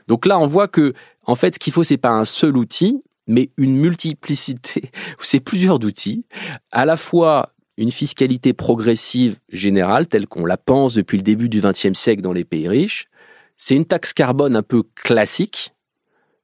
Donc 0.07 0.25
là, 0.25 0.39
on 0.39 0.45
voit 0.45 0.67
que, 0.67 0.93
en 1.25 1.36
fait, 1.36 1.55
ce 1.55 1.59
qu'il 1.59 1.73
faut, 1.73 1.83
c'est 1.83 1.97
pas 1.97 2.12
un 2.12 2.25
seul 2.25 2.57
outil, 2.57 3.01
mais 3.27 3.49
une 3.57 3.77
multiplicité, 3.77 4.91
c'est 5.19 5.39
plusieurs 5.39 5.83
outils, 5.83 6.25
à 6.71 6.86
la 6.86 6.97
fois 6.97 7.49
une 7.77 7.91
fiscalité 7.91 8.53
progressive 8.53 9.39
générale, 9.49 10.07
telle 10.07 10.27
qu'on 10.27 10.45
la 10.45 10.57
pense 10.57 10.93
depuis 10.93 11.17
le 11.17 11.23
début 11.23 11.49
du 11.49 11.59
XXe 11.59 11.93
siècle 11.93 12.21
dans 12.21 12.33
les 12.33 12.45
pays 12.45 12.67
riches. 12.67 13.07
C'est 13.57 13.75
une 13.75 13.86
taxe 13.86 14.13
carbone 14.13 14.55
un 14.55 14.62
peu 14.62 14.83
classique, 14.95 15.73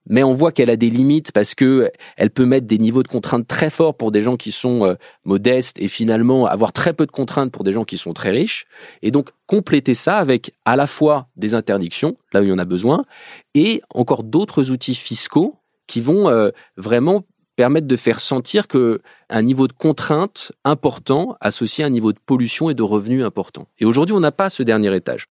mais 0.10 0.24
on 0.24 0.34
voit 0.34 0.52
qu'elle 0.52 0.70
a 0.70 0.76
des 0.76 0.90
limites 0.90 1.32
parce 1.32 1.56
que 1.56 1.92
elle 2.18 2.32
peut 2.32 2.46
mettre 2.46 2.68
des 2.68 2.78
niveaux 2.78 3.04
de 3.04 3.08
contraintes 3.08 3.48
très 3.48 3.70
forts 3.70 3.96
pour 3.96 4.12
des 4.12 4.22
gens 4.22 4.36
qui 4.36 4.52
sont 4.52 4.86
euh, 4.86 4.96
modestes 5.24 5.80
et 5.80 5.88
finalement 5.88 6.46
avoir 6.46 6.74
très 6.74 6.94
peu 6.94 7.06
de 7.06 7.12
contraintes 7.12 7.52
pour 7.52 7.64
des 7.64 7.72
gens 7.72 7.86
qui 7.86 7.98
sont 7.98 8.14
très 8.14 8.32
riches. 8.32 8.66
Et 9.02 9.12
donc 9.12 9.30
compléter 9.46 9.94
ça 9.94 10.18
avec 10.18 10.54
à 10.66 10.76
la 10.76 10.88
fois 10.88 11.28
des 11.36 11.54
interdictions, 11.54 12.18
là 12.34 12.42
où 12.42 12.44
il 12.44 12.50
y 12.50 12.54
en 12.54 12.60
a 12.60 12.66
besoin, 12.66 13.06
et 13.54 13.82
encore 13.94 14.24
d'autres 14.24 14.72
outils 14.72 14.96
fiscaux 14.96 15.56
qui 15.88 16.02
vont 16.02 16.30
euh, 16.30 16.50
vraiment 16.78 17.24
permettre 17.56 17.88
de 17.88 17.96
faire 17.98 18.22
sentir 18.22 18.68
que 18.68 19.02
un 19.30 19.42
niveau 19.42 19.68
de 19.68 19.74
contrainte 19.74 20.54
important 20.64 21.36
associé 21.42 21.84
à 21.84 21.88
un 21.88 21.90
niveau 21.90 22.14
de 22.14 22.20
pollution 22.26 22.70
et 22.70 22.74
de 22.74 22.84
revenus 22.84 23.24
important. 23.24 23.68
Et 23.80 23.86
aujourd'hui, 23.86 24.16
on 24.16 24.22
n'a 24.22 24.32
pas 24.32 24.50
ce 24.50 24.64
dernier 24.64 24.96
étage. 24.96 25.26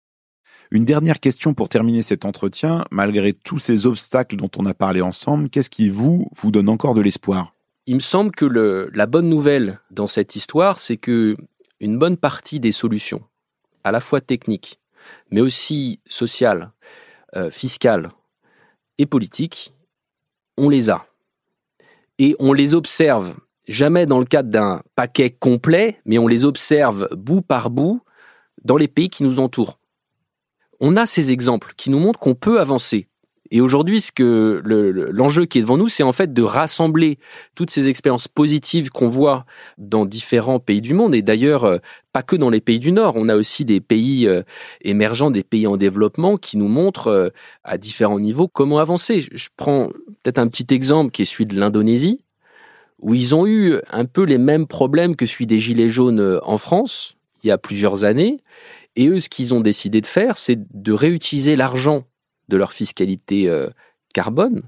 Une 0.71 0.85
dernière 0.85 1.19
question 1.19 1.55
pour 1.55 1.71
terminer 1.71 2.03
cet 2.03 2.27
entretien. 2.27 2.85
Malgré 2.91 3.33
tous 3.33 3.59
ces 3.59 3.87
obstacles 3.87 4.37
dont 4.37 4.51
on 4.59 4.67
a 4.67 4.75
parlé 4.75 5.01
ensemble, 5.01 5.49
qu'est-ce 5.49 5.71
qui 5.71 5.89
vous, 5.89 6.29
vous 6.37 6.51
donne 6.51 6.69
encore 6.69 6.95
de 6.95 7.01
l'espoir? 7.01 7.55
Il 7.87 7.95
me 7.95 8.01
semble 8.01 8.33
que 8.33 8.45
la 8.93 9.07
bonne 9.07 9.31
nouvelle 9.31 9.81
dans 9.91 10.07
cette 10.07 10.37
histoire, 10.37 10.79
c'est 10.79 10.99
que 10.99 11.37
une 11.81 11.99
bonne 11.99 12.19
partie 12.19 12.61
des 12.61 12.73
solutions, 12.73 13.23
à 13.83 13.93
la 13.93 14.03
fois 14.03 14.21
techniques, 14.21 14.79
mais 15.31 15.41
aussi 15.41 16.01
sociales, 16.07 16.73
euh, 17.35 17.51
fiscales 17.51 18.11
et 18.99 19.07
politiques, 19.07 19.73
on 20.59 20.69
les 20.69 20.91
a. 20.91 21.07
Et 22.19 22.37
on 22.41 22.53
les 22.53 22.75
observe, 22.75 23.37
jamais 23.69 24.05
dans 24.05 24.19
le 24.19 24.27
cadre 24.27 24.51
d'un 24.51 24.83
paquet 24.97 25.31
complet, 25.31 25.99
mais 26.05 26.19
on 26.19 26.27
les 26.27 26.45
observe 26.45 27.09
bout 27.15 27.41
par 27.41 27.71
bout 27.71 28.03
dans 28.65 28.77
les 28.77 28.89
pays 28.89 29.09
qui 29.09 29.23
nous 29.23 29.41
entourent 29.41 29.79
on 30.81 30.97
a 30.97 31.07
ces 31.07 31.31
exemples 31.31 31.73
qui 31.77 31.91
nous 31.91 31.99
montrent 31.99 32.19
qu'on 32.19 32.35
peut 32.35 32.61
avancer. 32.61 33.09
Et 33.51 33.61
aujourd'hui, 33.61 34.01
ce 34.01 34.13
que 34.13 34.61
l'enjeu 35.11 35.47
qui 35.47 35.59
est 35.59 35.63
devant 35.63 35.79
nous, 35.79 35.89
c'est 35.89 36.03
en 36.03 36.13
fait 36.13 36.35
de 36.35 36.43
rassembler 36.43 37.19
toutes 37.55 37.71
ces 37.71 37.89
expériences 37.89 38.29
positives 38.29 38.91
qu'on 38.91 39.09
voit 39.09 39.47
dans 39.79 40.05
différents 40.05 40.61
pays 40.61 40.83
du 40.83 40.93
monde. 40.93 41.15
Et 41.15 41.23
d'ailleurs, 41.23 41.65
euh, 41.65 41.79
pas 42.13 42.23
que 42.23 42.37
dans 42.37 42.51
les 42.51 42.61
pays 42.61 42.79
du 42.79 42.93
Nord. 42.93 43.15
On 43.17 43.29
a 43.29 43.37
aussi 43.37 43.65
des 43.65 43.81
pays 43.81 44.27
euh, 44.27 44.43
émergents, 44.83 45.31
des 45.31 45.45
pays 45.45 45.67
en 45.67 45.79
développement 45.79 46.37
qui 46.37 46.59
nous 46.59 46.69
montrent 46.69 47.09
euh, 47.09 47.31
à 47.65 47.79
différents 47.79 48.21
niveaux 48.21 48.49
comment 48.49 48.81
avancer. 48.81 49.27
Je 49.33 49.49
prends 49.57 49.89
peut-être 50.23 50.39
un 50.39 50.49
petit 50.49 50.67
exemple 50.75 51.11
qui 51.11 51.23
est 51.23 51.25
celui 51.25 51.47
de 51.47 51.59
l'Indonésie, 51.59 52.21
où 53.01 53.15
ils 53.15 53.35
ont 53.35 53.47
eu 53.47 53.77
un 53.91 54.05
peu 54.05 54.25
les 54.25 54.39
mêmes 54.39 54.67
problèmes 54.67 55.17
que 55.17 55.25
celui 55.25 55.47
des 55.47 55.59
Gilets 55.59 55.89
jaunes 55.89 56.39
en 56.43 56.59
France 56.59 57.15
il 57.43 57.49
y 57.49 57.51
a 57.51 57.59
plusieurs 57.59 58.05
années 58.05 58.39
Et 58.99 59.07
eux, 59.07 59.21
ce 59.21 59.29
qu'ils 59.29 59.55
ont 59.55 59.61
décidé 59.61 60.01
de 60.01 60.07
faire, 60.07 60.37
c'est 60.37 60.59
de 60.59 60.93
réutiliser 60.93 61.55
l'argent 61.55 62.03
de 62.49 62.57
leur 62.57 62.73
fiscalité 62.73 63.49
euh, 63.49 63.69
carbone, 64.13 64.65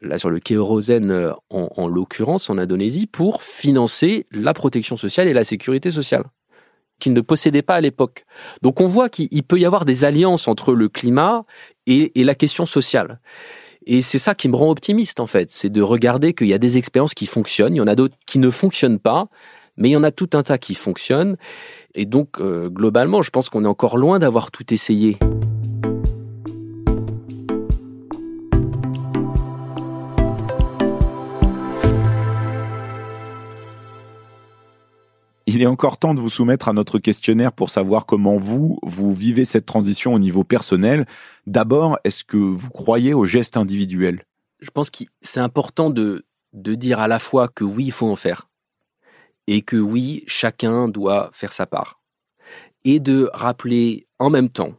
là 0.00 0.18
sur 0.18 0.30
le 0.30 0.38
kérosène 0.38 1.10
euh, 1.10 1.32
en, 1.50 1.68
en 1.76 1.86
l'occurrence 1.86 2.48
en 2.48 2.56
Indonésie, 2.56 3.06
pour 3.06 3.42
financer 3.42 4.26
la 4.32 4.54
protection 4.54 4.96
sociale 4.96 5.28
et 5.28 5.34
la 5.34 5.44
sécurité 5.44 5.90
sociale 5.90 6.24
qu'ils 7.00 7.12
ne 7.12 7.20
possédaient 7.20 7.60
pas 7.60 7.74
à 7.74 7.80
l'époque. 7.82 8.24
Donc 8.62 8.80
on 8.80 8.86
voit 8.86 9.10
qu'il 9.10 9.42
peut 9.42 9.58
y 9.58 9.66
avoir 9.66 9.84
des 9.84 10.06
alliances 10.06 10.48
entre 10.48 10.72
le 10.72 10.88
climat 10.88 11.44
et, 11.86 12.18
et 12.18 12.24
la 12.24 12.34
question 12.34 12.64
sociale. 12.64 13.20
Et 13.84 14.00
c'est 14.00 14.18
ça 14.18 14.34
qui 14.34 14.48
me 14.48 14.56
rend 14.56 14.70
optimiste 14.70 15.20
en 15.20 15.26
fait, 15.26 15.50
c'est 15.50 15.70
de 15.70 15.82
regarder 15.82 16.32
qu'il 16.32 16.48
y 16.48 16.54
a 16.54 16.58
des 16.58 16.78
expériences 16.78 17.14
qui 17.14 17.26
fonctionnent, 17.26 17.74
il 17.74 17.78
y 17.78 17.82
en 17.82 17.86
a 17.86 17.94
d'autres 17.94 18.16
qui 18.26 18.38
ne 18.38 18.48
fonctionnent 18.48 19.00
pas, 19.00 19.28
mais 19.80 19.88
il 19.88 19.92
y 19.92 19.96
en 19.96 20.04
a 20.04 20.12
tout 20.12 20.30
un 20.34 20.44
tas 20.44 20.58
qui 20.58 20.76
fonctionnent. 20.76 21.36
Et 21.94 22.06
donc 22.06 22.40
euh, 22.40 22.68
globalement, 22.68 23.22
je 23.22 23.30
pense 23.30 23.48
qu'on 23.48 23.64
est 23.64 23.68
encore 23.68 23.98
loin 23.98 24.20
d'avoir 24.20 24.52
tout 24.52 24.72
essayé. 24.72 25.18
Il 35.52 35.62
est 35.62 35.66
encore 35.66 35.98
temps 35.98 36.14
de 36.14 36.20
vous 36.20 36.28
soumettre 36.28 36.68
à 36.68 36.72
notre 36.72 37.00
questionnaire 37.00 37.52
pour 37.52 37.70
savoir 37.70 38.06
comment 38.06 38.38
vous, 38.38 38.78
vous 38.84 39.12
vivez 39.12 39.44
cette 39.44 39.66
transition 39.66 40.14
au 40.14 40.20
niveau 40.20 40.44
personnel. 40.44 41.06
D'abord, 41.48 41.98
est-ce 42.04 42.22
que 42.22 42.36
vous 42.36 42.70
croyez 42.70 43.14
au 43.14 43.24
geste 43.24 43.56
individuel? 43.56 44.22
Je 44.60 44.70
pense 44.70 44.90
que 44.90 45.04
c'est 45.22 45.40
important 45.40 45.90
de, 45.90 46.24
de 46.52 46.74
dire 46.76 47.00
à 47.00 47.08
la 47.08 47.18
fois 47.18 47.48
que 47.48 47.64
oui, 47.64 47.86
il 47.86 47.92
faut 47.92 48.08
en 48.08 48.14
faire, 48.14 48.48
et 49.50 49.62
que 49.62 49.76
oui, 49.76 50.22
chacun 50.28 50.86
doit 50.86 51.28
faire 51.32 51.52
sa 51.52 51.66
part. 51.66 52.00
Et 52.84 53.00
de 53.00 53.28
rappeler 53.34 54.06
en 54.20 54.30
même 54.30 54.48
temps 54.48 54.74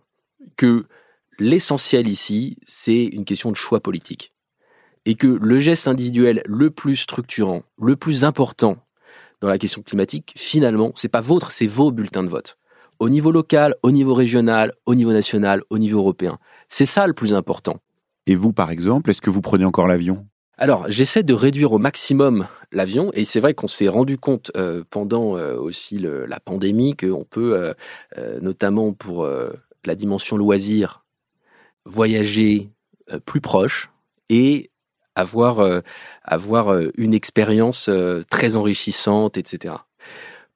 que 0.55 0.85
l'essentiel 1.37 2.07
ici, 2.07 2.57
c'est 2.65 3.03
une 3.03 3.25
question 3.25 3.51
de 3.51 3.57
choix 3.57 3.81
politique. 3.81 4.33
Et 5.05 5.15
que 5.15 5.27
le 5.27 5.59
geste 5.59 5.89
individuel 5.89 6.41
le 6.45 6.71
plus 6.71 6.95
structurant, 6.95 7.63
le 7.81 7.97
plus 7.97 8.23
important 8.23 8.77
dans 9.41 9.49
la 9.49 9.57
question 9.57 9.81
climatique, 9.81 10.33
finalement, 10.37 10.93
c'est 10.95 11.09
pas 11.09 11.19
votre, 11.19 11.51
c'est 11.51 11.67
vos 11.67 11.91
bulletins 11.91 12.23
de 12.23 12.29
vote. 12.29 12.57
Au 12.99 13.09
niveau 13.09 13.33
local, 13.33 13.75
au 13.83 13.91
niveau 13.91 14.13
régional, 14.13 14.73
au 14.85 14.95
niveau 14.95 15.11
national, 15.11 15.63
au 15.69 15.79
niveau 15.79 15.99
européen. 15.99 16.39
C'est 16.69 16.85
ça 16.85 17.07
le 17.07 17.13
plus 17.13 17.33
important. 17.33 17.81
Et 18.25 18.35
vous, 18.35 18.53
par 18.53 18.71
exemple, 18.71 19.09
est-ce 19.09 19.21
que 19.21 19.31
vous 19.31 19.41
prenez 19.41 19.65
encore 19.65 19.87
l'avion? 19.87 20.27
Alors, 20.61 20.85
j'essaie 20.89 21.23
de 21.23 21.33
réduire 21.33 21.71
au 21.71 21.79
maximum 21.79 22.47
l'avion, 22.71 23.09
et 23.15 23.25
c'est 23.25 23.39
vrai 23.39 23.55
qu'on 23.55 23.67
s'est 23.67 23.87
rendu 23.87 24.19
compte 24.19 24.51
euh, 24.55 24.83
pendant 24.91 25.35
euh, 25.35 25.55
aussi 25.55 25.97
la 25.97 26.39
pandémie 26.39 26.95
qu'on 26.95 27.25
peut, 27.27 27.73
euh, 28.15 28.39
notamment 28.41 28.93
pour 28.93 29.27
la 29.85 29.95
dimension 29.95 30.37
loisir, 30.37 31.03
voyager 31.85 32.69
plus 33.25 33.41
proche 33.41 33.89
et 34.29 34.69
avoir, 35.15 35.81
avoir 36.23 36.79
une 36.95 37.15
expérience 37.15 37.89
très 38.29 38.55
enrichissante, 38.55 39.39
etc. 39.39 39.73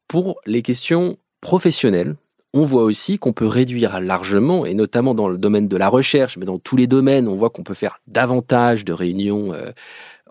Pour 0.07 0.39
les 0.45 0.61
questions 0.61 1.17
professionnelles, 1.41 2.15
on 2.55 2.63
voit 2.63 2.83
aussi 2.83 3.19
qu'on 3.19 3.33
peut 3.33 3.45
réduire 3.45 3.99
largement, 3.99 4.65
et 4.65 4.73
notamment 4.73 5.13
dans 5.13 5.27
le 5.27 5.37
domaine 5.37 5.67
de 5.67 5.75
la 5.75 5.89
recherche, 5.89 6.37
mais 6.37 6.45
dans 6.45 6.57
tous 6.57 6.77
les 6.77 6.87
domaines, 6.87 7.27
on 7.27 7.35
voit 7.35 7.49
qu'on 7.49 7.63
peut 7.63 7.73
faire 7.73 7.99
davantage 8.07 8.85
de 8.85 8.93
réunions 8.93 9.53
euh, 9.53 9.71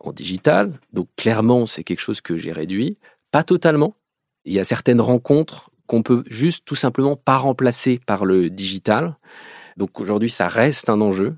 en 0.01 0.11
digital. 0.11 0.73
Donc 0.95 1.07
clairement, 1.17 1.67
c'est 1.67 1.85
quelque 1.85 2.01
chose 2.01 2.23
que 2.23 2.39
j'ai 2.39 2.51
réduit. 2.51 2.97
Pas 3.31 3.45
totalement. 3.45 3.95
Il 4.47 4.55
y 4.55 4.59
a 4.59 4.65
certaines 4.65 5.03
rencontres 5.03 5.71
qu'on 5.87 6.03
peut 6.03 6.25
juste 6.27 6.65
tout 6.65 6.77
simplement 6.77 7.15
pas 7.15 7.37
remplacer 7.37 8.01
par 8.07 8.25
le 8.25 8.49
digital. 8.49 9.17
Donc 9.77 10.01
aujourd'hui, 10.01 10.31
ça 10.31 10.49
reste 10.49 10.89
un 10.89 11.03
enjeu. 11.03 11.37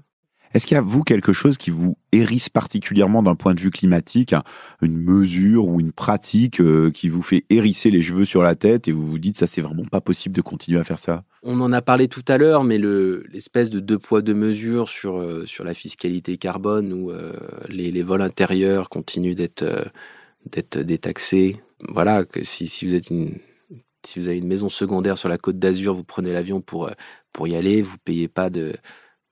Est-ce 0.57 0.65
qu'il 0.65 0.75
y 0.75 0.79
a, 0.79 0.81
vous, 0.81 1.03
quelque 1.03 1.35
chose 1.35 1.59
qui 1.59 1.69
vous 1.69 1.99
hérisse 2.13 2.49
particulièrement 2.49 3.23
d'un 3.23 3.35
point 3.35 3.53
de 3.53 3.61
vue 3.61 3.69
climatique, 3.69 4.35
une 4.81 4.97
mesure 4.97 5.69
ou 5.69 5.81
une 5.81 5.93
pratique 5.93 6.63
euh, 6.63 6.91
qui 6.91 7.11
vous 7.11 7.21
fait 7.21 7.45
hérisser 7.51 7.91
les 7.91 8.01
cheveux 8.01 8.25
sur 8.25 8.43
la 8.43 8.55
tête 8.55 8.89
et 8.89 8.93
vous 8.93 9.05
vous 9.07 9.19
dites 9.19 9.37
ça, 9.37 9.47
c'est 9.47 9.61
vraiment 9.61 9.85
pas 9.85 10.01
possible 10.01 10.35
de 10.35 10.41
continuer 10.41 10.81
à 10.81 10.85
faire 10.85 10.99
ça? 10.99 11.25
On 11.43 11.61
en 11.61 11.75
a 11.75 11.83
parlé 11.83 12.09
tout 12.09 12.25
à 12.27 12.39
l'heure, 12.39 12.65
mais 12.65 12.79
l'espèce 12.79 13.69
de 13.69 13.81
deux 13.81 13.99
poids, 13.99 14.23
deux 14.23 14.33
mesures 14.33 14.89
sur, 14.89 15.19
euh, 15.19 15.45
sur 15.45 15.63
la 15.63 15.75
fiscalité 15.75 16.39
carbone 16.39 16.91
où 16.91 17.11
euh, 17.11 17.35
les, 17.69 18.03
vols 18.03 18.23
intérieurs 18.23 18.89
continuent 18.89 19.35
d'être 19.35 19.93
d'être 20.51 20.79
détaxés. 20.79 21.61
Voilà, 21.87 22.25
que 22.25 22.43
si, 22.43 22.65
vous 22.65 22.99
si 24.07 24.19
vous 24.19 24.29
avez 24.29 24.39
une 24.39 24.49
maison 24.49 24.71
secondaire 24.71 25.19
sur 25.19 25.29
la 25.29 25.37
côte 25.37 25.59
d'Azur, 25.59 25.95
vous 25.95 26.05
prenez 26.05 26.33
l'avion 26.33 26.63
pour, 26.63 26.91
pour 27.35 27.47
y 27.47 27.57
aller, 27.57 27.83
vous 27.83 27.99
payez 28.03 28.29
pas 28.29 28.49
de 28.49 28.73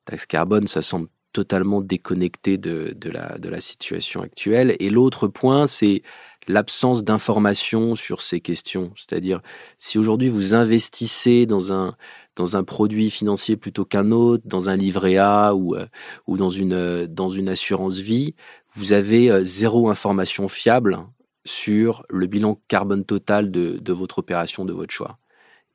taxe 0.04 0.26
carbone, 0.26 0.66
ça 0.66 0.82
semble 0.82 1.08
totalement 1.34 1.82
déconnecté 1.82 2.56
de, 2.56 2.94
la, 3.10 3.60
situation 3.60 4.22
actuelle. 4.22 4.76
Et 4.78 4.88
l'autre 4.88 5.26
point, 5.26 5.66
c'est 5.66 6.02
l'absence 6.46 7.04
d'information 7.04 7.96
sur 7.96 8.22
ces 8.22 8.40
questions. 8.40 8.92
C'est-à-dire, 8.96 9.42
si 9.76 9.98
aujourd'hui 9.98 10.28
vous 10.28 10.54
investissez 10.54 11.44
dans 11.44 11.72
un, 11.72 12.64
produit 12.64 13.10
financier 13.10 13.56
plutôt 13.56 13.84
qu'un 13.84 14.12
autre, 14.12 14.44
dans 14.46 14.68
un 14.68 14.76
livret 14.76 15.16
A 15.18 15.54
ou, 15.54 15.74
euh, 15.74 15.86
ou 16.26 16.36
dans, 16.36 16.50
une, 16.50 17.48
assurance 17.48 17.98
vie, 17.98 18.34
vous 18.74 18.92
avez 18.92 19.30
euh, 19.30 19.44
zéro 19.44 19.90
information 19.90 20.48
fiable 20.48 20.98
sur 21.44 22.04
le 22.08 22.26
bilan 22.26 22.60
carbone 22.68 23.04
total 23.04 23.50
de 23.50 23.92
votre 23.92 24.20
opération, 24.20 24.64
de 24.64 24.72
votre 24.72 24.94
choix. 24.94 25.18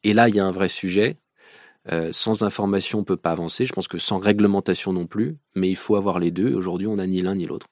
Et 0.04 0.14
là, 0.14 0.30
il 0.30 0.36
y 0.36 0.40
a 0.40 0.46
un 0.46 0.52
vrai 0.52 0.70
sujet. 0.70 1.18
Euh, 1.92 2.10
sans 2.12 2.44
information, 2.44 3.00
on 3.00 3.04
peut 3.04 3.18
pas 3.18 3.32
avancer. 3.32 3.66
Je 3.66 3.74
pense 3.74 3.88
que 3.88 3.98
sans 3.98 4.20
réglementation 4.20 4.94
non 4.94 5.08
plus, 5.08 5.38
mais 5.56 5.70
il 5.70 5.76
faut 5.76 5.96
avoir 5.96 6.20
les 6.20 6.32
deux. 6.32 6.54
Aujourd'hui, 6.54 6.88
on 6.88 6.98
n'a 6.98 7.08
ni 7.08 7.22
l'un 7.22 7.36
ni 7.36 7.46
l'autre. 7.46 7.68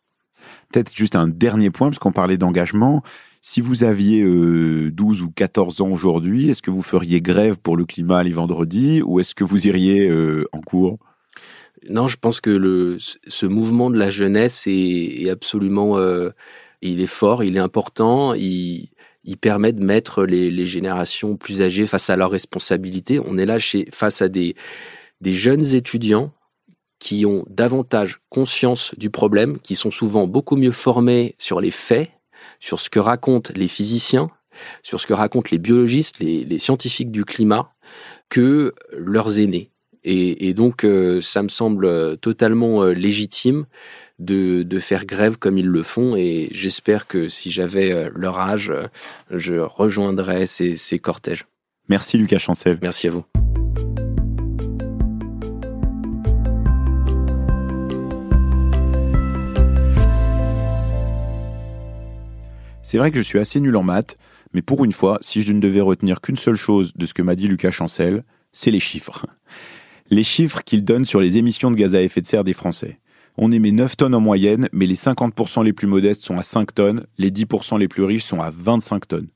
Peut-être 0.71 0.95
juste 0.95 1.15
un 1.15 1.27
dernier 1.27 1.69
point, 1.69 1.89
parce 1.89 1.99
qu'on 1.99 2.11
parlait 2.11 2.37
d'engagement. 2.37 3.03
Si 3.41 3.61
vous 3.61 3.83
aviez 3.83 4.23
euh, 4.23 4.91
12 4.91 5.21
ou 5.21 5.31
14 5.31 5.81
ans 5.81 5.89
aujourd'hui, 5.89 6.49
est-ce 6.49 6.61
que 6.61 6.71
vous 6.71 6.81
feriez 6.81 7.21
grève 7.21 7.57
pour 7.57 7.77
le 7.77 7.85
climat 7.85 8.23
les 8.23 8.33
vendredis 8.33 9.01
ou 9.01 9.19
est-ce 9.19 9.35
que 9.35 9.43
vous 9.43 9.67
iriez 9.67 10.09
euh, 10.09 10.47
en 10.51 10.61
cours? 10.61 10.97
Non, 11.89 12.07
je 12.07 12.17
pense 12.17 12.41
que 12.41 12.49
le, 12.49 12.97
ce 12.99 13.45
mouvement 13.45 13.89
de 13.89 13.97
la 13.97 14.09
jeunesse 14.09 14.67
est, 14.67 15.23
est 15.23 15.29
absolument... 15.29 15.97
Euh, 15.97 16.31
il 16.81 17.01
est 17.01 17.07
fort, 17.07 17.43
il 17.43 17.55
est 17.55 17.61
important, 17.61 18.33
il, 18.33 18.89
il 19.27 19.37
permet 19.37 19.73
de 19.73 19.83
mettre 19.83 20.23
les, 20.23 20.65
générations 20.65 21.35
plus 21.35 21.61
âgées 21.61 21.85
face 21.85 22.09
à 22.09 22.15
leurs 22.15 22.31
responsabilités. 22.31 23.19
On 23.19 23.37
est 23.37 23.45
là 23.45 23.57
face 23.91 24.21
à 24.21 24.29
des, 24.29 24.55
jeunes 25.21 25.75
étudiants 25.75 26.31
qui 26.97 27.25
ont 27.25 27.45
davantage 27.49 28.21
conscience 28.29 28.95
du 28.97 29.09
problème, 29.09 29.59
qui 29.59 29.75
sont 29.75 29.91
souvent 29.91 30.25
beaucoup 30.27 30.55
mieux 30.55 30.71
formés 30.71 31.35
sur 31.37 31.61
les 31.61 31.71
faits, 31.71 32.09
sur 32.59 32.79
ce 32.79 32.89
que 32.89 32.99
racontent 32.99 33.51
les 33.53 33.67
physiciens, 33.67 34.31
sur 34.81 34.99
ce 34.99 35.05
que 35.05 35.13
racontent 35.13 35.49
les 35.51 35.59
biologistes, 35.59 36.19
les, 36.19 36.57
scientifiques 36.57 37.11
du 37.11 37.25
climat, 37.25 37.73
que 38.29 38.73
leurs 38.91 39.39
aînés. 39.39 39.71
Et, 40.09 40.53
donc, 40.53 40.85
euh, 40.85 41.19
ça 41.19 41.43
me 41.43 41.49
semble 41.49 42.17
totalement 42.19 42.81
euh, 42.81 42.93
légitime 42.93 43.65
de, 44.19 44.63
de, 44.63 44.79
faire 44.79 45.05
grève 45.05 45.37
comme 45.37 45.57
ils 45.57 45.67
le 45.67 45.83
font. 45.83 46.15
Et 46.15 46.49
j'espère 46.51 47.07
que 47.07 47.29
si 47.29 47.51
j'avais 47.51 47.91
euh, 47.91 48.09
leur 48.15 48.39
âge, 48.39 48.69
euh, 48.69 48.87
je 49.31 49.55
rejoindrais 49.55 50.45
ces, 50.45 50.75
ces 50.75 50.99
cortèges. 50.99 51.45
Merci 51.89 52.17
Lucas 52.17 52.39
Chancel. 52.39 52.77
Merci 52.81 53.07
à 53.07 53.11
vous. 53.11 53.25
C'est 62.87 62.97
vrai 62.97 63.11
que 63.11 63.17
je 63.17 63.23
suis 63.23 63.37
assez 63.37 63.59
nul 63.59 63.75
en 63.75 63.83
maths, 63.83 64.15
mais 64.53 64.61
pour 64.61 64.85
une 64.85 64.93
fois, 64.93 65.17
si 65.19 65.41
je 65.41 65.51
ne 65.51 65.59
devais 65.59 65.81
retenir 65.81 66.21
qu'une 66.21 66.37
seule 66.37 66.55
chose 66.55 66.93
de 66.95 67.05
ce 67.05 67.13
que 67.13 67.21
m'a 67.21 67.35
dit 67.35 67.49
Lucas 67.49 67.71
Chancel, 67.71 68.23
c'est 68.53 68.71
les 68.71 68.79
chiffres. 68.79 69.25
Les 70.09 70.23
chiffres 70.23 70.63
qu'il 70.63 70.85
donne 70.85 71.03
sur 71.03 71.19
les 71.19 71.37
émissions 71.37 71.69
de 71.69 71.75
gaz 71.75 71.95
à 71.95 72.01
effet 72.01 72.21
de 72.21 72.25
serre 72.25 72.45
des 72.45 72.53
Français. 72.53 72.99
On 73.39 73.51
émet 73.51 73.71
9 73.71 73.97
tonnes 73.97 74.15
en 74.15 74.19
moyenne, 74.19 74.67
mais 74.73 74.87
les 74.87 74.95
50% 74.95 75.63
les 75.63 75.73
plus 75.73 75.85
modestes 75.85 76.23
sont 76.23 76.37
à 76.37 76.43
5 76.43 76.73
tonnes, 76.73 77.05
les 77.19 77.29
10% 77.29 77.77
les 77.77 77.87
plus 77.87 78.03
riches 78.03 78.23
sont 78.23 78.41
à 78.41 78.49
25 78.49 79.07
tonnes. 79.07 79.27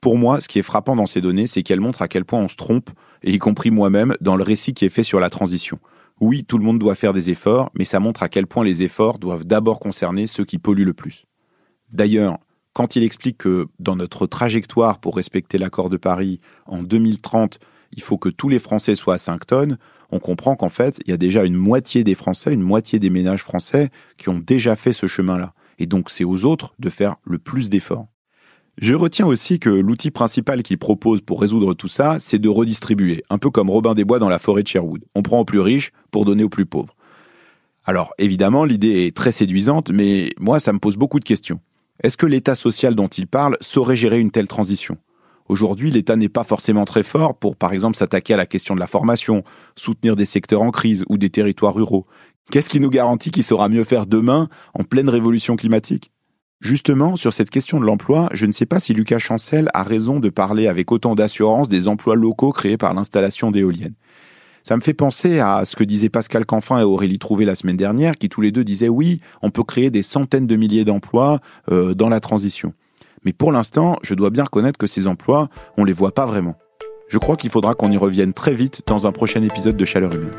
Pour 0.00 0.16
moi, 0.16 0.40
ce 0.40 0.46
qui 0.46 0.60
est 0.60 0.62
frappant 0.62 0.94
dans 0.94 1.06
ces 1.06 1.20
données, 1.20 1.48
c'est 1.48 1.64
qu'elles 1.64 1.80
montrent 1.80 2.02
à 2.02 2.08
quel 2.08 2.24
point 2.24 2.40
on 2.40 2.48
se 2.48 2.54
trompe, 2.54 2.90
et 3.24 3.32
y 3.32 3.38
compris 3.38 3.72
moi-même, 3.72 4.14
dans 4.20 4.36
le 4.36 4.44
récit 4.44 4.72
qui 4.72 4.84
est 4.84 4.90
fait 4.90 5.02
sur 5.02 5.18
la 5.18 5.30
transition. 5.30 5.80
Oui, 6.20 6.44
tout 6.44 6.58
le 6.58 6.64
monde 6.64 6.78
doit 6.78 6.94
faire 6.94 7.12
des 7.12 7.30
efforts, 7.30 7.70
mais 7.74 7.84
ça 7.84 7.98
montre 7.98 8.22
à 8.22 8.28
quel 8.28 8.46
point 8.46 8.62
les 8.62 8.84
efforts 8.84 9.18
doivent 9.18 9.44
d'abord 9.44 9.80
concerner 9.80 10.28
ceux 10.28 10.44
qui 10.44 10.58
polluent 10.58 10.84
le 10.84 10.94
plus. 10.94 11.24
D'ailleurs, 11.90 12.38
quand 12.72 12.94
il 12.94 13.02
explique 13.02 13.38
que 13.38 13.66
dans 13.80 13.96
notre 13.96 14.26
trajectoire 14.26 14.98
pour 14.98 15.16
respecter 15.16 15.58
l'accord 15.58 15.90
de 15.90 15.96
Paris, 15.96 16.38
en 16.66 16.84
2030, 16.84 17.58
il 17.92 18.02
faut 18.02 18.18
que 18.18 18.28
tous 18.28 18.48
les 18.48 18.58
Français 18.58 18.94
soient 18.94 19.14
à 19.14 19.18
5 19.18 19.46
tonnes, 19.46 19.78
on 20.10 20.18
comprend 20.18 20.56
qu'en 20.56 20.68
fait, 20.68 21.00
il 21.06 21.10
y 21.10 21.14
a 21.14 21.16
déjà 21.16 21.44
une 21.44 21.54
moitié 21.54 22.04
des 22.04 22.14
Français, 22.14 22.52
une 22.52 22.62
moitié 22.62 22.98
des 22.98 23.10
ménages 23.10 23.42
français 23.42 23.90
qui 24.16 24.28
ont 24.28 24.38
déjà 24.38 24.76
fait 24.76 24.92
ce 24.92 25.06
chemin-là. 25.06 25.54
Et 25.78 25.86
donc, 25.86 26.10
c'est 26.10 26.24
aux 26.24 26.44
autres 26.44 26.74
de 26.78 26.88
faire 26.88 27.16
le 27.24 27.38
plus 27.38 27.70
d'efforts. 27.70 28.06
Je 28.80 28.94
retiens 28.94 29.26
aussi 29.26 29.60
que 29.60 29.70
l'outil 29.70 30.10
principal 30.10 30.62
qu'il 30.64 30.78
propose 30.78 31.20
pour 31.20 31.40
résoudre 31.40 31.74
tout 31.74 31.88
ça, 31.88 32.16
c'est 32.18 32.40
de 32.40 32.48
redistribuer, 32.48 33.22
un 33.30 33.38
peu 33.38 33.50
comme 33.50 33.70
Robin 33.70 33.94
des 33.94 34.04
Bois 34.04 34.18
dans 34.18 34.28
la 34.28 34.40
forêt 34.40 34.64
de 34.64 34.68
Sherwood. 34.68 35.04
On 35.14 35.22
prend 35.22 35.38
aux 35.38 35.44
plus 35.44 35.60
riches 35.60 35.92
pour 36.10 36.24
donner 36.24 36.42
aux 36.42 36.48
plus 36.48 36.66
pauvres. 36.66 36.96
Alors 37.84 38.14
évidemment, 38.18 38.64
l'idée 38.64 39.06
est 39.06 39.16
très 39.16 39.30
séduisante, 39.30 39.90
mais 39.90 40.30
moi, 40.40 40.58
ça 40.58 40.72
me 40.72 40.80
pose 40.80 40.96
beaucoup 40.96 41.20
de 41.20 41.24
questions. 41.24 41.60
Est-ce 42.02 42.16
que 42.16 42.26
l'État 42.26 42.56
social 42.56 42.96
dont 42.96 43.06
il 43.06 43.28
parle 43.28 43.56
saurait 43.60 43.96
gérer 43.96 44.18
une 44.18 44.32
telle 44.32 44.48
transition? 44.48 44.98
Aujourd'hui, 45.48 45.90
l'État 45.90 46.16
n'est 46.16 46.28
pas 46.28 46.44
forcément 46.44 46.84
très 46.84 47.02
fort 47.02 47.36
pour, 47.36 47.56
par 47.56 47.72
exemple, 47.72 47.96
s'attaquer 47.96 48.34
à 48.34 48.38
la 48.38 48.46
question 48.46 48.74
de 48.74 48.80
la 48.80 48.86
formation, 48.86 49.44
soutenir 49.76 50.16
des 50.16 50.24
secteurs 50.24 50.62
en 50.62 50.70
crise 50.70 51.04
ou 51.08 51.18
des 51.18 51.30
territoires 51.30 51.74
ruraux. 51.74 52.06
Qu'est-ce 52.50 52.70
qui 52.70 52.80
nous 52.80 52.90
garantit 52.90 53.30
qu'il 53.30 53.42
saura 53.42 53.68
mieux 53.68 53.84
faire 53.84 54.06
demain 54.06 54.48
en 54.74 54.84
pleine 54.84 55.08
révolution 55.08 55.56
climatique? 55.56 56.12
Justement, 56.60 57.16
sur 57.16 57.34
cette 57.34 57.50
question 57.50 57.78
de 57.78 57.84
l'emploi, 57.84 58.30
je 58.32 58.46
ne 58.46 58.52
sais 58.52 58.64
pas 58.64 58.80
si 58.80 58.94
Lucas 58.94 59.18
Chancel 59.18 59.68
a 59.74 59.82
raison 59.82 60.18
de 60.18 60.30
parler 60.30 60.66
avec 60.66 60.92
autant 60.92 61.14
d'assurance 61.14 61.68
des 61.68 61.88
emplois 61.88 62.16
locaux 62.16 62.52
créés 62.52 62.78
par 62.78 62.94
l'installation 62.94 63.50
d'éoliennes. 63.50 63.96
Ça 64.62 64.76
me 64.76 64.80
fait 64.80 64.94
penser 64.94 65.40
à 65.40 65.66
ce 65.66 65.76
que 65.76 65.84
disaient 65.84 66.08
Pascal 66.08 66.46
Canfin 66.46 66.80
et 66.80 66.84
Aurélie 66.84 67.18
Trouvé 67.18 67.44
la 67.44 67.54
semaine 67.54 67.76
dernière, 67.76 68.16
qui 68.16 68.30
tous 68.30 68.40
les 68.40 68.50
deux 68.50 68.64
disaient 68.64 68.88
oui, 68.88 69.20
on 69.42 69.50
peut 69.50 69.62
créer 69.62 69.90
des 69.90 70.02
centaines 70.02 70.46
de 70.46 70.56
milliers 70.56 70.86
d'emplois 70.86 71.40
euh, 71.70 71.92
dans 71.92 72.08
la 72.08 72.20
transition. 72.20 72.72
Mais 73.24 73.32
pour 73.32 73.52
l'instant, 73.52 73.96
je 74.02 74.14
dois 74.14 74.30
bien 74.30 74.44
reconnaître 74.44 74.78
que 74.78 74.86
ces 74.86 75.06
emplois, 75.06 75.48
on 75.78 75.84
les 75.84 75.92
voit 75.92 76.12
pas 76.12 76.26
vraiment. 76.26 76.56
Je 77.08 77.18
crois 77.18 77.36
qu'il 77.36 77.50
faudra 77.50 77.74
qu'on 77.74 77.90
y 77.90 77.96
revienne 77.96 78.32
très 78.32 78.54
vite 78.54 78.82
dans 78.86 79.06
un 79.06 79.12
prochain 79.12 79.42
épisode 79.42 79.76
de 79.76 79.84
Chaleur 79.84 80.12
Humaine. 80.14 80.30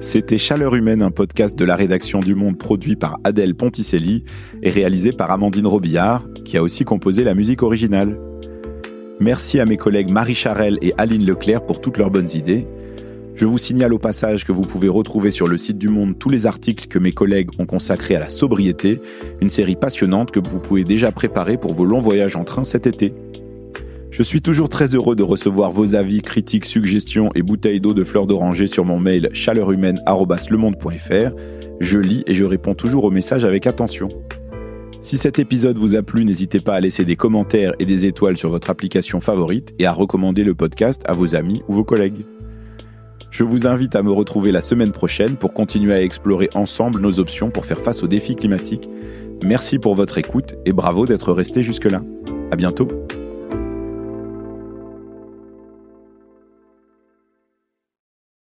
C'était 0.00 0.36
Chaleur 0.36 0.74
Humaine, 0.74 1.00
un 1.00 1.10
podcast 1.10 1.58
de 1.58 1.64
la 1.64 1.74
rédaction 1.74 2.20
du 2.20 2.34
Monde 2.34 2.58
produit 2.58 2.96
par 2.96 3.16
Adèle 3.24 3.54
Ponticelli 3.54 4.24
et 4.62 4.68
réalisé 4.68 5.10
par 5.10 5.30
Amandine 5.30 5.66
Robillard, 5.66 6.26
qui 6.44 6.58
a 6.58 6.62
aussi 6.62 6.84
composé 6.84 7.24
la 7.24 7.32
musique 7.32 7.62
originale. 7.62 8.18
Merci 9.22 9.60
à 9.60 9.66
mes 9.66 9.76
collègues 9.76 10.10
Marie 10.10 10.34
Charelle 10.34 10.80
et 10.82 10.94
Aline 10.98 11.24
Leclerc 11.24 11.64
pour 11.64 11.80
toutes 11.80 11.96
leurs 11.96 12.10
bonnes 12.10 12.30
idées. 12.34 12.66
Je 13.36 13.46
vous 13.46 13.56
signale 13.56 13.94
au 13.94 13.98
passage 14.00 14.44
que 14.44 14.50
vous 14.50 14.62
pouvez 14.62 14.88
retrouver 14.88 15.30
sur 15.30 15.46
le 15.46 15.56
site 15.58 15.78
du 15.78 15.88
Monde 15.88 16.18
tous 16.18 16.28
les 16.28 16.44
articles 16.46 16.88
que 16.88 16.98
mes 16.98 17.12
collègues 17.12 17.50
ont 17.60 17.66
consacrés 17.66 18.16
à 18.16 18.18
la 18.18 18.28
sobriété, 18.28 19.00
une 19.40 19.48
série 19.48 19.76
passionnante 19.76 20.32
que 20.32 20.40
vous 20.40 20.58
pouvez 20.58 20.82
déjà 20.82 21.12
préparer 21.12 21.56
pour 21.56 21.72
vos 21.72 21.84
longs 21.84 22.00
voyages 22.00 22.34
en 22.34 22.42
train 22.42 22.64
cet 22.64 22.88
été. 22.88 23.14
Je 24.10 24.24
suis 24.24 24.42
toujours 24.42 24.68
très 24.68 24.96
heureux 24.96 25.14
de 25.14 25.22
recevoir 25.22 25.70
vos 25.70 25.94
avis, 25.94 26.20
critiques, 26.20 26.64
suggestions 26.64 27.30
et 27.36 27.42
bouteilles 27.42 27.80
d'eau 27.80 27.94
de 27.94 28.02
fleurs 28.02 28.26
d'oranger 28.26 28.66
sur 28.66 28.84
mon 28.84 28.98
mail 28.98 29.28
chaleurhumaine.lemonde.fr. 29.32 31.30
Je 31.80 31.98
lis 32.00 32.24
et 32.26 32.34
je 32.34 32.44
réponds 32.44 32.74
toujours 32.74 33.04
aux 33.04 33.12
messages 33.12 33.44
avec 33.44 33.68
attention. 33.68 34.08
Si 35.02 35.18
cet 35.18 35.40
épisode 35.40 35.78
vous 35.78 35.96
a 35.96 36.02
plu, 36.02 36.24
n'hésitez 36.24 36.60
pas 36.60 36.74
à 36.74 36.80
laisser 36.80 37.04
des 37.04 37.16
commentaires 37.16 37.72
et 37.80 37.84
des 37.84 38.06
étoiles 38.06 38.36
sur 38.36 38.50
votre 38.50 38.70
application 38.70 39.20
favorite 39.20 39.74
et 39.80 39.86
à 39.86 39.92
recommander 39.92 40.44
le 40.44 40.54
podcast 40.54 41.02
à 41.06 41.12
vos 41.12 41.34
amis 41.34 41.60
ou 41.66 41.74
vos 41.74 41.84
collègues. 41.84 42.24
Je 43.32 43.42
vous 43.42 43.66
invite 43.66 43.96
à 43.96 44.02
me 44.02 44.12
retrouver 44.12 44.52
la 44.52 44.60
semaine 44.60 44.92
prochaine 44.92 45.36
pour 45.36 45.54
continuer 45.54 45.92
à 45.92 46.02
explorer 46.02 46.50
ensemble 46.54 47.00
nos 47.00 47.18
options 47.18 47.50
pour 47.50 47.66
faire 47.66 47.80
face 47.80 48.04
aux 48.04 48.08
défis 48.08 48.36
climatiques. 48.36 48.88
Merci 49.44 49.80
pour 49.80 49.96
votre 49.96 50.18
écoute 50.18 50.54
et 50.66 50.72
bravo 50.72 51.04
d'être 51.04 51.32
resté 51.32 51.64
jusque-là. 51.64 52.02
À 52.52 52.56
bientôt. 52.56 52.86